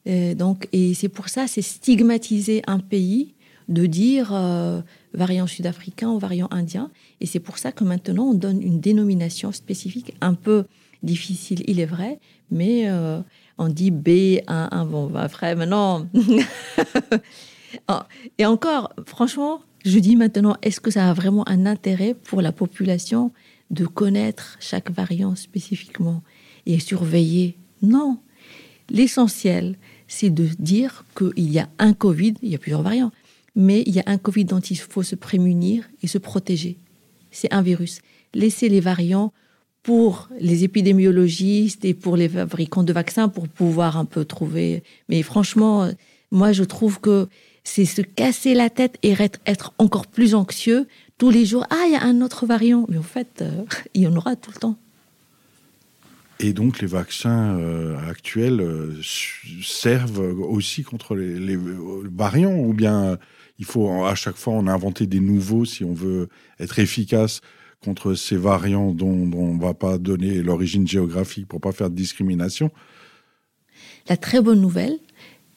Euh, 0.07 0.33
donc, 0.33 0.67
et 0.71 0.93
c'est 0.93 1.09
pour 1.09 1.29
ça, 1.29 1.47
c'est 1.47 1.61
stigmatiser 1.61 2.63
un 2.67 2.79
pays 2.79 3.33
de 3.69 3.85
dire 3.85 4.31
euh, 4.33 4.81
variant 5.13 5.47
sud-africain 5.47 6.09
ou 6.09 6.19
variant 6.19 6.47
indien. 6.51 6.89
Et 7.19 7.25
c'est 7.25 7.39
pour 7.39 7.57
ça 7.57 7.71
que 7.71 7.83
maintenant, 7.83 8.25
on 8.25 8.33
donne 8.33 8.61
une 8.61 8.79
dénomination 8.79 9.51
spécifique, 9.51 10.13
un 10.21 10.33
peu 10.33 10.65
difficile, 11.03 11.63
il 11.67 11.79
est 11.79 11.85
vrai, 11.85 12.19
mais 12.49 12.89
euh, 12.89 13.19
on 13.57 13.67
dit 13.69 13.91
B11. 13.91 14.87
Bon, 14.87 15.07
bah, 15.07 15.21
après, 15.21 15.55
maintenant. 15.55 16.07
Ah, 17.87 18.05
Et 18.37 18.45
encore, 18.45 18.91
franchement, 19.05 19.61
je 19.83 19.99
dis 19.99 20.15
maintenant, 20.15 20.57
est-ce 20.61 20.79
que 20.79 20.91
ça 20.91 21.09
a 21.09 21.13
vraiment 21.13 21.47
un 21.47 21.65
intérêt 21.65 22.13
pour 22.13 22.41
la 22.41 22.51
population 22.51 23.31
de 23.69 23.85
connaître 23.85 24.57
chaque 24.59 24.91
variant 24.91 25.35
spécifiquement 25.35 26.21
et 26.65 26.79
surveiller? 26.79 27.57
Non. 27.81 28.19
L'essentiel, 28.89 29.77
c'est 30.07 30.29
de 30.29 30.47
dire 30.59 31.05
qu'il 31.17 31.49
y 31.49 31.59
a 31.59 31.69
un 31.79 31.93
Covid, 31.93 32.33
il 32.43 32.49
y 32.49 32.55
a 32.55 32.57
plusieurs 32.57 32.83
variants, 32.83 33.11
mais 33.55 33.83
il 33.85 33.95
y 33.95 33.99
a 33.99 34.03
un 34.05 34.17
Covid 34.17 34.45
dont 34.45 34.59
il 34.59 34.77
faut 34.77 35.03
se 35.03 35.15
prémunir 35.15 35.89
et 36.03 36.07
se 36.07 36.17
protéger. 36.17 36.77
C'est 37.31 37.51
un 37.53 37.61
virus. 37.61 38.01
Laissez 38.33 38.69
les 38.69 38.81
variants 38.81 39.33
pour 39.83 40.29
les 40.39 40.63
épidémiologistes 40.63 41.85
et 41.85 41.93
pour 41.93 42.15
les 42.17 42.29
fabricants 42.29 42.83
de 42.83 42.93
vaccins 42.93 43.29
pour 43.29 43.47
pouvoir 43.47 43.97
un 43.97 44.05
peu 44.05 44.25
trouver. 44.25 44.83
Mais 45.09 45.23
franchement, 45.23 45.89
moi, 46.31 46.51
je 46.51 46.63
trouve 46.63 46.99
que 46.99 47.27
c'est 47.63 47.85
se 47.85 48.01
casser 48.01 48.53
la 48.53 48.69
tête 48.69 48.97
et 49.03 49.15
être, 49.45 49.73
encore 49.77 50.07
plus 50.07 50.35
anxieux 50.35 50.87
tous 51.17 51.29
les 51.29 51.45
jours. 51.45 51.65
Ah, 51.69 51.83
il 51.85 51.93
y 51.93 51.95
a 51.95 52.03
un 52.03 52.21
autre 52.21 52.45
variant. 52.45 52.85
Mais 52.89 52.97
en 52.97 53.03
fait, 53.03 53.41
euh, 53.41 53.63
il 53.93 54.01
y 54.01 54.07
en 54.07 54.15
aura 54.15 54.35
tout 54.35 54.51
le 54.53 54.59
temps. 54.59 54.77
Et 56.39 56.53
donc 56.53 56.81
les 56.81 56.87
vaccins 56.87 57.55
euh, 57.59 57.95
actuels 58.09 58.61
euh, 58.61 58.99
servent 59.61 60.39
aussi 60.39 60.81
contre 60.81 61.15
les, 61.15 61.39
les 61.39 61.55
variants 61.55 62.57
ou 62.57 62.73
bien 62.73 63.19
il 63.59 63.65
faut 63.65 64.05
à 64.05 64.15
chaque 64.15 64.37
fois 64.37 64.55
en 64.55 64.65
inventer 64.65 65.05
des 65.05 65.19
nouveaux 65.19 65.65
si 65.65 65.83
on 65.83 65.93
veut 65.93 66.29
être 66.59 66.79
efficace 66.79 67.41
contre 67.83 68.15
ces 68.15 68.37
variants 68.37 68.91
dont, 68.91 69.27
dont 69.27 69.39
on 69.39 69.53
ne 69.55 69.61
va 69.61 69.75
pas 69.75 69.99
donner 69.99 70.41
l'origine 70.41 70.87
géographique 70.87 71.47
pour 71.47 71.61
pas 71.61 71.71
faire 71.71 71.91
de 71.91 71.95
discrimination? 71.95 72.71
La 74.09 74.17
très 74.17 74.41
bonne 74.41 74.61
nouvelle, 74.61 74.97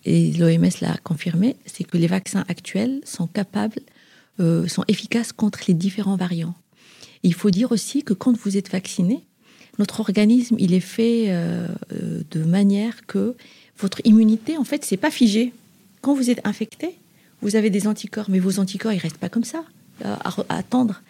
et 0.05 0.33
l'OMS 0.33 0.71
l'a 0.81 0.97
confirmé, 1.03 1.57
c'est 1.67 1.85
que 1.85 1.97
les 1.97 2.07
vaccins 2.07 2.45
actuels 2.49 3.01
sont 3.05 3.27
capables, 3.27 3.81
euh, 4.41 4.69
sont 4.69 4.85
efficaces 4.89 5.33
contre 5.33 5.61
les 5.67 5.75
différents 5.75 6.17
variants. 6.17 6.55
Il 7.23 7.35
faut 7.35 7.51
dire 7.51 7.73
aussi 7.73 8.03
que 8.03 8.13
quand 8.13 8.37
vous 8.37 8.57
êtes 8.57 8.71
vacciné, 8.71 9.21
notre 9.79 10.01
organisme, 10.01 10.57
il 10.59 10.75
est 10.75 10.81
fait 10.81 11.27
euh, 11.29 11.69
euh, 11.93 12.23
de 12.31 12.45
manière 12.45 13.07
que 13.07 13.35
votre 13.79 14.01
immunité, 14.05 14.57
en 14.59 14.65
fait, 14.65 14.85
c'est 14.85 14.99
pas 14.99 15.11
figé. 15.11 15.53
Quand 16.03 16.15
vous 16.15 16.31
êtes 16.31 16.47
infecté, 16.47 16.97
vous 17.41 17.57
avez 17.57 17.71
des 17.71 17.87
anticorps, 17.87 18.29
mais 18.29 18.39
vos 18.39 18.61
anticorps, 18.61 18.93
ils 18.93 18.99
restent 18.99 19.19
pas 19.19 19.31
comme 19.31 19.45
ça, 19.45 19.65
à, 20.05 20.31
à 20.49 20.57
attendre. 20.57 21.03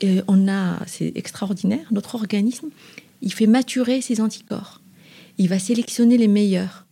Et 0.00 0.22
on 0.28 0.48
a, 0.48 0.78
c'est 0.86 1.12
extraordinaire. 1.14 1.86
Notre 1.90 2.14
organisme, 2.14 2.68
il 3.22 3.32
fait 3.32 3.46
maturer 3.46 4.00
ses 4.00 4.20
anticorps. 4.20 4.80
Il 5.36 5.48
va 5.48 5.58
sélectionner 5.58 6.18
les 6.18 6.28
meilleurs 6.28 6.86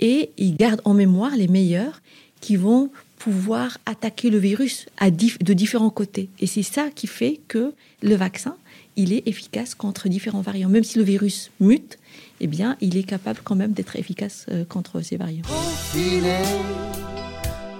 et 0.00 0.30
il 0.36 0.56
garde 0.56 0.80
en 0.84 0.94
mémoire 0.94 1.36
les 1.36 1.48
meilleurs 1.48 2.00
qui 2.40 2.56
vont 2.56 2.90
pouvoir 3.18 3.78
attaquer 3.84 4.30
le 4.30 4.38
virus 4.38 4.86
à 4.98 5.10
dif- 5.10 5.42
de 5.42 5.52
différents 5.52 5.90
côtés. 5.90 6.28
Et 6.40 6.46
c'est 6.46 6.62
ça 6.62 6.88
qui 6.94 7.06
fait 7.08 7.40
que 7.48 7.72
le 8.02 8.14
vaccin, 8.14 8.54
il 8.96 9.12
est 9.12 9.26
efficace 9.26 9.74
contre 9.74 10.08
différents 10.08 10.40
variants. 10.40 10.68
Même 10.68 10.84
si 10.84 10.98
le 10.98 11.04
virus 11.04 11.50
mute, 11.60 11.98
eh 12.40 12.46
bien, 12.46 12.76
il 12.80 12.96
est 12.96 13.02
capable 13.02 13.40
quand 13.42 13.56
même 13.56 13.72
d'être 13.72 13.96
efficace 13.96 14.46
euh, 14.50 14.64
contre 14.64 15.00
ces 15.00 15.16
variants. 15.16 15.44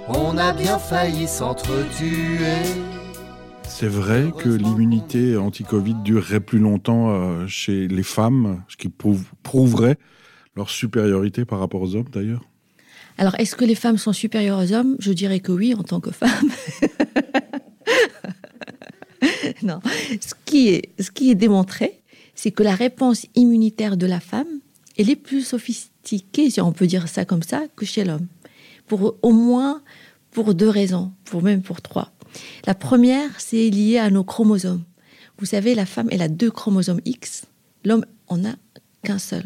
On 0.08 0.36
a 0.38 0.52
bien 0.52 0.78
failli 0.78 1.28
s'entretuer. 1.28 2.38
C'est 3.68 3.86
vrai 3.86 4.32
que 4.36 4.48
l'immunité 4.48 5.36
anti-Covid 5.36 5.94
durerait 6.02 6.40
plus 6.40 6.58
longtemps 6.58 7.10
euh, 7.10 7.46
chez 7.46 7.86
les 7.86 8.02
femmes, 8.02 8.62
ce 8.68 8.76
qui 8.76 8.88
prouve- 8.88 9.26
prouverait 9.42 9.98
leur 10.59 10.70
supériorité 10.70 11.44
par 11.44 11.59
rapport 11.59 11.80
aux 11.80 11.94
hommes 11.96 12.09
d'ailleurs. 12.12 12.44
Alors, 13.16 13.34
est-ce 13.40 13.56
que 13.56 13.64
les 13.64 13.74
femmes 13.74 13.98
sont 13.98 14.12
supérieures 14.12 14.61
aux 14.61 14.72
hommes? 14.72 14.96
Je 15.00 15.12
dirais 15.12 15.40
que 15.40 15.50
oui, 15.50 15.74
en 15.74 15.82
tant 15.82 15.98
que 16.00 16.12
femme. 16.12 16.50
non. 19.62 19.80
Ce 20.20 20.34
qui 20.44 20.68
est, 20.68 20.90
ce 21.00 21.11
qui 21.11 21.30
est 21.30 21.34
démontré, 21.34 22.00
c'est 22.34 22.52
que 22.52 22.62
la 22.62 22.74
réponse 22.74 23.26
immunitaire 23.34 23.96
de 23.96 24.06
la 24.06 24.20
femme, 24.20 24.61
elle 24.96 25.11
est 25.11 25.16
plus 25.16 25.42
sophistiquée, 25.42 26.50
si 26.50 26.61
on 26.61 26.72
peut 26.72 26.86
dire 26.86 27.09
ça 27.09 27.24
comme 27.24 27.42
ça, 27.42 27.62
que 27.74 27.84
chez 27.84 28.04
l'homme. 28.04 28.28
Pour 28.86 29.16
au 29.22 29.32
moins 29.32 29.82
pour 30.30 30.54
deux 30.54 30.68
raisons, 30.68 31.12
pour 31.24 31.42
même 31.42 31.62
pour 31.62 31.82
trois. 31.82 32.12
La 32.66 32.74
première, 32.74 33.40
c'est 33.40 33.70
lié 33.70 33.98
à 33.98 34.11
nos 34.11 34.22
chromosomes. 34.22 34.84
Vous 35.38 35.46
savez, 35.46 35.74
la 35.74 35.86
femme, 35.86 36.09
elle 36.12 36.22
a 36.22 36.28
deux 36.28 36.50
chromosomes 36.50 37.00
X. 37.04 37.46
L'homme 37.84 38.04
en 38.28 38.44
a 38.44 38.54
qu'un 39.02 39.18
seul. 39.18 39.44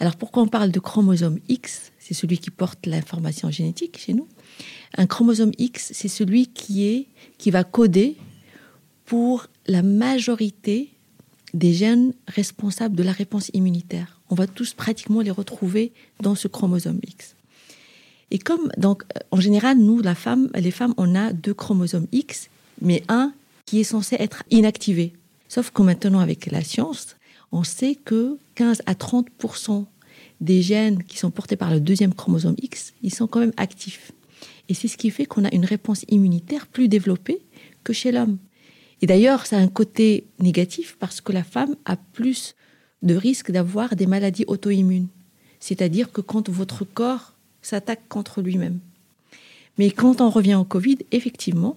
Alors 0.00 0.16
pourquoi 0.16 0.42
on 0.42 0.48
parle 0.48 0.70
de 0.70 0.80
chromosome 0.80 1.38
X? 1.48 1.92
C'est 1.98 2.14
celui 2.14 2.38
qui 2.38 2.50
porte 2.50 2.86
l'information 2.86 3.50
génétique 3.50 3.98
chez 3.98 4.14
nous. 4.14 4.26
Un 4.96 5.06
chromosome 5.06 5.52
X, 5.58 5.90
c'est 5.94 6.08
celui 6.08 6.46
qui 6.46 6.86
est 6.86 7.06
qui 7.36 7.50
va 7.50 7.64
coder 7.64 8.16
pour 9.04 9.46
la 9.66 9.82
majorité 9.82 10.88
des 11.52 11.74
gènes 11.74 12.14
responsables 12.28 12.96
de 12.96 13.02
la 13.02 13.12
réponse 13.12 13.50
immunitaire. 13.52 14.20
On 14.30 14.34
va 14.34 14.46
tous 14.46 14.72
pratiquement 14.72 15.20
les 15.20 15.30
retrouver 15.30 15.92
dans 16.20 16.34
ce 16.34 16.48
chromosome 16.48 17.00
X. 17.06 17.36
Et 18.30 18.38
comme 18.38 18.70
donc 18.78 19.02
euh, 19.02 19.18
en 19.32 19.40
général 19.40 19.76
nous 19.76 20.00
la 20.00 20.14
femme 20.14 20.48
les 20.54 20.70
femmes 20.70 20.94
on 20.96 21.14
a 21.14 21.32
deux 21.32 21.54
chromosomes 21.54 22.06
X 22.12 22.48
mais 22.80 23.02
un 23.08 23.34
qui 23.66 23.80
est 23.80 23.84
censé 23.84 24.16
être 24.18 24.44
inactivé. 24.50 25.12
Sauf 25.48 25.72
que 25.72 25.82
maintenant 25.82 26.20
avec 26.20 26.46
la 26.46 26.62
science, 26.62 27.16
on 27.52 27.64
sait 27.64 27.94
que 27.94 28.38
15 28.54 28.82
à 28.86 28.94
30% 28.94 29.84
des 30.40 30.62
gènes 30.62 31.02
qui 31.04 31.18
sont 31.18 31.30
portés 31.30 31.56
par 31.56 31.70
le 31.70 31.80
deuxième 31.80 32.14
chromosome 32.14 32.56
X, 32.62 32.94
ils 33.02 33.14
sont 33.14 33.26
quand 33.26 33.40
même 33.40 33.52
actifs. 33.56 34.12
Et 34.68 34.74
c'est 34.74 34.88
ce 34.88 34.96
qui 34.96 35.10
fait 35.10 35.26
qu'on 35.26 35.44
a 35.44 35.54
une 35.54 35.64
réponse 35.64 36.04
immunitaire 36.08 36.66
plus 36.66 36.88
développée 36.88 37.40
que 37.84 37.92
chez 37.92 38.12
l'homme. 38.12 38.38
Et 39.02 39.06
d'ailleurs, 39.06 39.46
ça 39.46 39.56
a 39.56 39.60
un 39.60 39.68
côté 39.68 40.24
négatif 40.38 40.96
parce 40.98 41.20
que 41.20 41.32
la 41.32 41.42
femme 41.42 41.76
a 41.84 41.96
plus 41.96 42.54
de 43.02 43.14
risques 43.14 43.50
d'avoir 43.50 43.96
des 43.96 44.06
maladies 44.06 44.44
auto-immunes. 44.46 45.08
C'est-à-dire 45.58 46.12
que 46.12 46.20
quand 46.20 46.48
votre 46.48 46.84
corps 46.84 47.34
s'attaque 47.62 48.08
contre 48.08 48.40
lui-même. 48.40 48.78
Mais 49.78 49.90
quand 49.90 50.20
on 50.20 50.30
revient 50.30 50.54
au 50.54 50.64
Covid, 50.64 50.98
effectivement, 51.10 51.76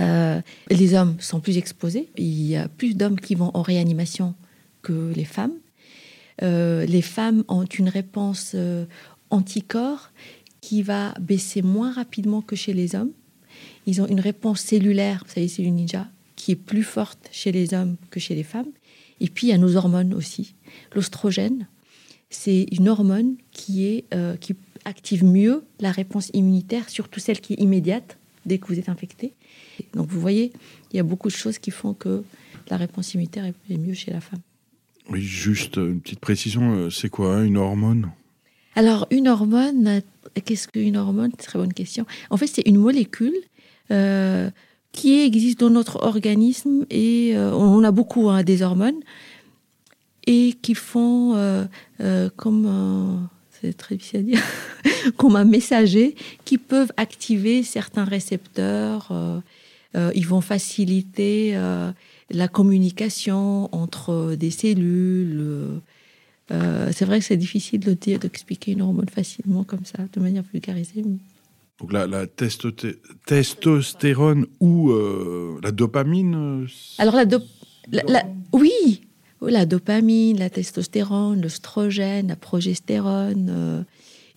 euh, 0.00 0.40
les 0.70 0.94
hommes 0.94 1.16
sont 1.18 1.40
plus 1.40 1.58
exposés. 1.58 2.08
Il 2.16 2.46
y 2.46 2.56
a 2.56 2.68
plus 2.68 2.96
d'hommes 2.96 3.18
qui 3.18 3.34
vont 3.34 3.50
en 3.54 3.62
réanimation 3.62 4.34
que 4.82 5.12
les 5.14 5.24
femmes. 5.24 5.54
Euh, 6.42 6.86
les 6.86 7.02
femmes 7.02 7.44
ont 7.48 7.64
une 7.64 7.88
réponse 7.88 8.52
euh, 8.54 8.86
anticorps 9.30 10.10
qui 10.60 10.82
va 10.82 11.14
baisser 11.20 11.62
moins 11.62 11.92
rapidement 11.92 12.42
que 12.42 12.56
chez 12.56 12.72
les 12.72 12.94
hommes. 12.94 13.12
Ils 13.86 14.00
ont 14.02 14.06
une 14.06 14.20
réponse 14.20 14.60
cellulaire, 14.60 15.24
vous 15.26 15.32
savez, 15.32 15.48
c'est 15.48 15.62
une 15.62 15.76
ninja, 15.76 16.06
qui 16.36 16.52
est 16.52 16.56
plus 16.56 16.82
forte 16.82 17.28
chez 17.32 17.52
les 17.52 17.74
hommes 17.74 17.96
que 18.10 18.20
chez 18.20 18.34
les 18.34 18.42
femmes. 18.42 18.70
Et 19.20 19.28
puis, 19.28 19.48
il 19.48 19.50
y 19.50 19.52
a 19.52 19.58
nos 19.58 19.76
hormones 19.76 20.14
aussi. 20.14 20.54
L'ostrogène, 20.94 21.66
c'est 22.30 22.66
une 22.70 22.88
hormone 22.88 23.36
qui, 23.50 23.86
est, 23.86 24.04
euh, 24.14 24.36
qui 24.36 24.54
active 24.84 25.24
mieux 25.24 25.64
la 25.80 25.90
réponse 25.90 26.30
immunitaire, 26.34 26.88
surtout 26.88 27.18
celle 27.18 27.40
qui 27.40 27.54
est 27.54 27.60
immédiate 27.60 28.18
dès 28.46 28.58
que 28.58 28.66
vous 28.66 28.78
êtes 28.78 28.88
infecté. 28.88 29.32
Donc, 29.94 30.08
vous 30.08 30.20
voyez, 30.20 30.52
il 30.92 30.96
y 30.96 31.00
a 31.00 31.02
beaucoup 31.02 31.28
de 31.28 31.34
choses 31.34 31.58
qui 31.58 31.70
font 31.70 31.94
que 31.94 32.22
la 32.70 32.76
réponse 32.76 33.14
immunitaire 33.14 33.44
est 33.44 33.76
mieux 33.76 33.94
chez 33.94 34.10
la 34.10 34.20
femme. 34.20 34.40
Oui, 35.10 35.22
juste 35.22 35.76
une 35.76 36.00
petite 36.00 36.20
précision, 36.20 36.74
euh, 36.74 36.90
c'est 36.90 37.08
quoi 37.08 37.42
une 37.42 37.56
hormone? 37.56 38.10
Alors, 38.74 39.06
une 39.10 39.26
hormone, 39.28 39.86
euh, 39.88 40.40
qu'est-ce 40.44 40.68
qu'une 40.68 40.96
hormone? 40.96 41.32
Très 41.32 41.58
bonne 41.58 41.72
question. 41.72 42.04
En 42.30 42.36
fait, 42.36 42.46
c'est 42.46 42.66
une 42.66 42.76
molécule 42.76 43.34
euh, 43.90 44.50
qui 44.92 45.20
existe 45.20 45.60
dans 45.60 45.70
notre 45.70 46.02
organisme 46.02 46.84
et 46.90 47.32
euh, 47.34 47.52
on 47.54 47.82
a 47.84 47.90
beaucoup 47.90 48.28
hein, 48.28 48.42
des 48.42 48.62
hormones 48.62 49.00
et 50.26 50.54
qui 50.60 50.74
font 50.74 51.34
euh, 51.36 51.64
euh, 52.00 52.28
comme 52.36 53.28
c'est 53.60 53.76
très 53.76 53.96
difficile 53.96 54.20
à 54.20 54.22
dire, 54.22 54.42
comme 55.16 55.36
un 55.36 55.44
messager 55.44 56.14
qui 56.44 56.58
peuvent 56.58 56.92
activer 56.96 57.62
certains 57.62 58.04
récepteurs. 58.04 59.08
euh, 59.10 59.40
euh, 59.96 60.12
ils 60.14 60.26
vont 60.26 60.42
faciliter 60.42 61.52
euh, 61.54 61.90
la 62.30 62.48
communication 62.48 63.68
entre 63.74 64.34
des 64.34 64.50
cellules. 64.50 65.38
euh, 65.40 65.78
euh, 66.50 66.90
c'est 66.94 67.04
vrai 67.04 67.18
que 67.18 67.24
c'est 67.24 67.36
difficile 67.36 67.80
de 67.80 67.92
dire, 67.92 68.18
d'expliquer 68.18 68.72
une 68.72 68.82
hormone 68.82 69.08
facilement 69.08 69.64
comme 69.64 69.84
ça, 69.84 69.98
de 70.12 70.20
manière 70.20 70.44
vulgarisée. 70.52 71.02
mais- 71.04 71.18
Donc 71.80 71.92
la, 71.92 72.06
testostérone 73.26 74.46
ou 74.60 74.90
euh, 74.90 75.58
la 75.62 75.70
dopamine 75.72 76.66
Alors 76.98 77.14
la- 77.14 77.24
la- 78.08 78.24
oui, 78.52 79.02
la 79.42 79.64
dopamine, 79.66 80.38
la 80.38 80.50
testostérone, 80.50 81.40
l'oestrogène, 81.40 82.28
la 82.28 82.36
progestérone. 82.36 83.84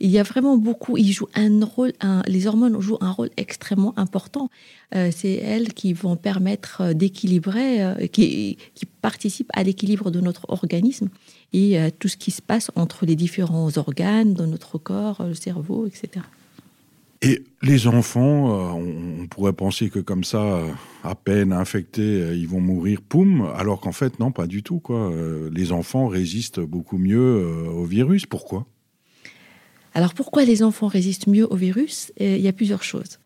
Il 0.02 0.10
y 0.10 0.18
a 0.18 0.24
vraiment 0.24 0.58
beaucoup. 0.58 0.98
Ils 0.98 1.12
jouent 1.12 1.30
un 1.36 1.64
rôle. 1.64 1.94
les 2.28 2.48
hormones 2.48 2.80
jouent 2.82 2.98
un 3.02 3.12
rôle 3.12 3.30
extrêmement 3.38 3.94
important. 3.98 4.50
Euh, 4.96 5.10
c'est 5.16 5.34
elles 5.34 5.74
qui 5.74 5.94
vont 5.94 6.18
permettre 6.18 6.82
euh, 6.82 6.94
d'équilibrer, 6.94 7.84
euh, 7.84 8.08
qui, 8.08 8.58
participent 9.02 9.50
à 9.54 9.64
l'équilibre 9.64 10.12
de 10.12 10.20
notre 10.22 10.50
organisme 10.50 11.10
et 11.54 11.80
euh, 11.80 11.90
tout 11.98 12.08
ce 12.08 12.18
qui 12.18 12.30
se 12.30 12.42
passe 12.42 12.70
entre 12.76 13.06
les 13.06 13.16
différents 13.16 13.70
organes 13.78 14.34
de 14.34 14.46
notre 14.46 14.78
corps, 14.78 15.24
le 15.26 15.34
cerveau, 15.34 15.88
etc. 15.88 16.26
Et 17.24 17.44
les 17.62 17.88
enfants, 17.88 18.76
on, 18.76 19.28
pourrait 19.28 19.54
penser 19.54 19.90
que 19.90 20.00
comme 20.00 20.24
ça, 20.24 20.60
à 21.04 21.14
peine 21.14 21.54
infectés, 21.54 22.36
ils 22.36 22.48
vont 22.48 22.62
mourir, 22.62 23.02
poum, 23.02 23.48
alors 23.56 23.80
qu'en 23.80 23.92
fait, 23.92 24.20
non, 24.20 24.32
pas 24.32 24.48
du 24.48 24.64
tout. 24.64 24.82
Les 25.52 25.72
enfants 25.72 26.08
résistent 26.08 26.62
beaucoup 26.62 26.98
mieux 26.98 27.46
au 27.70 27.86
virus. 27.86 28.26
Pourquoi? 28.26 28.66
Alors 29.94 30.14
pourquoi 30.14 30.46
les 30.46 30.64
enfants 30.64 30.88
résistent 30.88 31.28
mieux 31.28 31.52
au 31.52 31.56
virus? 31.56 32.12
Euh, 32.22 32.38
Il 32.38 32.42
y 32.42 32.48
a 32.48 32.54
plusieurs 32.54 32.84
choses. 32.84 33.20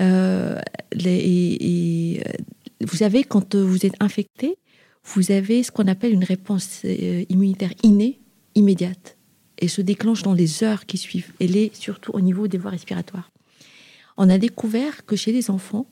Euh, 0.00 0.58
les- 0.92 2.22
euh, 2.26 2.32
vous 2.80 2.96
savez, 2.96 3.24
quand 3.24 3.54
vous 3.54 3.84
êtes 3.86 3.94
infecté, 4.00 4.56
vous 5.04 5.30
avez 5.30 5.62
ce 5.62 5.70
qu'on 5.70 5.86
appelle 5.86 6.12
une 6.12 6.24
réponse 6.24 6.84
immunitaire 7.28 7.72
innée, 7.82 8.18
immédiate, 8.54 9.16
et 9.58 9.68
se 9.68 9.82
déclenche 9.82 10.22
dans 10.22 10.32
les 10.32 10.64
heures 10.64 10.86
qui 10.86 10.96
suivent. 10.98 11.32
Elle 11.40 11.56
est 11.56 11.74
surtout 11.74 12.12
au 12.12 12.20
niveau 12.20 12.48
des 12.48 12.58
voies 12.58 12.70
respiratoires. 12.70 13.30
On 14.16 14.28
a 14.30 14.38
découvert 14.38 15.04
que 15.06 15.16
chez 15.16 15.32
les 15.32 15.50
enfants, 15.50 15.86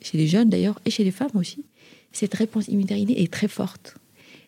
chez 0.00 0.18
les 0.18 0.26
jeunes 0.26 0.48
d'ailleurs, 0.50 0.80
et 0.84 0.90
chez 0.90 1.04
les 1.04 1.10
femmes 1.10 1.30
aussi, 1.34 1.64
cette 2.12 2.34
réponse 2.34 2.68
immunitaire 2.68 2.96
innée 2.98 3.22
est 3.22 3.32
très 3.32 3.48
forte. 3.48 3.96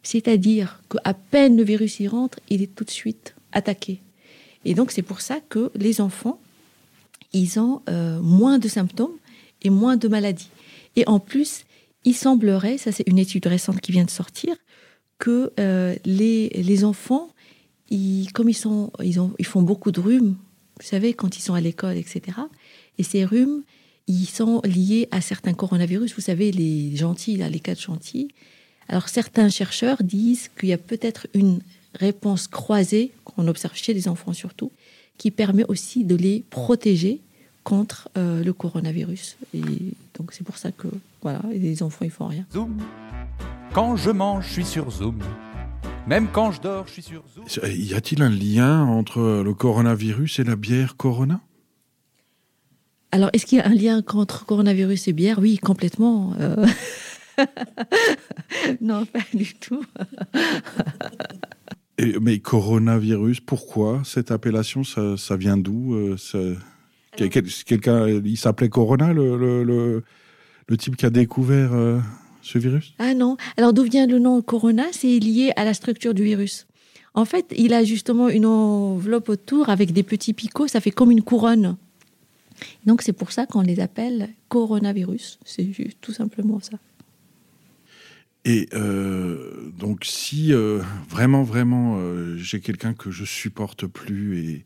C'est-à-dire 0.03 0.83
qu'à 0.91 1.15
peine 1.15 1.57
le 1.57 1.63
virus 1.63 2.01
y 2.01 2.09
rentre, 2.09 2.39
il 2.49 2.63
est 2.63 2.75
tout 2.75 2.85
de 2.85 2.91
suite 2.91 3.35
attaqué. 3.53 4.01
Et 4.65 4.75
donc, 4.75 4.91
c'est 4.91 5.03
pour 5.03 5.21
ça 5.21 5.41
que 5.49 5.71
les 5.75 6.01
enfants, 6.01 6.41
ils 7.33 7.59
ont 7.59 7.83
euh, 7.89 8.21
moins 8.21 8.59
de 8.59 8.69
symptômes 8.69 9.17
et 9.63 9.71
moins 9.71 9.97
de 9.97 10.09
maladies. 10.09 10.51
Et 10.97 11.07
en 11.07 11.21
plus, 11.21 11.65
il 12.05 12.15
semblerait, 12.15 12.79
ça 12.79 12.93
c'est 12.93 13.07
une 13.07 13.19
étude 13.19 13.47
récente 13.47 13.81
qui 13.81 13.93
vient 13.93 14.05
de 14.05 14.11
sortir, 14.11 14.57
que 15.19 15.53
euh, 15.61 15.95
les, 16.05 16.49
les 16.49 16.85
enfants, 16.85 17.29
ils, 17.91 18.33
comme 18.33 18.49
ils, 18.49 18.55
sont, 18.55 18.91
ils, 19.03 19.21
ont, 19.21 19.33
ils 19.39 19.47
font 19.47 19.63
beaucoup 19.63 19.93
de 19.93 20.01
rhumes, 20.01 20.37
vous 20.81 20.87
savez, 20.87 21.13
quand 21.13 21.37
ils 21.37 21.43
sont 21.43 21.53
à 21.53 21.61
l'école, 21.61 21.99
etc. 21.99 22.39
Et 22.97 23.03
ces 23.03 23.25
rhumes, 23.25 23.63
ils 24.07 24.27
sont 24.27 24.63
liés 24.65 25.09
à 25.11 25.21
certains 25.21 25.53
coronavirus. 25.53 26.15
Vous 26.15 26.23
savez, 26.23 26.53
les 26.53 26.97
gentils, 26.97 27.37
les 27.37 27.61
quatre 27.61 27.81
gentils. 27.81 28.29
Alors 28.89 29.09
certains 29.09 29.51
chercheurs 29.51 30.03
disent 30.03 30.49
qu'il 30.59 30.71
y 30.71 30.73
a 30.73 30.79
peut-être 30.79 31.29
une 31.35 31.61
réponse 31.95 32.49
croisée 32.49 33.13
qu'on 33.25 33.49
observe 33.49 33.75
chez 33.77 33.95
les 33.95 34.09
enfants 34.09 34.33
surtout, 34.33 34.71
qui 35.19 35.31
permet 35.31 35.65
aussi 35.69 36.05
de 36.05 36.15
les 36.17 36.45
protéger 36.51 37.21
contre 37.65 38.09
euh, 38.17 38.43
le 38.43 38.53
coronavirus. 38.53 39.37
Et 39.55 39.61
donc 40.19 40.33
c'est 40.33 40.45
pour 40.45 40.57
ça 40.57 40.73
que 40.73 40.89
voilà, 41.23 41.43
les 41.53 41.83
enfants 41.83 42.05
ils 42.05 42.11
font 42.11 42.27
rien. 42.27 42.47
Zoom. 42.53 42.79
Quand 43.73 43.97
je 43.97 44.11
mange, 44.11 44.47
je 44.47 44.53
suis 44.53 44.65
sur 44.65 44.91
Zoom. 44.91 45.19
Même 46.07 46.29
quand 46.33 46.51
je 46.53 46.61
dors, 46.61 46.87
je 46.87 46.93
suis 46.95 47.03
sur 47.03 47.23
Zoom. 47.35 47.45
Y 47.71 47.95
a-t-il 47.95 48.23
un 48.23 48.31
lien 48.31 48.85
entre 48.85 49.43
le 49.45 49.55
coronavirus 49.55 50.39
et 50.41 50.45
la 50.45 50.57
bière 50.57 50.97
Corona? 50.97 51.41
Alors 53.13 53.31
est-ce 53.33 53.45
qu'il 53.45 53.59
y 53.59 53.61
a 53.61 53.67
un 53.67 53.75
lien 53.75 54.03
entre 54.15 54.47
coronavirus 54.47 55.09
et 55.09 55.13
bière? 55.13 55.39
Oui, 55.41 55.59
complètement. 55.59 56.33
euh. 56.41 56.67
non, 58.81 59.05
pas 59.05 59.21
du 59.35 59.55
tout. 59.55 59.85
Et- 62.03 62.19
mais 62.21 62.39
coronavirus, 62.39 63.41
pourquoi 63.41 64.03
cette 64.05 64.31
appellation 64.31 64.85
ça, 64.85 65.17
ça 65.17 65.37
vient 65.37 65.57
d'où 65.59 65.95
euh, 65.95 66.17
ça- 66.17 66.39
quel- 67.17 67.29
quel- 67.29 67.45
Quelqu'un, 67.67 68.09
il 68.09 68.37
s'appelait 68.39 68.69
Corona, 68.71 69.13
le, 69.13 69.37
le, 69.37 69.65
le- 69.65 70.03
le 70.69 70.77
type 70.77 70.97
qui 70.97 71.05
a 71.05 71.11
découvert 71.11 71.75
euh, 71.75 71.99
ce 72.43 72.59
virus? 72.59 72.95
Ah 72.99 73.13
non. 73.15 73.37
Alors 73.57 73.73
d'où 73.75 73.83
vient 73.83 74.07
le 74.07 74.19
nom 74.19 74.41
Corona? 74.41 74.85
C'est 74.93 75.19
lié 75.19 75.53
à 75.57 75.65
la 75.65 75.75
structure 75.75 76.15
du 76.15 76.23
virus. 76.25 76.67
En 77.13 77.25
fait, 77.25 77.53
il 77.57 77.75
a 77.75 77.83
justement 77.85 78.29
une 78.29 78.47
enveloppe 78.47 79.29
autour 79.29 79.69
avec 79.69 79.93
des 79.93 80.05
petits 80.05 80.33
picots, 80.33 80.69
ça 80.69 80.81
fait 80.81 80.93
comme 80.93 81.11
une 81.11 81.23
couronne. 81.23 81.77
Donc 82.87 83.03
c'est 83.03 83.13
pour 83.13 83.33
ça 83.33 83.47
qu'on 83.47 83.63
les 83.63 83.81
appelle 83.81 84.29
coronavirus. 84.49 85.39
C'est 85.45 85.73
juste 85.73 85.99
tout 86.01 86.13
simplement 86.13 86.61
ça. 86.61 86.79
Et 88.45 88.69
euh, 88.75 89.71
donc, 89.79 90.05
si 90.05 90.53
euh, 90.53 90.81
vraiment, 91.09 91.43
vraiment, 91.43 91.99
euh, 91.99 92.37
j'ai 92.39 92.61
quelqu'un 92.61 92.95
que 92.95 93.11
je 93.11 93.25
supporte 93.25 93.87
plus 93.87 94.39
et, 94.39 94.65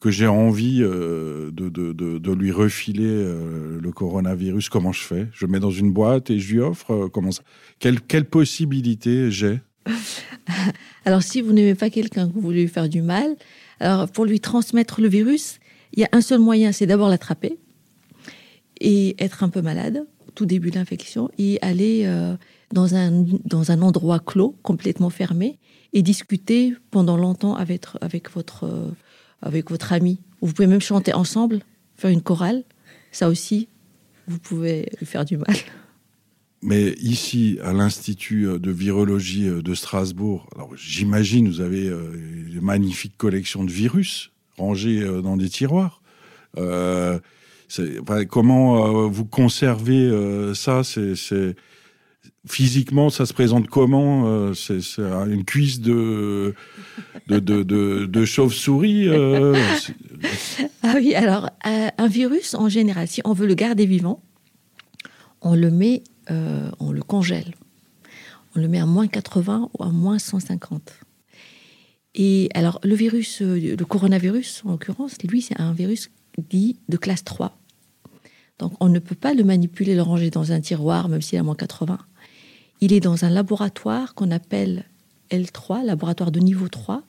que 0.00 0.10
j'ai 0.10 0.26
envie 0.26 0.78
de, 0.78 2.32
lui 2.32 2.50
refiler 2.50 3.04
le 3.04 3.90
coronavirus, 3.92 4.70
comment 4.70 4.90
je 4.90 5.02
fais? 5.02 5.28
Je 5.34 5.44
mets 5.44 5.60
dans 5.60 5.70
une 5.70 5.92
boîte 5.92 6.30
et 6.30 6.38
je 6.38 6.54
lui 6.54 6.60
offre 6.60 7.08
comment 7.12 7.30
ça? 7.30 7.42
Quelle, 7.78 8.00
quelle 8.00 8.24
possibilité 8.24 9.30
j'ai? 9.30 9.60
Alors 11.04 11.22
si 11.22 11.42
vous 11.42 11.52
n'aimez 11.52 11.74
pas 11.74 11.90
quelqu'un, 11.90 12.26
que 12.26 12.32
vous 12.32 12.40
voulez 12.40 12.62
lui 12.62 12.68
faire 12.68 12.88
du 12.88 13.02
mal, 13.02 13.36
alors 13.80 14.10
pour 14.10 14.24
lui 14.24 14.40
transmettre 14.40 15.02
le 15.02 15.08
virus, 15.08 15.58
il 15.92 16.00
y 16.00 16.04
a 16.04 16.08
un 16.12 16.22
seul 16.22 16.38
moyen, 16.38 16.72
c'est 16.72 16.86
d'abord 16.86 17.10
l'attraper 17.10 17.58
et 18.80 19.14
être 19.22 19.42
un 19.42 19.50
peu 19.50 19.60
malade, 19.60 20.06
tout 20.34 20.46
début 20.46 20.70
de 20.70 20.76
l'infection, 20.76 21.30
et 21.38 21.58
aller 21.62 22.02
euh, 22.04 22.36
dans, 22.72 22.94
un, 22.94 23.24
dans 23.44 23.70
un 23.70 23.82
endroit 23.82 24.18
clos, 24.18 24.56
complètement 24.62 25.10
fermé, 25.10 25.58
et 25.92 26.02
discuter 26.02 26.74
pendant 26.90 27.16
longtemps 27.16 27.54
avec, 27.54 27.86
votre, 28.34 28.64
euh, 28.64 28.90
avec 29.42 29.70
votre 29.70 29.92
ami. 29.92 30.20
Vous 30.40 30.52
pouvez 30.52 30.68
même 30.68 30.80
chanter 30.80 31.12
ensemble, 31.12 31.60
faire 31.96 32.10
une 32.10 32.22
chorale, 32.22 32.64
ça 33.10 33.28
aussi, 33.28 33.68
vous 34.26 34.38
pouvez 34.38 34.88
lui 34.98 35.06
faire 35.06 35.24
du 35.24 35.36
mal. 35.36 35.54
Mais 36.62 36.92
ici, 37.00 37.58
à 37.62 37.72
l'Institut 37.72 38.46
de 38.58 38.70
virologie 38.70 39.48
de 39.48 39.74
Strasbourg, 39.74 40.48
alors 40.54 40.70
j'imagine 40.76 41.48
vous 41.48 41.60
avez 41.60 41.88
euh, 41.88 42.14
une 42.46 42.60
magnifique 42.60 43.16
collection 43.16 43.64
de 43.64 43.70
virus 43.70 44.30
rangés 44.56 45.02
euh, 45.02 45.22
dans 45.22 45.36
des 45.36 45.48
tiroirs. 45.48 46.02
Euh, 46.58 47.18
comment 48.28 49.04
euh, 49.04 49.08
vous 49.08 49.24
conservez 49.24 50.04
euh, 50.04 50.54
ça? 50.54 50.82
C'est 50.84 51.54
physiquement, 52.46 53.08
ça 53.10 53.24
se 53.26 53.32
présente 53.32 53.68
comment 53.68 54.26
Euh, 54.26 54.54
C'est 54.54 54.80
une 54.98 55.44
cuisse 55.44 55.80
de 55.80 56.54
chauve-souris 58.24 59.08
Ah 60.82 60.94
oui, 60.96 61.14
alors 61.14 61.50
un 61.64 62.08
virus 62.08 62.54
en 62.54 62.68
général, 62.68 63.08
si 63.08 63.20
on 63.24 63.32
veut 63.32 63.46
le 63.46 63.54
garder 63.54 63.86
vivant, 63.86 64.20
on 65.40 65.54
le 65.54 65.70
met, 65.70 66.02
on 66.28 66.92
le 66.92 67.02
congèle. 67.02 67.54
On 68.54 68.60
le 68.60 68.68
met 68.68 68.80
à 68.80 68.86
moins 68.86 69.06
80 69.08 69.70
ou 69.72 69.82
à 69.82 69.88
moins 69.88 70.18
150. 70.18 70.92
Et 72.14 72.50
alors 72.52 72.78
le 72.84 72.94
virus, 72.94 73.40
le 73.40 73.82
coronavirus 73.84 74.62
en 74.66 74.72
l'occurrence, 74.72 75.16
lui 75.22 75.40
c'est 75.40 75.58
un 75.58 75.72
virus 75.72 76.10
dit 76.38 76.78
de 76.88 76.96
classe 76.96 77.24
3. 77.24 77.56
Donc 78.62 78.74
on 78.78 78.88
ne 78.88 79.00
peut 79.00 79.16
pas 79.16 79.34
le 79.34 79.42
manipuler, 79.42 79.96
le 79.96 80.02
ranger 80.02 80.30
dans 80.30 80.52
un 80.52 80.60
tiroir, 80.60 81.08
même 81.08 81.20
s'il 81.20 81.36
à 81.36 81.42
moins 81.42 81.56
80. 81.56 81.98
Il 82.80 82.92
est 82.92 83.00
dans 83.00 83.24
un 83.24 83.28
laboratoire 83.28 84.14
qu'on 84.14 84.30
appelle 84.30 84.84
L3, 85.32 85.84
laboratoire 85.84 86.30
de 86.30 86.38
niveau 86.38 86.68
3, 86.68 87.02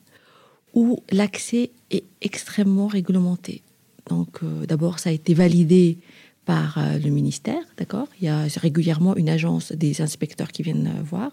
où 0.74 1.04
l'accès 1.12 1.70
est 1.92 2.06
extrêmement 2.22 2.88
réglementé. 2.88 3.62
Donc, 4.10 4.40
euh, 4.42 4.66
d'abord, 4.66 4.98
ça 4.98 5.12
a 5.12 5.14
été 5.14 5.36
validé 5.36 6.00
par 6.46 6.80
euh, 6.80 6.98
le 6.98 7.12
ministère, 7.12 7.62
d'accord? 7.78 8.08
Il 8.20 8.26
y 8.26 8.30
a 8.30 8.48
régulièrement 8.58 9.16
une 9.16 9.30
agence 9.30 9.72
des 9.74 10.02
inspecteurs 10.02 10.52
qui 10.52 10.64
viennent 10.64 10.88
euh, 10.88 11.04
voir. 11.04 11.32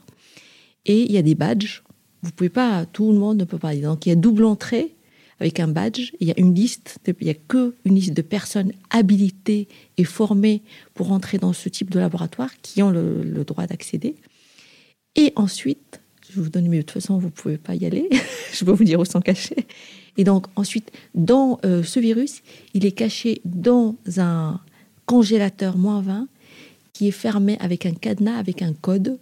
Et 0.84 1.00
il 1.00 1.12
y 1.12 1.16
a 1.16 1.22
des 1.22 1.34
badges. 1.34 1.82
Vous 2.22 2.30
pouvez 2.30 2.50
pas, 2.50 2.84
tout 2.84 3.10
le 3.10 3.18
monde 3.18 3.38
ne 3.38 3.44
peut 3.44 3.58
pas. 3.58 3.74
Donc, 3.74 4.04
il 4.04 4.10
y 4.10 4.12
a 4.12 4.16
double 4.16 4.44
entrée 4.44 4.94
avec 5.40 5.58
un 5.58 5.68
badge. 5.68 6.12
Il 6.20 6.28
y 6.28 6.30
a 6.30 6.38
une 6.38 6.54
liste, 6.54 6.98
il 7.06 7.26
y 7.26 7.30
a 7.30 7.34
que 7.34 7.74
une 7.84 7.94
liste 7.94 8.12
de 8.12 8.22
personnes 8.22 8.72
habilitées 8.90 9.68
et 9.96 10.04
formées 10.04 10.62
pour 10.94 11.12
entrer 11.12 11.38
dans 11.38 11.52
ce 11.52 11.68
type 11.68 11.90
de 11.90 11.98
laboratoire 11.98 12.50
qui 12.62 12.82
ont 12.82 12.90
le, 12.90 13.44
droit 13.44 13.66
d'accéder. 13.66 14.16
Et 15.16 15.32
ensuite, 15.34 16.00
je 16.30 16.40
vous 16.40 16.50
donne, 16.50 16.68
mais 16.68 16.76
de 16.76 16.82
toute 16.82 16.92
façon, 16.92 17.18
vous 17.18 17.30
pouvez 17.30 17.58
pas 17.58 17.74
y 17.74 17.86
aller. 17.86 18.08
je 18.52 18.64
peux 18.64 18.72
vous 18.72 18.84
dire 18.84 19.00
où 19.00 19.04
sont 19.04 19.20
cachés. 19.20 19.66
Et 20.16 20.24
donc, 20.24 20.46
ensuite, 20.56 20.92
dans 21.14 21.58
euh, 21.64 21.82
ce 21.82 21.98
virus, 21.98 22.42
il 22.74 22.84
est 22.84 22.92
caché 22.92 23.40
dans 23.44 23.96
un 24.18 24.60
congélateur 25.06 25.76
moins 25.76 26.02
20 26.02 26.28
qui 26.92 27.08
est 27.08 27.12
fermé 27.12 27.56
avec 27.60 27.86
un 27.86 27.94
cadenas, 27.94 28.38
avec 28.38 28.62
un 28.62 28.74
code 28.74 29.18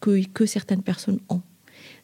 que 0.00 0.46
certaines 0.46 0.82
personnes 0.82 1.20
ont. 1.28 1.42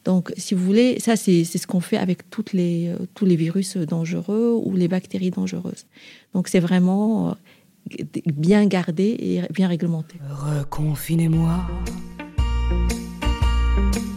Donc, 0.08 0.32
si 0.38 0.54
vous 0.54 0.64
voulez, 0.64 0.98
ça, 1.00 1.16
c'est 1.16 1.44
c'est 1.44 1.58
ce 1.58 1.66
qu'on 1.66 1.80
fait 1.80 1.98
avec 1.98 2.30
toutes 2.30 2.54
les, 2.54 2.88
euh, 2.88 2.96
tous 3.14 3.26
les 3.26 3.36
virus 3.36 3.76
dangereux 3.76 4.58
ou 4.64 4.74
les 4.74 4.88
bactéries 4.88 5.30
dangereuses. 5.30 5.84
Donc, 6.32 6.48
c'est 6.48 6.60
vraiment 6.60 7.28
euh, 7.28 8.04
bien 8.24 8.64
gardé 8.64 9.04
et 9.20 9.42
bien 9.52 9.68
réglementé. 9.68 10.16
Reconfinez-moi. 10.30 11.60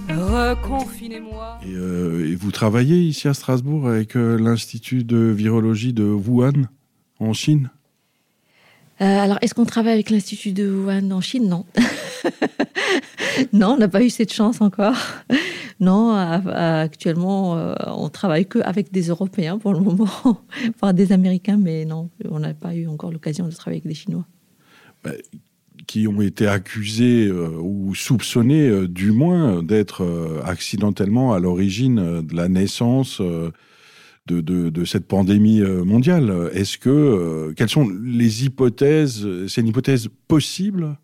Reconfinez-moi. 0.08 1.60
et, 1.68 1.74
euh, 1.74 2.32
et 2.32 2.36
vous 2.36 2.52
travaillez 2.52 3.02
ici 3.02 3.28
à 3.28 3.34
Strasbourg 3.34 3.90
avec 3.90 4.16
euh, 4.16 4.38
l'Institut 4.40 5.04
de 5.04 5.18
virologie 5.18 5.92
de 5.92 6.06
Wuhan, 6.06 6.70
en 7.20 7.34
Chine? 7.34 7.70
Alors, 9.06 9.38
est-ce 9.42 9.54
qu'on 9.54 9.66
travaille 9.66 9.94
avec 9.94 10.10
l'Institut 10.10 10.52
de 10.52 10.70
Wuhan 10.70 11.12
en 11.12 11.22
Chine? 11.22 11.48
Non. 11.50 11.66
non, 13.54 13.74
on 13.74 13.78
n'a 13.78 13.88
pas 13.88 14.04
eu 14.04 14.10
cette 14.10 14.32
chance 14.32 14.62
encore. 14.62 14.96
Non, 15.80 16.14
actuellement, 16.14 17.58
euh, 17.58 17.74
on 17.88 18.10
travaille 18.10 18.46
que 18.46 18.60
avec 18.60 18.92
des 18.92 19.08
Européens 19.08 19.58
pour 19.58 19.74
le 19.74 19.80
moment, 19.80 20.08
enfin 20.70 20.94
des 20.94 21.12
Américains, 21.12 21.58
mais 21.58 21.86
non, 21.86 22.12
on 22.30 22.40
n'a 22.40 22.54
pas 22.54 22.76
eu 22.76 22.88
encore 22.88 23.12
l'occasion 23.12 23.48
de 23.48 23.52
travailler 23.52 23.82
avec 23.82 23.88
des 23.88 23.96
Chinois. 23.96 24.28
qui 25.88 26.08
ont 26.08 26.22
été 26.22 26.46
accusés 26.46 27.26
euh, 27.26 27.58
ou 27.60 27.96
soupçonnés, 27.96 28.70
euh, 28.70 28.88
du 28.88 29.12
moins, 29.12 29.64
d'être 29.64 30.04
euh, 30.04 30.40
accidentellement 30.46 31.34
à 31.34 31.40
l'origine 31.40 31.98
euh, 31.98 32.22
de 32.22 32.36
la 32.36 32.48
naissance 32.48 33.20
euh, 33.20 33.52
de, 34.28 34.86
cette 34.86 35.08
pandémie 35.08 35.62
euh, 35.62 35.84
mondiale. 35.84 36.50
Est-ce 36.54 36.78
que 36.78 36.90
euh, 36.90 37.54
quelles 37.56 37.70
sont 37.70 37.90
les 37.90 38.46
hypothèses 38.46 39.28
C'est 39.48 39.62
une 39.62 39.68
hypothèse 39.68 40.08
possible? 40.28 40.98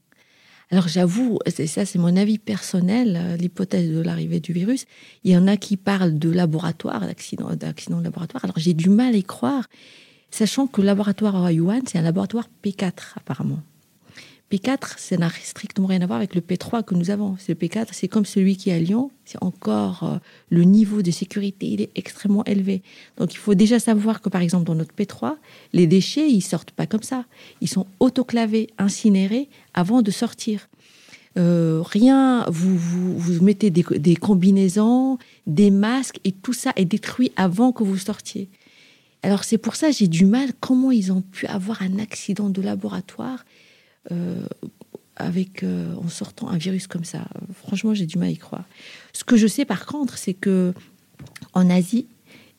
Alors 0.70 0.90
j'avoue, 0.90 1.40
ça, 1.48 1.86
c'est 1.86 1.98
mon 1.98 2.18
avis 2.18 2.40
personnel, 2.40 3.18
euh, 3.18 3.38
l'hypothèse 3.38 3.90
de 3.90 4.02
l'arrivée 4.02 4.42
du 4.42 4.52
virus. 4.52 4.86
Il 5.24 5.32
y 5.32 5.38
en 5.38 5.48
a 5.48 5.56
qui 5.56 5.78
parlent 5.78 6.20
de 6.20 6.30
laboratoire, 6.30 7.02
d'accident, 7.02 7.56
d'accident 7.56 8.00
de 8.00 8.04
laboratoire. 8.04 8.44
Alors 8.44 8.58
j'ai 8.60 8.74
du 8.74 8.90
mal 8.90 9.14
à 9.14 9.18
y 9.18 9.24
croire, 9.24 9.68
sachant 10.30 10.68
que 10.68 10.82
le 10.82 10.88
laboratoire 10.88 11.38
à 11.38 11.52
c'est 11.86 11.98
un 11.98 12.02
laboratoire 12.02 12.50
P4 12.64 13.14
apparemment. 13.16 13.62
P4, 14.52 14.98
ça 14.98 15.18
n'a 15.18 15.30
strictement 15.44 15.88
rien 15.88 16.02
à 16.02 16.06
voir 16.06 16.18
avec 16.18 16.34
le 16.34 16.42
P3 16.42 16.84
que 16.84 16.96
nous 16.96 17.10
avons. 17.10 17.36
Le 17.48 17.54
P4, 17.54 17.88
c'est 17.92 18.08
comme 18.08 18.26
celui 18.26 18.56
qui 18.56 18.70
est 18.70 18.74
à 18.74 18.80
Lyon. 18.80 19.12
C'est 19.26 19.42
encore 19.44 20.04
euh, 20.04 20.18
le 20.50 20.64
niveau 20.64 21.02
de 21.02 21.12
sécurité, 21.12 21.68
il 21.68 21.82
est 21.82 21.90
extrêmement 21.96 22.46
élevé. 22.46 22.82
Donc 23.18 23.34
il 23.34 23.38
faut 23.38 23.56
déjà 23.56 23.78
savoir 23.80 24.22
que 24.22 24.30
par 24.30 24.42
exemple 24.42 24.64
dans 24.64 24.76
notre 24.76 24.96
P3, 24.96 25.36
les 25.74 25.86
déchets, 25.86 26.30
ils 26.30 26.42
sortent 26.42 26.72
pas 26.72 26.88
comme 26.88 27.04
ça. 27.04 27.26
Ils 27.60 27.68
sont 27.68 27.88
autoclavés, 28.00 28.70
incinérés 28.78 29.50
avant 29.74 30.02
de 30.02 30.12
sortir. 30.12 30.70
euh, 31.38 31.82
rien, 31.84 32.46
vous, 32.50 32.78
vous, 32.78 33.18
vous 33.18 33.44
mettez 33.44 33.70
des, 33.70 33.84
des 33.84 34.16
combinaisons, 34.16 35.18
des 35.46 35.72
masques, 35.72 36.20
et 36.24 36.32
tout 36.32 36.54
ça 36.54 36.72
est 36.78 36.86
détruit 36.86 37.32
avant 37.36 37.72
que 37.72 37.84
vous 37.84 37.98
sortiez. 37.98 38.50
Alors 39.24 39.44
c'est 39.44 39.58
pour 39.58 39.76
ça 39.76 39.92
j'ai 39.92 40.08
du 40.08 40.26
mal. 40.26 40.52
Comment 40.60 40.92
ils 40.92 41.12
ont 41.12 41.22
pu 41.22 41.48
avoir 41.48 41.82
un 41.82 42.00
accident 42.00 42.50
de 42.50 42.62
laboratoire 42.62 43.44
avec 45.16 45.64
euh, 45.64 45.94
en 45.96 46.10
sortant 46.10 46.48
un 46.50 46.58
virus 46.58 46.88
comme 46.88 47.04
ça 47.04 47.28
Franchement, 47.66 47.94
j'ai 47.94 48.06
du 48.06 48.18
mal 48.18 48.28
à 48.30 48.32
y 48.32 48.38
croire. 48.38 48.66
Ce 49.14 49.24
que 49.24 49.36
je 49.36 49.48
sais 49.48 49.66
par 49.66 49.86
contre, 49.86 50.18
c'est 50.18 50.34
que 50.36 50.74
en 51.54 51.70
Asie, 51.70 52.08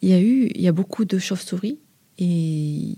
il 0.03 0.09
y 0.09 0.13
a 0.13 0.21
eu, 0.21 0.51
il 0.55 0.61
y 0.61 0.69
a 0.69 0.73
beaucoup 0.73 1.05
de 1.05 1.19
chauves-souris 1.19 1.79
et 2.19 2.95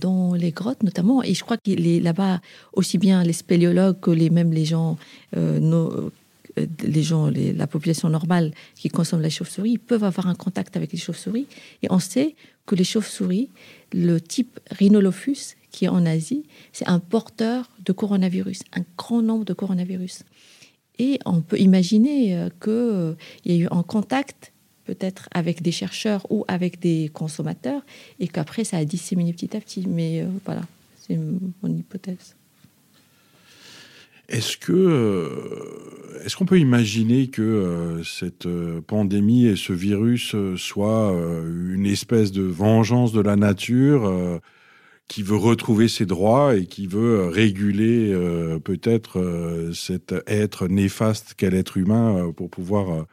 dans 0.00 0.34
les 0.34 0.52
grottes 0.52 0.82
notamment. 0.84 1.22
Et 1.24 1.34
je 1.34 1.42
crois 1.42 1.56
que 1.56 1.70
les- 1.70 2.00
là-bas, 2.00 2.40
aussi 2.72 2.98
bien 2.98 3.24
les 3.24 3.32
spéléologues 3.32 3.98
que 4.00 4.10
les 4.12 4.30
même 4.30 4.52
les 4.52 4.64
gens, 4.64 4.96
euh, 5.36 5.58
nos- 5.58 5.92
euh, 5.92 6.66
les 6.84 7.02
gens, 7.02 7.30
la 7.30 7.66
population 7.66 8.08
normale 8.08 8.52
qui 8.76 8.88
consomme 8.88 9.22
la 9.22 9.30
chauve-souris, 9.30 9.78
peuvent 9.78 10.04
avoir 10.04 10.28
un 10.28 10.34
contact 10.36 10.76
avec 10.76 10.92
les 10.92 10.98
chauves-souris. 10.98 11.46
Et 11.82 11.88
on 11.90 11.98
sait 11.98 12.36
que 12.66 12.76
les 12.76 12.84
chauves-souris, 12.84 13.48
le 13.92 14.20
type 14.20 14.60
Rhinolophus, 14.70 15.56
qui 15.70 15.84
est 15.84 15.88
en 15.88 16.06
Asie, 16.06 16.44
c'est 16.72 16.88
un 16.88 16.98
porteur 16.98 17.70
de 17.84 17.92
coronavirus, 17.92 18.60
un 18.72 18.82
grand 18.96 19.22
nombre 19.22 19.44
de 19.44 19.52
coronavirus. 19.52 20.24
Et 20.98 21.18
on 21.24 21.40
peut 21.40 21.58
imaginer 21.58 22.36
euh, 22.36 22.50
que, 22.60 22.70
euh, 22.70 23.12
y 23.46 23.52
a 23.52 23.56
eu 23.56 23.68
un 23.70 23.82
contact 23.82 24.52
peut-être 24.84 25.28
avec 25.32 25.62
des 25.62 25.72
chercheurs 25.72 26.26
ou 26.30 26.44
avec 26.46 26.78
des 26.78 27.10
consommateurs 27.14 27.82
et 28.18 28.28
qu'après 28.28 28.64
ça 28.64 28.76
a 28.76 28.84
disséminé 28.84 29.32
petit 29.32 29.56
à 29.56 29.60
petit. 29.60 29.86
Mais 29.88 30.20
euh, 30.20 30.26
voilà, 30.44 30.62
c'est 30.98 31.16
mon 31.16 31.74
hypothèse. 31.74 32.36
Est-ce 34.28 34.58
que 34.58 35.28
est-ce 36.24 36.36
qu'on 36.36 36.44
peut 36.44 36.60
imaginer 36.60 37.28
que 37.28 38.00
cette 38.04 38.46
pandémie 38.86 39.46
et 39.46 39.56
ce 39.56 39.72
virus 39.72 40.36
soient 40.56 41.12
une 41.74 41.86
espèce 41.86 42.30
de 42.30 42.42
vengeance 42.42 43.12
de 43.12 43.20
la 43.20 43.34
nature 43.34 44.40
qui 45.10 45.24
veut 45.24 45.36
retrouver 45.36 45.88
ses 45.88 46.06
droits 46.06 46.54
et 46.54 46.66
qui 46.66 46.86
veut 46.86 47.18
euh, 47.18 47.28
réguler 47.30 48.12
euh, 48.12 48.60
peut-être 48.60 49.18
euh, 49.18 49.72
cet 49.72 50.14
être 50.28 50.68
néfaste 50.68 51.34
qu'est 51.36 51.50
l'être 51.50 51.76
humain 51.76 52.16
euh, 52.16 52.32
pour 52.32 52.48
pouvoir 52.48 53.06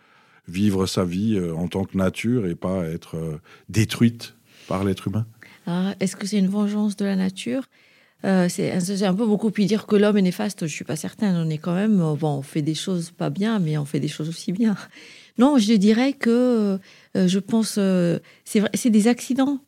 vivre 0.48 0.86
sa 0.86 1.04
vie 1.04 1.38
en 1.58 1.68
tant 1.68 1.84
que 1.86 1.98
nature 1.98 2.46
et 2.46 2.56
pas 2.56 2.86
être 2.86 3.18
détruite 3.68 4.36
par 4.70 4.86
l'être 4.86 5.08
humain 5.10 5.26
Alors, 5.66 5.94
Est-ce 6.00 6.16
que 6.16 6.26
c'est 6.26 6.38
une 6.38 6.48
vengeance 6.48 6.96
de 6.96 7.04
la 7.04 7.18
nature? 7.18 7.64
C'est 8.24 8.72
un- 9.04 9.14
peu 9.14 9.26
beaucoup 9.26 9.52
plus 9.52 9.66
dire 9.66 9.86
que 9.88 9.98
l'homme 9.98 10.18
est 10.18 10.22
néfaste. 10.22 10.66
Je 10.66 10.74
suis 10.74 10.86
pas 10.86 10.96
certaine. 10.96 11.36
On 11.36 11.50
est 11.50 11.58
quand 11.58 11.76
même 11.76 11.98
bon, 12.18 12.38
on 12.38 12.42
fait 12.44 12.62
des 12.62 12.76
choses 12.76 13.12
pas 13.12 13.30
bien, 13.30 13.60
mais 13.60 13.78
on 13.78 13.84
fait 13.84 14.00
des 14.00 14.08
choses 14.08 14.30
aussi 14.30 14.54
bien. 14.54 14.78
Non, 15.38 15.58
je 15.58 15.74
dirais 15.74 16.14
que 16.14 16.80
je 17.14 17.40
pense 17.40 17.78
c'est 18.46 18.62
c'est 18.74 18.90
des 18.90 19.08
accidents 19.10 19.60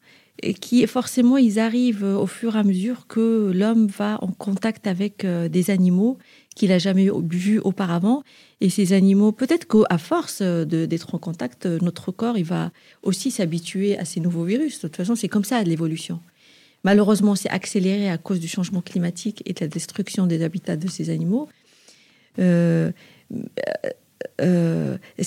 et 0.42 0.54
qui 0.54 0.86
forcément 0.88 1.38
ils 1.38 1.60
arrivent 1.60 2.04
euh, 2.04 2.18
au 2.18 2.26
fur 2.26 2.56
et 2.56 2.60
à 2.60 2.64
mesure 2.64 3.08
que 3.08 3.52
l'homme 3.54 3.88
va 3.88 4.18
en 4.22 4.28
contact 4.28 4.88
avec 4.88 5.26
euh, 5.26 5.50
des 5.50 5.70
animaux 5.70 6.18
qu'il 6.56 6.72
a 6.72 6.80
jamais 6.80 7.10
vus 7.30 7.60
auparavant. 7.60 8.24
Et 8.62 8.70
ces 8.70 8.94
animaux, 8.94 9.32
peut-être 9.32 9.68
qu'à 9.68 9.98
force 9.98 10.40
euh, 10.42 10.66
d'être 10.66 11.16
en 11.16 11.18
contact, 11.18 11.66
notre 11.66 12.12
corps 12.12 12.38
il 12.38 12.46
va 12.46 12.72
aussi 13.04 13.32
s'habituer 13.32 13.98
à 13.98 14.06
ces 14.06 14.20
nouveaux 14.20 14.44
virus. 14.44 14.78
De 14.78 14.88
toute 14.88 14.96
façon, 14.98 15.16
c'est 15.16 15.28
comme 15.28 15.44
ça 15.44 15.62
l'évolution. 15.64 16.20
Malheureusement, 16.84 17.36
c'est 17.36 17.50
accéléré 17.50 18.10
à 18.10 18.18
cause 18.18 18.40
du 18.40 18.48
changement 18.48 18.82
climatique 18.82 19.44
et 19.46 19.54
de 19.54 19.60
la 19.60 19.68
destruction 19.68 20.28
des 20.28 20.44
habitats 20.44 20.78
de 20.78 20.88
ces 20.88 21.10
animaux. 21.10 21.50
Ce 22.38 22.94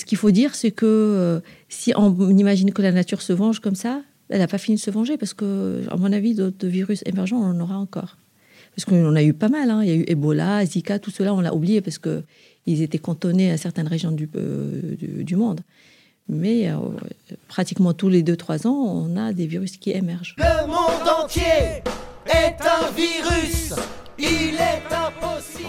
qu'il 0.05 0.17
faut 0.17 0.31
dire, 0.31 0.55
c'est 0.55 0.71
que 0.71 1.43
si 1.69 1.93
on 1.95 2.35
imagine 2.35 2.73
que 2.73 2.81
la 2.81 2.91
nature 2.91 3.21
se 3.21 3.33
venge 3.33 3.59
comme 3.59 3.75
ça, 3.75 4.01
elle 4.33 4.39
n'a 4.39 4.47
pas 4.47 4.57
fini 4.57 4.77
de 4.77 4.81
se 4.81 4.89
venger 4.89 5.15
parce 5.17 5.35
que, 5.35 5.83
à 5.91 5.95
mon 5.95 6.11
avis, 6.11 6.33
d'autres 6.33 6.65
virus 6.65 7.03
émergents, 7.05 7.37
on 7.37 7.51
en 7.51 7.59
aura 7.59 7.77
encore. 7.77 8.17
Parce 8.75 8.85
qu'on 8.85 9.15
a 9.15 9.21
eu 9.21 9.33
pas 9.33 9.47
mal. 9.49 9.69
hein. 9.69 9.83
Il 9.83 9.89
y 9.89 9.91
a 9.91 9.95
eu 9.95 10.03
Ebola, 10.07 10.65
Zika, 10.65 10.97
tout 10.97 11.11
cela, 11.11 11.35
on 11.35 11.41
l'a 11.41 11.53
oublié 11.53 11.81
parce 11.81 11.99
que 11.99 12.23
ils 12.65 12.81
étaient 12.81 12.97
cantonnés 12.97 13.51
à 13.51 13.57
certaines 13.57 13.87
régions 13.87 14.11
du, 14.11 14.27
euh, 14.35 14.95
du 14.99 15.35
monde. 15.35 15.61
Mais 16.27 16.69
euh, 16.69 16.77
pratiquement 17.47 17.93
tous 17.93 18.09
les 18.09 18.23
2-3 18.23 18.65
ans, 18.67 18.71
on 18.73 19.15
a 19.17 19.33
des 19.33 19.45
virus 19.45 19.77
qui 19.77 19.91
émergent. 19.91 20.35
Le 20.39 20.65
monde 20.67 21.07
entier 21.23 21.83
est 22.25 22.55
un 22.61 22.89
virus. 22.91 23.73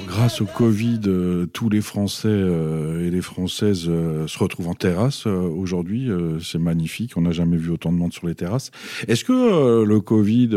Grâce 0.07 0.41
au 0.41 0.47
Covid, 0.47 1.01
euh, 1.07 1.47
tous 1.47 1.69
les 1.69 1.81
Français 1.81 2.29
euh, 2.29 3.05
et 3.05 3.11
les 3.11 3.21
Françaises 3.21 3.87
euh, 3.89 4.29
se 4.29 4.39
retrouvent 4.39 4.69
en 4.69 4.75
terrasse 4.75 5.27
aujourd'hui. 5.27 6.09
C'est 6.41 6.61
magnifique. 6.61 7.17
On 7.17 7.23
n'a 7.23 7.33
jamais 7.33 7.57
vu 7.57 7.71
autant 7.71 7.93
de 7.93 7.99
monde 7.99 8.13
sur 8.13 8.27
les 8.27 8.35
terrasses. 8.35 8.71
Est-ce 9.09 9.25
que 9.25 9.85
le 9.85 10.01
Covid, 10.01 10.51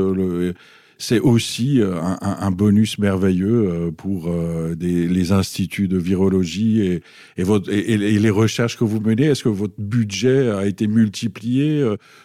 c'est 0.97 1.19
aussi 1.19 1.81
un, 1.81 2.51
bonus 2.51 2.99
merveilleux 2.99 3.91
pour 3.97 4.31
les 4.79 5.31
instituts 5.31 5.87
de 5.87 5.97
virologie 5.97 6.81
et, 6.81 7.01
et, 7.37 7.97
les 7.97 8.29
recherches 8.29 8.77
que 8.77 8.83
vous 8.83 8.99
menez? 8.99 9.25
Est-ce 9.25 9.43
que 9.43 9.49
votre 9.49 9.79
budget 9.79 10.49
a 10.49 10.65
été 10.65 10.87
multiplié 10.87 11.83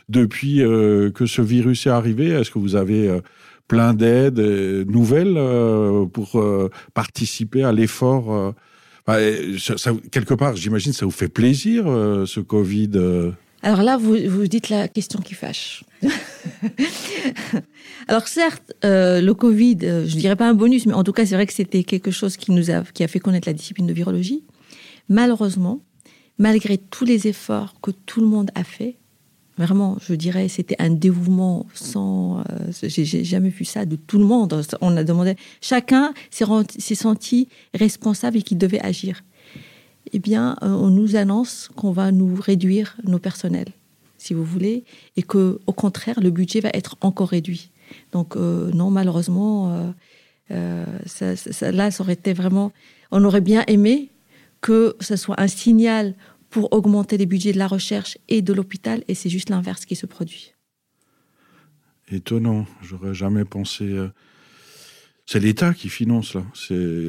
depuis 0.09 0.59
que 0.59 1.27
ce 1.27 1.43
virus 1.43 1.87
est 1.87 1.91
arrivé? 1.91 2.29
Est-ce 2.29 2.51
que 2.51 2.59
vous 2.59 2.77
avez 2.77 3.21
plein 3.73 3.95
d'aides 3.95 4.39
nouvelles 4.87 5.39
euh, 5.39 6.05
pour 6.05 6.39
euh, 6.39 6.69
participer 6.93 7.65
à 7.65 7.73
l'effort 7.73 8.53
euh, 9.09 9.57
quelque 10.11 10.35
part, 10.35 10.57
j'imagine, 10.57 10.93
ça 10.93 11.07
vous 11.07 11.11
fait 11.11 11.29
plaisir, 11.29 11.85
ce 12.27 12.39
Covid. 12.41 13.33
Alors 13.63 13.83
là, 13.83 13.97
vous, 13.97 14.15
vous 14.29 14.47
dites 14.47 14.69
la 14.69 14.89
question 14.89 15.21
qui 15.21 15.35
fâche. 15.35 15.85
Alors 18.09 18.29
certes, 18.29 18.75
le 18.83 19.33
Covid, 19.33 19.79
euh, 19.85 20.07
je 20.07 20.17
dirais 20.17 20.37
pas 20.37 20.49
un 20.49 20.55
bonus, 20.55 20.85
mais 20.85 20.93
en 20.93 21.03
tout 21.03 21.13
cas, 21.13 21.25
c'est 21.25 21.35
vrai 21.35 21.47
que 21.47 21.53
c'était 21.55 21.83
quelque 21.83 22.11
chose 22.11 22.37
qui 22.37 22.53
nous 22.53 22.71
a, 22.71 22.83
qui 22.93 23.03
a 23.03 23.09
fait 23.09 23.21
connaître 23.21 23.49
la 23.49 23.55
discipline 23.55 23.87
de 23.87 23.95
virologie. 23.95 24.45
Malheureusement, 25.09 25.81
malgré 26.39 26.77
tous 26.77 27.07
les 27.07 27.27
efforts 27.27 27.75
que 27.81 27.91
tout 27.91 28.21
le 28.21 28.27
monde 28.27 28.51
a 28.55 28.65
fait, 28.65 28.99
vraiment, 29.59 29.97
je 30.01 30.15
dirais, 30.15 30.49
c'était 30.49 30.77
un 30.79 30.91
dévouement 30.91 31.67
sans, 31.75 32.41
euh, 32.41 32.43
j'ai 32.83 33.25
jamais 33.25 33.51
vu 33.51 33.65
ça 33.65 33.85
de 33.85 33.97
tout 33.97 34.19
le 34.19 34.25
monde. 34.25 34.63
On 34.81 34.97
a 34.97 35.05
demandé, 35.05 35.37
chacun 35.61 36.15
s'est 36.31 36.95
senti 36.95 37.49
responsable 37.75 38.39
et 38.39 38.43
qu'il 38.43 38.59
devait 38.59 38.81
agir 38.81 39.23
eh 40.13 40.19
bien, 40.19 40.57
euh, 40.63 40.69
on 40.69 40.89
nous 40.89 41.17
annonce 41.17 41.71
qu'on 41.77 41.93
va 41.93 42.11
nous 42.11 42.35
réduire 42.35 42.97
nos 43.05 43.19
personnels, 43.19 43.69
si 44.19 44.35
vous 44.35 44.45
voulez, 44.45 44.85
et 45.17 45.23
que, 45.23 45.61
au 45.67 45.73
contraire, 45.73 46.21
le 46.21 46.31
budget 46.31 46.61
va 46.61 46.71
être 46.75 46.97
encore 47.01 47.29
réduit. 47.29 47.71
Donc, 48.11 48.37
euh, 48.37 48.71
non, 48.73 48.91
malheureusement, 48.91 49.93
là, 50.51 51.91
ça 51.91 52.03
aurait 52.03 52.13
été 52.15 52.33
vraiment. 52.33 52.73
On 53.11 53.25
aurait 53.25 53.41
bien 53.41 53.65
aimé 53.69 54.11
que 54.61 54.97
ce 55.01 55.17
soit 55.17 55.39
un 55.41 55.49
signal 55.49 56.15
pour 56.53 56.73
augmenter 56.73 57.17
les 57.17 57.27
budgets 57.27 57.53
de 57.53 57.59
la 57.59 57.67
recherche 57.67 58.19
et 58.29 58.43
de 58.43 58.53
l'hôpital, 58.53 59.03
et 59.09 59.15
c'est 59.15 59.31
juste 59.31 59.49
l'inverse 59.51 59.85
qui 59.87 59.97
se 59.97 60.07
produit. 60.07 60.53
Étonnant, 62.11 62.67
j'aurais 62.83 63.15
jamais 63.15 63.45
pensé. 63.45 63.85
euh, 63.85 64.09
C'est 65.25 65.41
l'État 65.41 65.73
qui 65.73 65.89
finance 65.89 66.35
là. 66.35 66.45
C'est 66.55 67.09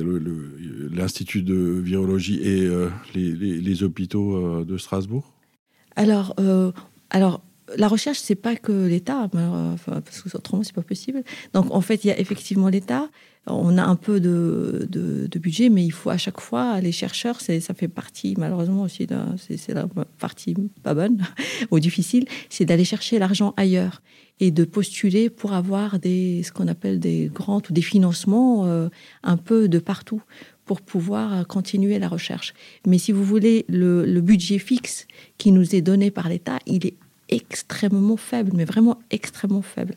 l'Institut 1.00 1.44
de 1.44 1.56
virologie 1.84 2.40
et 2.42 2.62
euh, 2.66 2.90
les, 3.14 3.34
les- 3.34 3.60
les 3.60 3.84
hôpitaux 3.84 4.36
euh, 4.36 4.64
de 4.66 4.78
Strasbourg. 4.78 5.26
Alors, 5.96 6.34
euh, 6.40 6.72
alors 7.10 7.42
la 7.78 7.88
recherche, 7.88 8.20
c'est 8.20 8.36
pas 8.36 8.56
que 8.56 8.72
l'État, 8.88 9.30
euh, 9.36 9.76
parce 9.86 10.22
que 10.22 10.36
autrement, 10.36 10.64
c'est 10.64 10.74
pas 10.76 10.82
possible. 10.82 11.24
Donc, 11.54 11.72
en 11.72 11.82
fait, 11.82 12.04
il 12.04 12.08
y 12.08 12.12
a 12.12 12.20
effectivement 12.20 12.70
l'État. 12.70 13.10
On 13.46 13.78
a 13.78 13.84
un 13.84 13.96
peu 13.98 14.22
de, 14.22 15.28
budget, 15.36 15.70
mais 15.70 15.84
il 15.84 15.92
faut 15.92 16.10
à 16.10 16.18
chaque 16.18 16.40
fois, 16.40 16.80
les 16.80 16.94
chercheurs, 16.94 17.42
ça 17.42 17.74
fait 17.74 17.90
partie, 17.90 18.36
malheureusement 18.38 18.84
aussi, 18.84 19.06
c'est 19.38 19.74
la 19.74 19.88
partie 20.18 20.56
pas 20.82 20.94
bonne 20.94 21.22
ou 21.72 21.80
difficile, 21.80 22.26
c'est 22.50 22.64
d'aller 22.64 22.86
chercher 22.86 23.20
l'argent 23.20 23.54
ailleurs 23.58 24.02
et 24.40 24.50
de 24.52 24.64
postuler 24.64 25.30
pour 25.30 25.52
avoir 25.54 26.00
des, 26.00 26.42
ce 26.44 26.54
qu'on 26.54 26.70
appelle 26.70 27.00
des 27.00 27.30
grants 27.34 27.62
ou 27.70 27.74
des 27.74 27.82
financements 27.82 28.66
euh, 28.66 28.88
un 29.24 29.36
peu 29.38 29.68
de 29.68 29.80
partout 29.80 30.22
pour 30.64 30.82
pouvoir 30.82 31.46
continuer 31.46 32.00
la 32.00 32.08
recherche. 32.08 32.54
Mais 32.88 32.98
si 32.98 33.12
vous 33.12 33.26
voulez, 33.26 33.66
le, 33.68 34.06
le 34.06 34.22
budget 34.22 34.58
fixe 34.58 35.06
qui 35.38 35.52
nous 35.52 35.76
est 35.76 35.82
donné 35.82 36.12
par 36.12 36.30
l'État, 36.30 36.60
il 36.66 36.86
est 36.88 36.96
extrêmement 37.34 38.18
faible, 38.18 38.52
mais 38.56 38.66
vraiment 38.66 39.00
extrêmement 39.12 39.62
faible. 39.62 39.96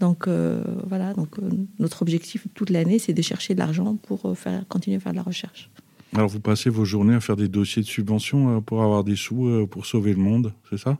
Donc 0.00 0.28
euh, 0.28 0.62
voilà, 0.86 1.12
donc 1.12 1.38
euh, 1.38 1.50
notre 1.78 2.02
objectif 2.02 2.46
toute 2.54 2.70
l'année, 2.70 2.98
c'est 2.98 3.12
de 3.12 3.22
chercher 3.22 3.54
de 3.54 3.58
l'argent 3.58 3.96
pour 3.96 4.26
euh, 4.26 4.34
faire, 4.34 4.66
continuer 4.68 4.96
à 4.96 5.00
faire 5.00 5.12
de 5.12 5.16
la 5.16 5.22
recherche. 5.22 5.70
Alors 6.14 6.28
vous 6.28 6.40
passez 6.40 6.70
vos 6.70 6.84
journées 6.84 7.14
à 7.14 7.20
faire 7.20 7.36
des 7.36 7.48
dossiers 7.48 7.82
de 7.82 7.86
subvention 7.86 8.62
pour 8.62 8.82
avoir 8.82 9.04
des 9.04 9.16
sous 9.16 9.66
pour 9.70 9.86
sauver 9.86 10.12
le 10.12 10.18
monde, 10.18 10.54
c'est 10.70 10.78
ça? 10.78 10.98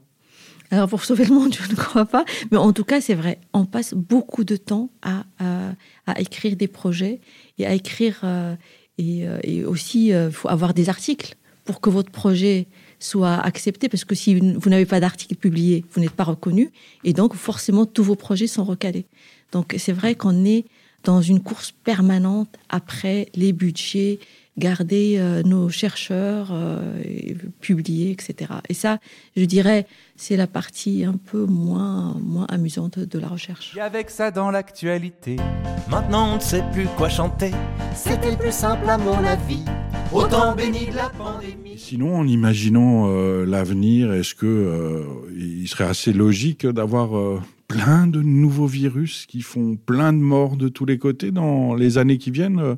Alors 0.71 0.89
pour 0.89 1.05
sauver 1.05 1.25
le 1.25 1.35
monde, 1.35 1.55
je 1.63 1.71
ne 1.71 1.77
crois 1.77 2.05
pas, 2.05 2.25
mais 2.51 2.59
en 2.59 2.73
tout 2.73 2.85
cas, 2.85 3.01
c'est 3.01 3.15
vrai, 3.15 3.41
on 3.55 3.65
passe 3.65 3.95
beaucoup 3.95 4.45
de 4.45 4.57
temps 4.57 4.91
à, 5.01 5.25
à, 5.39 5.75
à 6.07 6.21
écrire 6.21 6.57
des 6.57 6.69
projets 6.69 7.21
et 7.57 7.67
à 7.67 7.73
écrire 7.73 8.21
euh, 8.25 8.55
Et, 8.99 9.25
et 9.45 9.65
aussi, 9.65 10.09
il 10.09 10.31
faut 10.31 10.49
avoir 10.49 10.75
des 10.75 10.89
articles 10.89 11.37
pour 11.65 11.81
que 11.81 11.89
votre 11.89 12.11
projet 12.11 12.67
soit 12.99 13.35
accepté, 13.35 13.89
parce 13.89 14.05
que 14.05 14.15
si 14.15 14.39
vous 14.39 14.71
n'avez 14.71 14.87
pas 14.87 15.01
d'article 15.01 15.37
publié, 15.37 15.85
vous 15.93 16.01
n'êtes 16.01 16.13
pas 16.13 16.25
reconnu, 16.25 16.71
et 17.05 17.13
donc 17.13 17.35
forcément 17.35 17.87
tous 17.87 18.03
vos 18.03 18.17
projets 18.17 18.47
sont 18.47 18.65
recalés. 18.65 19.07
Donc 19.53 19.75
c'est 19.79 19.93
vrai 19.93 20.15
qu'on 20.15 20.45
est 20.45 20.65
dans 21.05 21.23
une 21.23 21.41
course 21.41 21.73
permanente 21.73 22.49
après 22.69 23.29
les 23.35 23.53
budgets, 23.53 24.19
garder 24.59 25.17
euh, 25.19 25.43
nos 25.43 25.69
chercheurs, 25.69 26.49
euh, 26.51 27.01
publier, 27.61 28.11
etc. 28.11 28.53
Et 28.69 28.75
ça, 28.75 28.99
je 29.37 29.45
dirais, 29.45 29.87
c'est 30.17 30.37
la 30.37 30.47
partie 30.47 31.05
un 31.05 31.15
peu 31.15 31.45
moins, 31.45 32.17
moins 32.21 32.47
amusante 32.49 32.99
de 32.99 33.19
la 33.19 33.29
recherche. 33.29 33.77
Et 33.77 33.81
avec 33.81 34.11
ça 34.11 34.31
dans 34.31 34.51
l'actualité, 34.51 35.37
maintenant 35.89 36.33
on 36.33 36.37
ne 36.37 36.41
sait 36.41 36.65
plus 36.73 36.87
quoi 36.97 37.09
chanter. 37.09 37.53
C'était 37.95 38.37
plus 38.37 38.53
simple 38.53 38.89
à 38.89 38.99
mon 38.99 39.25
avis. 39.25 39.63
Autant 40.13 40.55
béni 40.55 40.87
de 40.87 40.97
la 40.97 41.11
pandémie. 41.11 41.77
Sinon, 41.77 42.17
en 42.17 42.27
imaginant 42.27 43.09
euh, 43.09 43.45
l'avenir, 43.45 44.13
est-ce 44.13 44.35
que 44.35 44.47
euh, 44.47 45.05
il 45.37 45.69
serait 45.69 45.85
assez 45.85 46.13
logique 46.13 46.67
d'avoir 46.67 47.17
euh, 47.17 47.41
plein 47.69 48.07
de 48.07 48.23
nouveaux 48.23 48.67
virus 48.67 49.27
qui 49.27 49.43
font 49.43 49.77
plein 49.77 50.13
de 50.13 50.19
morts 50.19 50.57
de 50.57 50.69
tous 50.69 50.87
les 50.87 50.99
côtés 50.99 51.31
dans 51.31 51.75
les 51.75 51.99
années 51.99 52.19
qui 52.19 52.31
viennent 52.31 52.77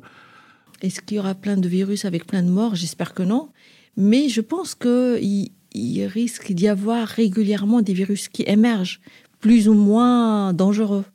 Est-ce 0.81 1.01
qu'il 1.01 1.17
y 1.17 1.19
aura 1.19 1.35
plein 1.35 1.57
de 1.57 1.67
virus 1.67 2.05
avec 2.05 2.27
plein 2.27 2.43
de 2.43 2.49
morts? 2.49 2.75
J'espère 2.75 3.13
que 3.13 3.23
non. 3.23 3.49
Mais 3.95 4.27
je 4.29 4.41
pense 4.41 4.75
qu'il 4.75 5.49
il 5.73 6.05
risque 6.05 6.51
d'y 6.51 6.67
avoir 6.67 7.07
régulièrement 7.07 7.81
des 7.81 7.93
virus 7.93 8.27
qui 8.27 8.43
émergent, 8.45 8.99
plus 9.39 9.69
ou 9.69 9.73
moins 9.73 10.53
dangereux. 10.53 11.05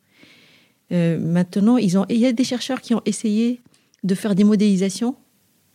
Euh, 0.93 1.19
maintenant, 1.19 1.77
ils 1.77 1.99
ont, 1.99 2.07
il 2.09 2.19
y 2.19 2.27
a 2.27 2.33
des 2.33 2.45
chercheurs 2.45 2.81
qui 2.81 2.95
ont 2.95 3.03
essayé 3.05 3.61
de 4.05 4.15
faire 4.15 4.35
des 4.35 4.45
modélisations 4.45 5.17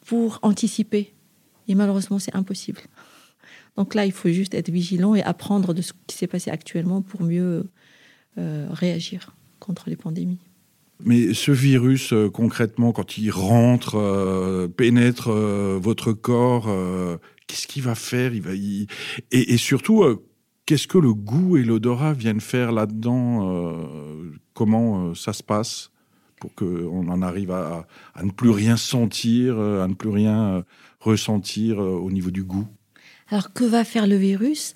pour 0.05 0.39
anticiper. 0.41 1.13
Et 1.67 1.75
malheureusement, 1.75 2.19
c'est 2.19 2.35
impossible. 2.35 2.81
Donc 3.77 3.95
là, 3.95 4.05
il 4.05 4.11
faut 4.11 4.29
juste 4.29 4.53
être 4.53 4.69
vigilant 4.69 5.15
et 5.15 5.21
apprendre 5.23 5.73
de 5.73 5.81
ce 5.81 5.93
qui 6.07 6.17
s'est 6.17 6.27
passé 6.27 6.51
actuellement 6.51 7.01
pour 7.01 7.23
mieux 7.23 7.69
euh, 8.37 8.67
réagir 8.71 9.35
contre 9.59 9.89
les 9.89 9.95
pandémies. 9.95 10.39
Mais 11.03 11.33
ce 11.33 11.51
virus, 11.51 12.13
euh, 12.13 12.29
concrètement, 12.29 12.91
quand 12.91 13.17
il 13.17 13.31
rentre, 13.31 13.95
euh, 13.95 14.67
pénètre 14.67 15.29
votre 15.31 16.13
corps, 16.13 16.69
qu'est-ce 17.47 17.67
qu'il 17.67 17.83
va 17.83 17.95
faire? 17.95 18.33
Il 18.33 18.41
va, 18.41 18.53
il- 18.53 18.87
et, 19.31 19.57
surtout, 19.57 20.03
qu'est-ce 20.65 20.87
que 20.87 20.97
le 20.97 21.13
goût 21.13 21.57
et 21.57 21.63
l'odorat 21.63 22.13
viennent 22.13 22.41
faire 22.41 22.71
là-dedans? 22.71 23.87
Comment 24.53 25.15
ça 25.15 25.33
se 25.33 25.43
passe? 25.43 25.90
Pour 26.41 26.53
qu'on 26.55 27.07
en 27.07 27.21
arrive 27.21 27.51
à, 27.51 27.85
ne 28.21 28.31
plus 28.31 28.49
rien 28.49 28.75
sentir, 28.75 29.57
euh, 29.57 29.83
à 29.83 29.87
ne 29.87 29.93
plus 29.93 30.09
rien 30.09 30.55
euh, 30.55 30.61
ressentir 30.99 31.79
euh, 31.79 31.91
au 31.91 32.11
niveau 32.11 32.31
du 32.31 32.43
goût 32.43 32.67
Alors, 33.29 33.53
que 33.53 33.63
va 33.63 33.85
faire 33.85 34.07
le 34.07 34.17
virus? 34.17 34.73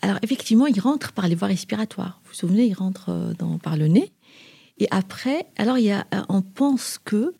Alors, 0.00 0.18
effectivement, 0.22 0.66
il 0.66 0.80
rentre 0.80 1.12
par 1.12 1.28
les 1.28 1.34
voies 1.34 1.48
respiratoires. 1.48 2.20
Vous 2.24 2.30
vous 2.30 2.34
souvenez, 2.34 2.66
il 2.66 2.72
rentre 2.72 3.34
par 3.62 3.76
le 3.76 3.88
nez. 3.88 4.12
Et 4.78 4.86
après, 4.90 5.46
alors, 5.58 5.76
il 5.76 5.84
y 5.84 5.92
a, 5.92 6.06
on 6.28 6.40
pense 6.40 6.98
que 7.04 7.34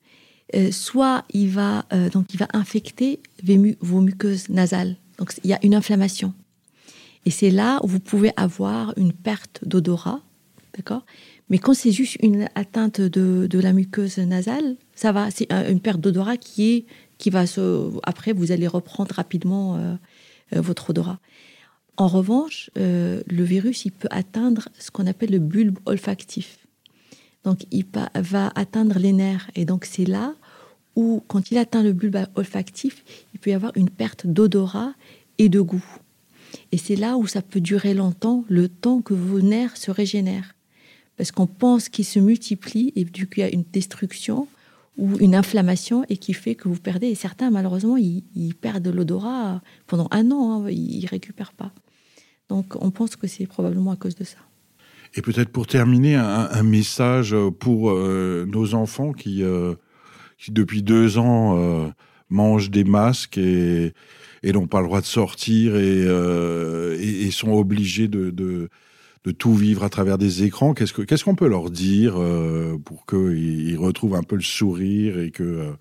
soit 0.72 1.24
il 1.32 1.48
va, 1.50 1.86
donc, 2.12 2.34
il 2.34 2.38
va 2.38 2.48
infecter 2.52 3.20
vos 3.80 4.00
muqueuses 4.00 4.48
nasales. 4.50 4.96
Donc, 5.18 5.32
il 5.44 5.50
y 5.50 5.54
a 5.54 5.64
une 5.64 5.74
inflammation. 5.74 6.34
Et 7.24 7.30
c'est 7.30 7.50
là 7.50 7.80
où 7.84 7.86
vous 7.86 8.00
pouvez 8.00 8.32
avoir 8.36 8.92
une 8.98 9.12
perte 9.12 9.60
d'odorat, 9.64 10.20
d'accord? 10.76 11.04
Mais 11.50 11.58
quand 11.58 11.74
c'est 11.74 11.92
juste 11.92 12.16
une 12.22 12.48
atteinte 12.54 13.00
de, 13.00 13.58
la 13.58 13.72
muqueuse 13.72 14.18
nasale, 14.18 14.76
ça 14.94 15.12
va, 15.12 15.30
c'est 15.30 15.50
un- 15.52 15.68
une 15.70 15.80
perte 15.80 16.00
d'odorat 16.00 16.36
qui 16.36 16.86
qui 17.18 17.30
va 17.30 17.46
se. 17.46 17.90
Après, 18.04 18.32
vous 18.32 18.52
allez 18.52 18.68
reprendre 18.68 19.12
rapidement 19.14 19.76
euh, 19.76 19.94
euh, 20.54 20.60
votre 20.60 20.90
odorat. 20.90 21.18
En 21.96 22.06
revanche, 22.06 22.70
euh, 22.78 23.22
le 23.26 23.42
virus, 23.42 23.84
il 23.84 23.90
peut 23.90 24.08
atteindre 24.12 24.68
ce 24.78 24.92
qu'on 24.92 25.06
appelle 25.06 25.30
le 25.30 25.40
bulbe 25.40 25.78
olfactif. 25.84 26.58
Donc, 27.42 27.64
il 27.72 27.84
va 28.14 28.52
atteindre 28.54 28.98
les 29.00 29.12
nerfs. 29.12 29.50
Et 29.56 29.64
donc, 29.64 29.84
c'est 29.84 30.04
là 30.04 30.34
où, 30.94 31.22
quand 31.26 31.50
il 31.50 31.58
atteint 31.58 31.82
le 31.82 31.92
bulbe 31.92 32.18
olfactif, 32.36 33.04
il 33.34 33.40
peut 33.40 33.50
y 33.50 33.52
avoir 33.54 33.72
une 33.74 33.90
perte 33.90 34.26
d'odorat 34.26 34.92
et 35.38 35.48
de 35.48 35.60
goût. 35.60 35.84
Et 36.72 36.78
c'est 36.78 36.96
là 36.96 37.16
où 37.16 37.26
ça 37.26 37.42
peut 37.42 37.60
durer 37.60 37.94
longtemps, 37.94 38.44
le 38.48 38.68
temps 38.68 39.00
que 39.00 39.14
vos 39.14 39.40
nerfs 39.40 39.76
se 39.76 39.90
régénèrent. 39.90 40.54
Parce 41.18 41.32
qu'on 41.32 41.46
pense 41.46 41.88
qu'ils 41.88 42.04
se 42.04 42.18
multiplient 42.18 42.92
et 42.96 43.04
du 43.04 43.26
coup, 43.26 43.34
il 43.36 43.40
y 43.40 43.42
a 43.42 43.52
une 43.52 43.64
destruction 43.72 44.48
ou 44.96 45.16
une 45.18 45.34
inflammation 45.34 46.04
et 46.08 46.16
qui 46.16 46.32
fait 46.32 46.54
que 46.54 46.68
vous 46.68 46.78
perdez. 46.78 47.08
Et 47.08 47.14
certains, 47.14 47.50
malheureusement, 47.50 47.96
ils, 47.96 48.54
perdent 48.54 48.88
l'odorat 48.88 49.60
pendant 49.86 50.08
un 50.12 50.30
an, 50.30 50.64
hein, 50.64 50.70
ils 50.70 51.02
ne 51.02 51.08
récupèrent 51.08 51.52
pas. 51.52 51.72
Donc, 52.48 52.82
on 52.82 52.90
pense 52.90 53.16
que 53.16 53.26
c'est 53.26 53.46
probablement 53.46 53.90
à 53.90 53.96
cause 53.96 54.14
de 54.14 54.24
ça. 54.24 54.38
Et 55.14 55.22
peut-être 55.22 55.50
pour 55.50 55.66
terminer, 55.66 56.14
un, 56.14 56.62
message 56.62 57.34
pour 57.58 57.90
euh, 57.90 58.46
nos 58.48 58.74
enfants 58.74 59.12
qui, 59.12 59.42
euh, 59.42 59.74
qui 60.38 60.52
depuis 60.52 60.82
deux 60.82 61.18
ans, 61.18 61.58
euh, 61.58 61.88
mangent 62.30 62.70
des 62.70 62.84
masques 62.84 63.38
et, 63.38 63.92
et 64.42 64.52
n'ont 64.52 64.66
pas 64.66 64.80
le 64.80 64.86
droit 64.86 65.00
de 65.00 65.06
sortir 65.06 65.76
et, 65.76 67.30
sont 67.30 67.52
obligés 67.52 68.08
de, 68.08 68.68
de 69.24 69.30
tout 69.30 69.54
vivre 69.54 69.84
à 69.84 69.88
travers 69.88 70.18
des 70.18 70.44
écrans. 70.44 70.74
Qu'est-ce 70.74 70.92
que 70.92 71.02
qu'est-ce 71.02 71.24
qu'on 71.24 71.34
peut 71.34 71.48
leur 71.48 71.70
dire 71.70 72.14
euh, 72.16 72.78
pour 72.84 73.06
qu'ils 73.06 73.68
ils 73.70 73.76
retrouvent 73.76 74.14
un 74.14 74.22
peu 74.22 74.36
le 74.36 74.42
sourire 74.42 75.18
et 75.18 75.30
que 75.30 75.42
euh, 75.42 75.72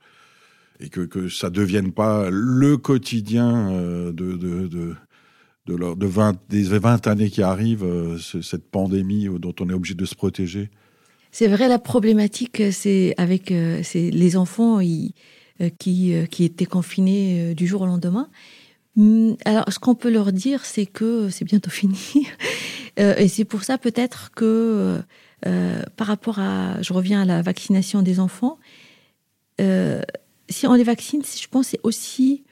et 0.79 0.89
que, 0.89 1.01
que 1.01 1.27
ça 1.27 1.49
devienne 1.49 1.91
pas 1.91 2.29
le 2.29 2.77
quotidien 2.77 3.71
euh, 3.71 4.11
de, 4.11 4.33
de, 4.33 4.67
de, 4.67 4.95
de, 5.65 5.75
leur, 5.75 5.95
de 5.95 6.05
20, 6.05 6.37
des 6.49 6.63
20 6.63 7.07
années 7.07 7.31
qui 7.31 7.41
arrivent, 7.41 7.85
ce- 8.19 8.41
cette 8.43 8.69
pandémie 8.69 9.27
dont 9.39 9.55
on 9.59 9.69
est 9.69 9.73
obligé 9.73 9.95
de 9.95 10.05
se 10.05 10.13
protéger? 10.13 10.69
C'est 11.31 11.47
vrai, 11.47 11.67
la 11.67 11.79
problématique, 11.79 12.61
c'est 12.71 13.15
avec 13.17 13.49
les 13.49 14.37
enfants 14.37 14.79
qui, 15.79 16.13
étaient 16.39 16.65
confinés 16.65 17.55
du 17.55 17.65
jour 17.65 17.81
au 17.81 17.85
lendemain. 17.87 18.29
Hum, 18.97 19.37
Alors, 19.45 19.71
ce 19.71 19.79
qu'on 19.79 19.95
peut 19.95 20.09
leur 20.09 20.31
dire, 20.31 20.65
c'est 20.65 20.85
que 20.87 21.29
c'est 21.29 21.45
bientôt 21.45 21.69
fini. 21.69 22.27
Euh, 22.99 23.15
et 23.17 23.27
c'est 23.27 23.45
pour 23.45 23.61
ça 23.63 23.77
peut-être 23.77 24.31
que 24.31 24.99
euh, 25.45 25.83
par 25.97 26.07
rapport 26.07 26.39
à, 26.39 26.81
je 26.81 26.93
reviens 26.93 27.21
à 27.21 27.25
la 27.25 27.43
vaccination 27.43 28.01
des 28.01 28.19
enfants, 28.19 28.57
euh, 29.61 30.01
si 30.49 30.65
on 30.65 30.73
les 30.73 30.83
vaccine, 30.83 31.21
je 31.23 31.47
pense 31.47 31.67
c'est 31.67 31.79
aussi 31.83 32.43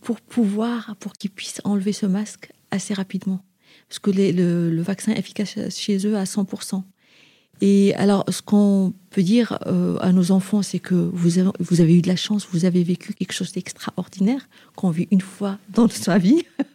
pour 0.00 0.22
pouvoir, 0.22 0.96
pour 0.98 1.12
qu'ils 1.12 1.30
puissent 1.30 1.60
enlever 1.64 1.92
ce 1.92 2.06
masque 2.06 2.52
assez 2.70 2.94
rapidement. 2.94 3.44
Parce 3.86 3.98
que 3.98 4.10
le, 4.10 4.70
le 4.70 4.82
vaccin 4.82 5.12
est 5.12 5.18
efficace 5.18 5.58
chez 5.76 6.06
eux 6.06 6.16
à 6.16 6.24
100%. 6.24 6.82
Et 7.60 7.94
alors, 7.94 8.24
ce 8.28 8.42
qu'on 8.42 8.92
peut 9.10 9.22
dire 9.22 9.58
euh, 9.66 9.96
à 10.00 10.12
nos 10.12 10.30
enfants, 10.30 10.62
c'est 10.62 10.78
que 10.78 10.94
vous 10.94 11.38
avez, 11.38 11.94
eu 11.94 12.02
de 12.02 12.08
la 12.08 12.16
chance, 12.16 12.46
vous 12.52 12.64
avez 12.64 12.82
vécu 12.82 13.14
quelque 13.14 13.32
chose 13.32 13.52
d'extraordinaire 13.52 14.46
qu'on 14.74 14.90
vit 14.90 15.08
une 15.10 15.22
fois 15.22 15.58
dans 15.70 15.88
sa 15.88 16.18
vie. 16.18 16.42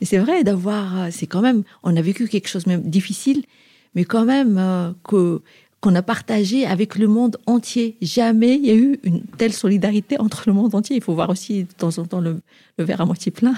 Mais 0.00 0.06
c'est 0.06 0.18
vrai 0.18 0.44
d'avoir, 0.44 0.98
euh, 1.00 1.08
c'est 1.10 1.26
quand 1.26 1.42
même, 1.42 1.64
on 1.82 1.96
a 1.96 2.02
vécu 2.02 2.28
quelque 2.28 2.48
chose 2.48 2.66
même 2.66 2.82
difficile, 2.82 3.42
mais 3.94 4.04
quand 4.04 4.26
même 4.26 4.58
euh, 4.58 4.92
que 5.04 5.40
qu'on 5.80 5.94
a 5.94 6.02
partagé 6.02 6.66
avec 6.66 6.96
le 6.96 7.06
monde 7.06 7.36
entier. 7.46 7.96
Jamais 8.00 8.56
il 8.56 8.66
y 8.66 8.70
a 8.70 8.74
eu 8.74 8.98
une 9.02 9.22
telle 9.22 9.52
solidarité 9.52 10.18
entre 10.18 10.44
le 10.46 10.52
monde 10.52 10.74
entier. 10.74 10.96
Il 10.96 11.02
faut 11.02 11.14
voir 11.14 11.30
aussi 11.30 11.64
de 11.64 11.72
temps 11.72 11.98
en 11.98 12.04
temps 12.04 12.20
le, 12.20 12.40
verre 12.78 13.00
à 13.00 13.06
moitié 13.06 13.30
plein. 13.30 13.54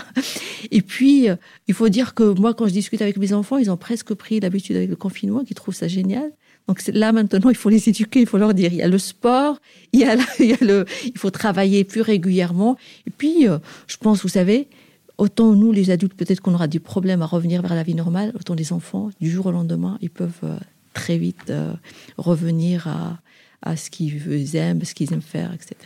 Et 0.70 0.82
puis, 0.82 1.28
euh, 1.28 1.36
il 1.68 1.74
faut 1.74 1.88
dire 1.88 2.14
que 2.14 2.38
moi, 2.38 2.54
quand 2.54 2.66
je 2.66 2.72
discute 2.72 3.02
avec 3.02 3.16
mes 3.16 3.32
enfants, 3.32 3.56
ils 3.56 3.70
ont 3.70 3.76
presque 3.76 4.14
pris 4.14 4.40
l'habitude 4.40 4.76
avec 4.76 4.90
le 4.90 4.96
confinement, 4.96 5.44
qu'ils 5.44 5.56
trouvent 5.56 5.74
ça 5.74 5.88
génial. 5.88 6.30
Donc 6.68 6.82
là, 6.92 7.12
maintenant, 7.12 7.48
il 7.48 7.56
faut 7.56 7.70
les 7.70 7.88
éduquer, 7.88 8.20
il 8.20 8.26
faut 8.26 8.36
leur 8.36 8.52
dire, 8.52 8.72
il 8.72 8.78
y 8.78 8.82
a 8.82 8.88
le 8.88 8.98
sport, 8.98 9.58
il 9.92 10.00
y 10.00 10.04
a, 10.04 10.16
le, 10.60 10.84
il 11.04 11.16
faut 11.16 11.30
travailler 11.30 11.84
plus 11.84 12.02
régulièrement. 12.02 12.76
Et 13.06 13.10
puis, 13.10 13.48
euh, 13.48 13.58
je 13.86 13.96
pense, 13.96 14.22
vous 14.22 14.28
savez, 14.28 14.68
autant 15.16 15.54
nous, 15.54 15.72
les 15.72 15.90
adultes, 15.90 16.14
peut-être 16.14 16.40
qu'on 16.40 16.54
aura 16.54 16.68
des 16.68 16.78
problèmes 16.78 17.22
à 17.22 17.26
revenir 17.26 17.62
vers 17.62 17.74
la 17.74 17.82
vie 17.82 17.94
normale, 17.94 18.32
autant 18.36 18.54
les 18.54 18.72
enfants, 18.72 19.10
du 19.20 19.30
jour 19.30 19.46
au 19.46 19.50
lendemain, 19.50 19.98
ils 20.02 20.10
peuvent 20.10 20.40
euh, 20.44 20.58
très 20.92 21.18
vite 21.18 21.50
euh, 21.50 21.72
revenir 22.16 22.88
à, 22.88 23.20
à 23.62 23.76
ce 23.76 23.90
qu'ils 23.90 24.56
aiment, 24.56 24.84
ce 24.84 24.94
qu'ils 24.94 25.12
aiment 25.12 25.22
faire, 25.22 25.52
etc. 25.52 25.76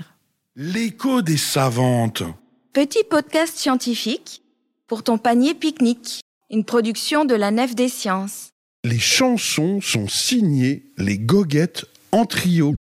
L'écho 0.57 1.23
des 1.23 1.37
savantes. 1.37 2.23
Petit 2.73 3.05
podcast 3.09 3.57
scientifique 3.57 4.43
pour 4.87 5.03
ton 5.03 5.19
panier 5.19 5.55
pique-nique. 5.55 6.21
Une 6.51 6.65
production 6.65 7.25
de 7.25 7.35
la 7.35 7.51
Nef 7.51 7.75
des 7.75 7.89
Sciences. 7.89 8.51
Les 8.85 8.99
chansons 8.99 9.81
sont 9.81 10.09
signées 10.09 10.83
les 10.99 11.19
goguettes 11.19 11.87
en 12.11 12.27
trio. 12.27 12.75